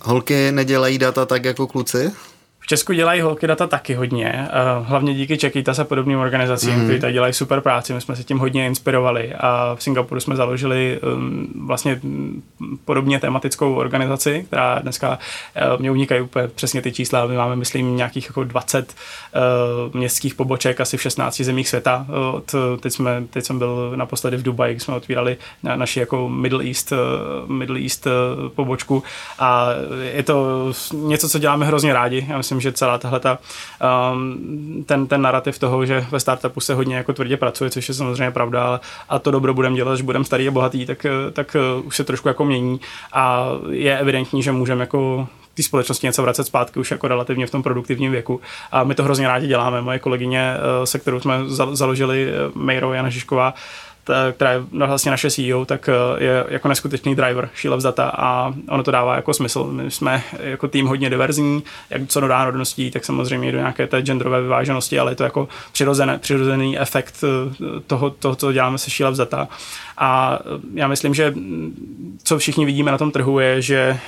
Holky 0.00 0.52
nedělají 0.52 0.98
data 0.98 1.26
tak 1.26 1.44
jako 1.44 1.66
kluci? 1.66 2.12
V 2.64 2.66
Česku 2.66 2.92
dělají 2.92 3.20
holky 3.20 3.46
data 3.46 3.66
taky 3.66 3.94
hodně, 3.94 4.48
eh, 4.48 4.48
hlavně 4.82 5.14
díky 5.14 5.38
Čekýta 5.38 5.74
se 5.74 5.84
podobným 5.84 6.18
organizacím, 6.18 6.74
mm. 6.74 6.84
které 6.84 6.98
tady 6.98 7.12
dělají 7.12 7.32
super 7.32 7.60
práci. 7.60 7.94
My 7.94 8.00
jsme 8.00 8.16
se 8.16 8.24
tím 8.24 8.38
hodně 8.38 8.66
inspirovali 8.66 9.34
a 9.34 9.74
v 9.74 9.82
Singapuru 9.82 10.20
jsme 10.20 10.36
založili 10.36 11.00
um, 11.00 11.48
vlastně 11.66 12.00
podobně 12.84 13.20
tematickou 13.20 13.74
organizaci, 13.74 14.44
která 14.46 14.78
dneska 14.78 15.18
uh, 15.72 15.80
mě 15.80 15.90
unikají 15.90 16.20
úplně 16.20 16.48
přesně 16.48 16.82
ty 16.82 16.92
čísla. 16.92 17.26
My 17.26 17.36
máme, 17.36 17.56
myslím, 17.56 17.96
nějakých 17.96 18.26
jako 18.26 18.44
20 18.44 18.94
uh, 19.86 19.94
městských 20.00 20.34
poboček 20.34 20.80
asi 20.80 20.96
v 20.96 21.02
16 21.02 21.40
zemích 21.40 21.68
světa. 21.68 22.06
Od, 22.32 22.54
teď, 22.80 22.92
jsme, 22.92 23.24
teď 23.30 23.44
jsem 23.44 23.58
byl 23.58 23.92
naposledy 23.96 24.36
v 24.36 24.42
Dubaji, 24.42 24.80
jsme 24.80 24.94
otvírali 24.94 25.36
na, 25.62 25.76
naši 25.76 26.00
jako 26.00 26.28
Middle 26.28 26.64
East, 26.64 26.92
Middle 27.46 27.80
East 27.80 28.06
pobočku 28.54 29.02
a 29.38 29.68
je 30.12 30.22
to 30.22 30.72
něco, 30.92 31.28
co 31.28 31.38
děláme 31.38 31.66
hrozně 31.66 31.92
rádi. 31.92 32.26
Já 32.28 32.36
myslím, 32.36 32.53
myslím, 32.54 32.70
že 32.70 32.76
celá 32.76 32.98
tahle 32.98 33.20
ta, 33.20 33.38
um, 34.12 34.84
ten, 34.86 35.06
ten 35.06 35.22
narrativ 35.22 35.58
toho, 35.58 35.86
že 35.86 36.06
ve 36.10 36.20
startupu 36.20 36.60
se 36.60 36.74
hodně 36.74 36.96
jako 36.96 37.12
tvrdě 37.12 37.36
pracuje, 37.36 37.70
což 37.70 37.88
je 37.88 37.94
samozřejmě 37.94 38.30
pravda, 38.30 38.64
ale 38.64 38.80
a 39.08 39.18
to 39.18 39.30
dobro 39.30 39.54
budeme 39.54 39.76
dělat, 39.76 39.92
až 39.92 40.02
budeme 40.02 40.24
starý 40.24 40.48
a 40.48 40.50
bohatý, 40.50 40.86
tak, 40.86 41.06
tak 41.32 41.56
uh, 41.78 41.86
už 41.86 41.96
se 41.96 42.04
trošku 42.04 42.28
jako 42.28 42.44
mění 42.44 42.80
a 43.12 43.48
je 43.70 43.98
evidentní, 43.98 44.42
že 44.42 44.52
můžeme 44.52 44.80
jako 44.80 45.28
té 45.54 45.62
společnosti 45.62 46.06
něco 46.06 46.22
vracet 46.22 46.44
zpátky 46.44 46.80
už 46.80 46.90
jako 46.90 47.08
relativně 47.08 47.46
v 47.46 47.50
tom 47.50 47.62
produktivním 47.62 48.12
věku. 48.12 48.40
A 48.72 48.84
my 48.84 48.94
to 48.94 49.04
hrozně 49.04 49.28
rádi 49.28 49.46
děláme. 49.46 49.82
Moje 49.82 49.98
kolegyně, 49.98 50.54
uh, 50.56 50.84
se 50.84 50.98
kterou 50.98 51.20
jsme 51.20 51.38
založili, 51.72 52.28
Mejro 52.54 52.92
Jana 52.92 53.08
Žižková, 53.08 53.54
která 54.32 54.52
je 54.52 54.62
vlastně 54.72 55.10
naše 55.10 55.30
CEO, 55.30 55.64
tak 55.64 55.88
eh, 55.88 56.24
je 56.24 56.44
jako 56.48 56.68
neskutečný 56.68 57.14
driver 57.14 57.48
Loves 57.64 57.84
Data 57.84 58.12
a 58.16 58.54
ono 58.68 58.82
to 58.82 58.90
dává 58.90 59.16
jako 59.16 59.34
smysl. 59.34 59.64
My 59.64 59.90
jsme 59.90 60.22
jako 60.40 60.68
tým 60.68 60.86
hodně 60.86 61.10
diverzní, 61.10 61.62
jak 61.90 62.02
co 62.08 62.20
do 62.20 62.28
národností, 62.28 62.90
tak 62.90 63.04
samozřejmě 63.04 63.52
do 63.52 63.58
nějaké 63.58 63.86
té 63.86 64.02
genderové 64.02 64.42
vyváženosti, 64.42 64.98
ale 64.98 65.12
je 65.12 65.16
to 65.16 65.24
jako 65.24 65.48
přirozený, 65.72 66.12
přirozený 66.18 66.78
efekt 66.78 67.24
eh, 67.24 67.80
toho, 67.86 68.10
toho, 68.10 68.34
co 68.34 68.52
děláme 68.52 68.78
se 68.78 69.04
Loves 69.04 69.18
Data. 69.18 69.48
A 69.98 70.38
já 70.74 70.88
myslím, 70.88 71.14
že 71.14 71.34
co 72.24 72.38
všichni 72.38 72.66
vidíme 72.66 72.90
na 72.90 72.98
tom 72.98 73.10
trhu 73.10 73.38
je, 73.38 73.62
že 73.62 73.98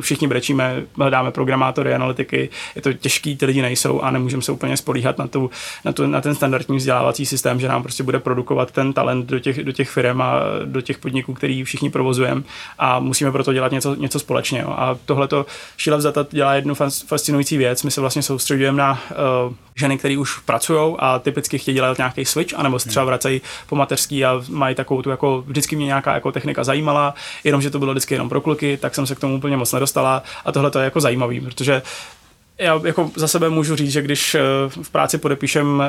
všichni 0.00 0.28
brečíme, 0.28 0.82
hledáme 0.96 1.30
programátory, 1.30 1.94
analytiky, 1.94 2.48
je 2.74 2.82
to 2.82 2.92
těžký, 2.92 3.36
ty 3.36 3.46
lidi 3.46 3.62
nejsou 3.62 4.00
a 4.00 4.10
nemůžeme 4.10 4.42
se 4.42 4.52
úplně 4.52 4.76
spolíhat 4.76 5.18
na, 5.18 5.26
tu, 5.26 5.50
na, 5.84 5.92
tu, 5.92 6.06
na 6.06 6.20
ten 6.20 6.34
standardní 6.34 6.76
vzdělávací 6.76 7.26
systém, 7.26 7.60
že 7.60 7.68
nám 7.68 7.82
prostě 7.82 8.02
bude 8.02 8.18
produkovat 8.18 8.70
ten 8.70 8.85
talent 8.92 9.26
do 9.26 9.38
těch, 9.38 9.64
do 9.64 9.72
těch 9.72 9.90
firm 9.90 10.22
a 10.22 10.40
do 10.64 10.80
těch 10.80 10.98
podniků, 10.98 11.34
který 11.34 11.64
všichni 11.64 11.90
provozujeme 11.90 12.42
a 12.78 13.00
musíme 13.00 13.32
proto 13.32 13.52
dělat 13.52 13.72
něco, 13.72 13.94
něco 13.94 14.18
společně. 14.18 14.60
Jo. 14.60 14.70
A 14.70 14.98
tohle 15.04 15.28
to 15.28 15.46
Sheila 15.78 15.98
Vzata 15.98 16.26
dělá 16.30 16.54
jednu 16.54 16.74
fascinující 17.06 17.56
věc. 17.56 17.82
My 17.82 17.90
se 17.90 18.00
vlastně 18.00 18.22
soustředujeme 18.22 18.78
na 18.78 19.00
uh, 19.46 19.54
ženy, 19.74 19.98
které 19.98 20.18
už 20.18 20.38
pracují 20.38 20.96
a 20.98 21.18
typicky 21.18 21.58
chtějí 21.58 21.74
dělat 21.74 21.98
nějaký 21.98 22.24
switch, 22.24 22.54
anebo 22.56 22.78
se 22.78 22.88
třeba 22.88 23.02
hmm. 23.02 23.08
vracejí 23.08 23.40
po 23.66 23.76
mateřský 23.76 24.24
a 24.24 24.42
mají 24.48 24.74
takovou 24.74 25.02
tu 25.02 25.10
jako 25.10 25.44
vždycky 25.46 25.76
mě 25.76 25.86
nějaká 25.86 26.14
jako 26.14 26.32
technika 26.32 26.64
zajímala, 26.64 27.14
jenomže 27.44 27.70
to 27.70 27.78
bylo 27.78 27.92
vždycky 27.92 28.14
jenom 28.14 28.28
pro 28.28 28.40
kluky, 28.40 28.76
tak 28.76 28.94
jsem 28.94 29.06
se 29.06 29.14
k 29.14 29.20
tomu 29.20 29.36
úplně 29.36 29.56
moc 29.56 29.72
nedostala 29.72 30.22
a 30.44 30.52
tohle 30.52 30.70
to 30.70 30.78
je 30.78 30.84
jako 30.84 31.00
zajímavý, 31.00 31.40
protože 31.40 31.82
já 32.58 32.80
jako 32.84 33.10
za 33.16 33.28
sebe 33.28 33.48
můžu 33.48 33.76
říct, 33.76 33.92
že 33.92 34.02
když 34.02 34.34
eh, 34.34 34.40
v 34.82 34.90
práci 34.90 35.18
podepíšem 35.18 35.82
eh, 35.82 35.88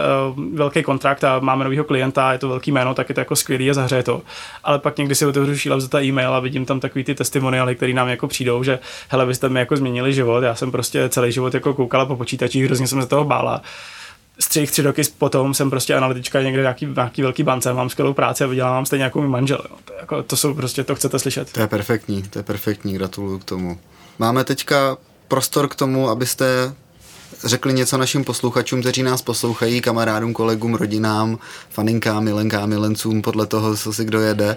velký 0.54 0.84
kontrakt 0.84 1.24
a 1.24 1.40
máme 1.40 1.64
nového 1.64 1.84
klienta, 1.84 2.34
je 2.34 2.40
to 2.40 2.50
velký 2.50 2.72
jméno, 2.72 2.94
tak 2.94 3.10
je 3.10 3.16
to 3.16 3.22
jako 3.22 3.36
skvělý 3.36 3.70
a 3.70 3.74
zahřeje 3.74 4.04
to. 4.04 4.22
Ale 4.64 4.80
pak 4.80 4.98
někdy 4.98 5.16
si 5.16 5.26
otevřu 5.26 5.58
šílev 5.58 5.82
za 5.82 5.88
ta 5.88 6.02
e-mail 6.02 6.34
a 6.34 6.40
vidím 6.40 6.66
tam 6.66 6.80
takový 6.80 7.04
ty 7.04 7.16
testimoniály, 7.16 7.76
které 7.76 7.94
nám 7.94 8.08
jako 8.08 8.28
přijdou, 8.28 8.64
že 8.64 8.80
hele, 9.10 9.26
vy 9.26 9.36
jste 9.36 9.50
mi 9.50 9.60
jako 9.60 9.76
změnili 9.76 10.14
život, 10.14 10.44
já 10.44 10.56
jsem 10.56 10.72
prostě 10.72 11.10
celý 11.10 11.32
život 11.32 11.54
jako 11.54 11.74
koukala 11.74 12.06
po 12.06 12.16
počítačích, 12.16 12.66
hrozně 12.66 12.88
jsem 12.88 13.02
se 13.02 13.08
toho 13.08 13.24
bála 13.24 13.62
střih 14.40 14.72
tři 14.72 14.82
roky 14.82 15.02
potom 15.18 15.54
jsem 15.54 15.70
prostě 15.70 15.96
analytička 15.96 16.42
někde 16.42 16.62
nějaký, 16.62 16.86
nějaký 16.96 17.22
velký 17.22 17.44
bance, 17.44 17.74
mám 17.74 17.90
skvělou 17.90 18.14
práci 18.14 18.44
a 18.44 18.48
vydělávám 18.48 18.86
stejně 18.86 19.04
jako 19.04 19.20
můj 19.20 19.30
manžel. 19.30 19.60
Jo. 19.70 19.78
To, 19.86 19.94
jako, 19.94 20.24
to 20.24 20.38
jsou 20.38 20.54
prostě, 20.54 20.84
to 20.84 20.96
chcete 20.96 21.20
slyšet. 21.20 21.52
To 21.52 21.62
je 21.62 21.68
perfektní, 21.68 22.24
to 22.24 22.40
je 22.40 22.44
perfektní, 22.44 22.94
gratuluju 22.94 23.40
k 23.40 23.44
tomu. 23.44 23.80
Máme 24.20 24.44
teďka 24.44 24.98
prostor 25.28 25.68
k 25.68 25.76
tomu, 25.76 26.10
abyste 26.10 26.74
řekli 27.46 27.74
něco 27.74 27.98
našim 27.98 28.24
posluchačům, 28.24 28.82
kteří 28.82 29.04
nás 29.04 29.22
poslouchají, 29.22 29.82
kamarádům, 29.82 30.34
kolegům, 30.34 30.76
rodinám, 30.76 31.40
faninkám, 31.70 32.24
milenkám, 32.24 32.70
milencům, 32.70 33.22
podle 33.22 33.46
toho, 33.46 33.78
co 33.78 33.94
si 33.94 34.06
kdo 34.06 34.22
jede. 34.22 34.56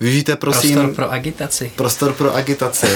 Využijte 0.00 0.36
prosím... 0.36 0.74
Prostor 0.74 0.94
pro 0.94 1.12
agitaci. 1.12 1.72
Prostor 1.76 2.12
pro 2.12 2.34
agitaci. 2.34 2.86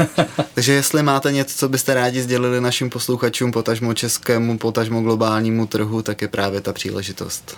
Takže 0.54 0.72
jestli 0.72 1.02
máte 1.02 1.32
něco, 1.32 1.58
co 1.58 1.68
byste 1.68 1.94
rádi 1.94 2.22
sdělili 2.22 2.60
našim 2.60 2.90
posluchačům, 2.90 3.52
potažmo 3.52 3.94
českému, 3.94 4.58
potažmo 4.58 5.02
globálnímu 5.02 5.66
trhu, 5.66 6.02
tak 6.02 6.22
je 6.22 6.28
právě 6.28 6.60
ta 6.60 6.72
příležitost 6.72 7.56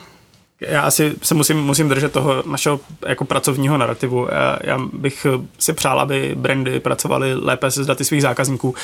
já 0.60 0.82
asi 0.82 1.14
se 1.22 1.34
musím, 1.34 1.56
musím 1.56 1.88
držet 1.88 2.12
toho 2.12 2.42
našeho 2.46 2.80
jako 3.06 3.24
pracovního 3.24 3.78
narrativu. 3.78 4.28
Já, 4.32 4.58
já 4.64 4.78
bych 4.92 5.26
si 5.58 5.72
přál, 5.72 6.00
aby 6.00 6.34
brandy 6.34 6.80
pracovaly 6.80 7.34
lépe 7.34 7.70
se 7.70 7.84
daty 7.84 8.04
svých 8.04 8.22
zákazníků 8.22 8.74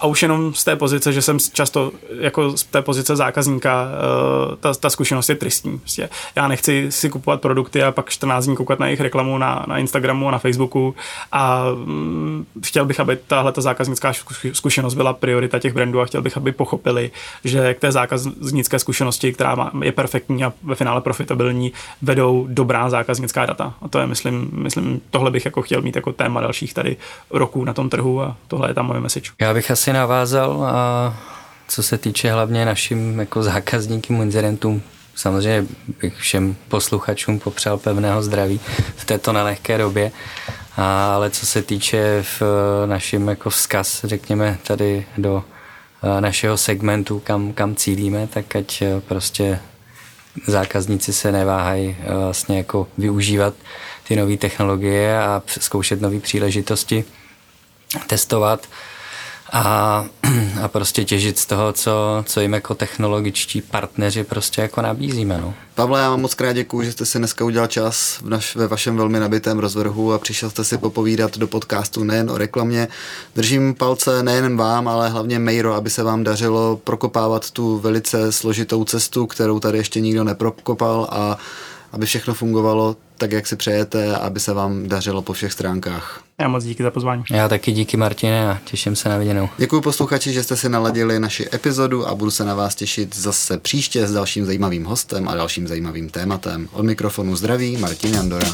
a 0.00 0.06
už 0.06 0.22
jenom 0.22 0.54
z 0.54 0.64
té 0.64 0.76
pozice, 0.76 1.12
že 1.12 1.22
jsem 1.22 1.38
často 1.52 1.92
jako 2.20 2.56
z 2.56 2.64
té 2.64 2.82
pozice 2.82 3.16
zákazníka 3.16 3.88
eh, 3.88 4.56
ta, 4.56 4.74
ta 4.74 4.90
zkušenost 4.90 5.28
je 5.28 5.34
tristní. 5.34 5.78
Prostě 5.78 6.08
já 6.36 6.48
nechci 6.48 6.86
si 6.92 7.10
kupovat 7.10 7.40
produkty 7.40 7.82
a 7.82 7.92
pak 7.92 8.10
14 8.10 8.44
dní 8.44 8.56
koukat 8.56 8.78
na 8.78 8.86
jejich 8.86 9.00
reklamu 9.00 9.38
na, 9.38 9.64
na 9.68 9.78
Instagramu 9.78 10.28
a 10.28 10.30
na 10.30 10.38
Facebooku 10.38 10.94
a 11.32 11.64
mm, 11.74 12.46
chtěl 12.64 12.84
bych, 12.84 13.00
aby 13.00 13.18
tahle 13.26 13.52
ta 13.52 13.60
zákaznická 13.60 14.12
zkušenost 14.52 14.94
byla 14.94 15.12
priorita 15.12 15.58
těch 15.58 15.74
brandů 15.74 16.00
a 16.00 16.04
chtěl 16.04 16.22
bych, 16.22 16.36
aby 16.36 16.52
pochopili, 16.52 17.10
že 17.44 17.74
k 17.74 17.80
té 17.80 17.92
zákaznické 17.92 18.78
zkušenosti, 18.78 19.32
která 19.32 19.54
má, 19.54 19.72
je 19.82 19.92
perfektní 19.92 20.44
a 20.44 20.52
ve 20.62 20.74
finále 20.74 21.00
profit 21.00 21.23
profitabilní, 21.24 21.72
vedou 22.02 22.46
dobrá 22.48 22.90
zákaznická 22.90 23.46
data. 23.46 23.74
A 23.82 23.88
to 23.88 23.98
je, 23.98 24.06
myslím, 24.06 24.50
myslím, 24.52 25.00
tohle 25.10 25.30
bych 25.30 25.44
jako 25.44 25.62
chtěl 25.62 25.82
mít 25.82 25.96
jako 25.96 26.12
téma 26.12 26.40
dalších 26.40 26.74
tady 26.74 26.96
roků 27.30 27.64
na 27.64 27.72
tom 27.72 27.90
trhu 27.90 28.22
a 28.22 28.36
tohle 28.48 28.70
je 28.70 28.74
tam 28.74 28.86
moje 28.86 29.00
message. 29.00 29.30
Já 29.40 29.54
bych 29.54 29.70
asi 29.70 29.92
navázal 29.92 30.64
a 30.64 31.16
co 31.68 31.82
se 31.82 31.98
týče 31.98 32.32
hlavně 32.32 32.64
našim 32.64 33.18
jako 33.18 33.42
zákazníkům, 33.42 34.22
inzerentům, 34.22 34.82
samozřejmě 35.14 35.66
bych 36.02 36.16
všem 36.16 36.56
posluchačům 36.68 37.38
popřál 37.38 37.78
pevného 37.78 38.22
zdraví 38.22 38.60
v 38.96 39.04
této 39.04 39.32
nelehké 39.32 39.78
době, 39.78 40.12
a, 40.76 41.14
ale 41.14 41.30
co 41.30 41.46
se 41.46 41.62
týče 41.62 42.22
v 42.22 42.42
našem 42.86 43.28
jako 43.28 43.50
vzkaz, 43.50 44.04
řekněme 44.04 44.58
tady 44.66 45.06
do 45.18 45.44
našeho 46.20 46.56
segmentu, 46.56 47.22
kam, 47.24 47.52
kam 47.52 47.74
cílíme, 47.74 48.26
tak 48.26 48.56
ať 48.56 48.82
prostě 49.08 49.58
zákazníci 50.46 51.12
se 51.12 51.32
neváhají 51.32 51.96
eh, 51.98 52.14
vlastně 52.14 52.56
jako 52.56 52.88
využívat 52.98 53.54
ty 54.08 54.16
nové 54.16 54.36
technologie 54.36 55.18
a 55.22 55.42
zkoušet 55.46 56.00
nové 56.00 56.20
příležitosti, 56.20 57.04
testovat 58.06 58.66
a, 59.52 60.04
a 60.62 60.68
prostě 60.68 61.04
těžit 61.04 61.38
z 61.38 61.46
toho, 61.46 61.72
co, 61.72 62.24
co 62.26 62.40
jim 62.40 62.52
jako 62.52 62.74
technologičtí 62.74 63.60
partneři 63.60 64.24
prostě 64.24 64.62
jako 64.62 64.82
nabízíme. 64.82 65.38
No. 65.42 65.54
Pavle, 65.74 66.00
já 66.00 66.10
vám 66.10 66.20
moc 66.20 66.34
krát 66.34 66.52
děkuji, 66.52 66.82
že 66.82 66.92
jste 66.92 67.06
si 67.06 67.18
dneska 67.18 67.44
udělal 67.44 67.68
čas 67.68 68.18
v 68.22 68.28
naš, 68.28 68.56
ve 68.56 68.68
vašem 68.68 68.96
velmi 68.96 69.20
nabitém 69.20 69.58
rozvrhu 69.58 70.12
a 70.12 70.18
přišel 70.18 70.50
jste 70.50 70.64
si 70.64 70.78
popovídat 70.78 71.38
do 71.38 71.46
podcastu 71.46 72.04
nejen 72.04 72.30
o 72.30 72.38
reklamě. 72.38 72.88
Držím 73.34 73.74
palce 73.74 74.22
nejen 74.22 74.56
vám, 74.56 74.88
ale 74.88 75.08
hlavně 75.08 75.38
Mejro, 75.38 75.74
aby 75.74 75.90
se 75.90 76.02
vám 76.02 76.24
dařilo 76.24 76.80
prokopávat 76.84 77.50
tu 77.50 77.78
velice 77.78 78.32
složitou 78.32 78.84
cestu, 78.84 79.26
kterou 79.26 79.60
tady 79.60 79.78
ještě 79.78 80.00
nikdo 80.00 80.24
neprokopal 80.24 81.08
a 81.10 81.38
aby 81.94 82.06
všechno 82.06 82.34
fungovalo 82.34 82.96
tak, 83.18 83.32
jak 83.32 83.46
si 83.46 83.56
přejete, 83.56 84.16
aby 84.16 84.40
se 84.40 84.52
vám 84.52 84.88
dařilo 84.88 85.22
po 85.22 85.32
všech 85.32 85.52
stránkách. 85.52 86.22
Já 86.40 86.48
moc 86.48 86.64
díky 86.64 86.82
za 86.82 86.90
pozvání. 86.90 87.24
Já 87.30 87.48
taky 87.48 87.72
díky 87.72 87.96
Martine 87.96 88.50
a 88.50 88.58
těším 88.64 88.96
se 88.96 89.08
na 89.08 89.18
viděnou. 89.18 89.48
Děkuji 89.58 89.80
posluchači, 89.80 90.32
že 90.32 90.42
jste 90.42 90.56
si 90.56 90.68
naladili 90.68 91.20
naši 91.20 91.48
epizodu 91.52 92.08
a 92.08 92.14
budu 92.14 92.30
se 92.30 92.44
na 92.44 92.54
vás 92.54 92.74
těšit 92.74 93.16
zase 93.16 93.58
příště 93.58 94.06
s 94.06 94.12
dalším 94.12 94.46
zajímavým 94.46 94.84
hostem 94.84 95.28
a 95.28 95.34
dalším 95.34 95.68
zajímavým 95.68 96.10
tématem. 96.10 96.68
Od 96.72 96.82
mikrofonu 96.84 97.36
zdraví 97.36 97.76
Martin 97.76 98.14
Jandora. 98.14 98.48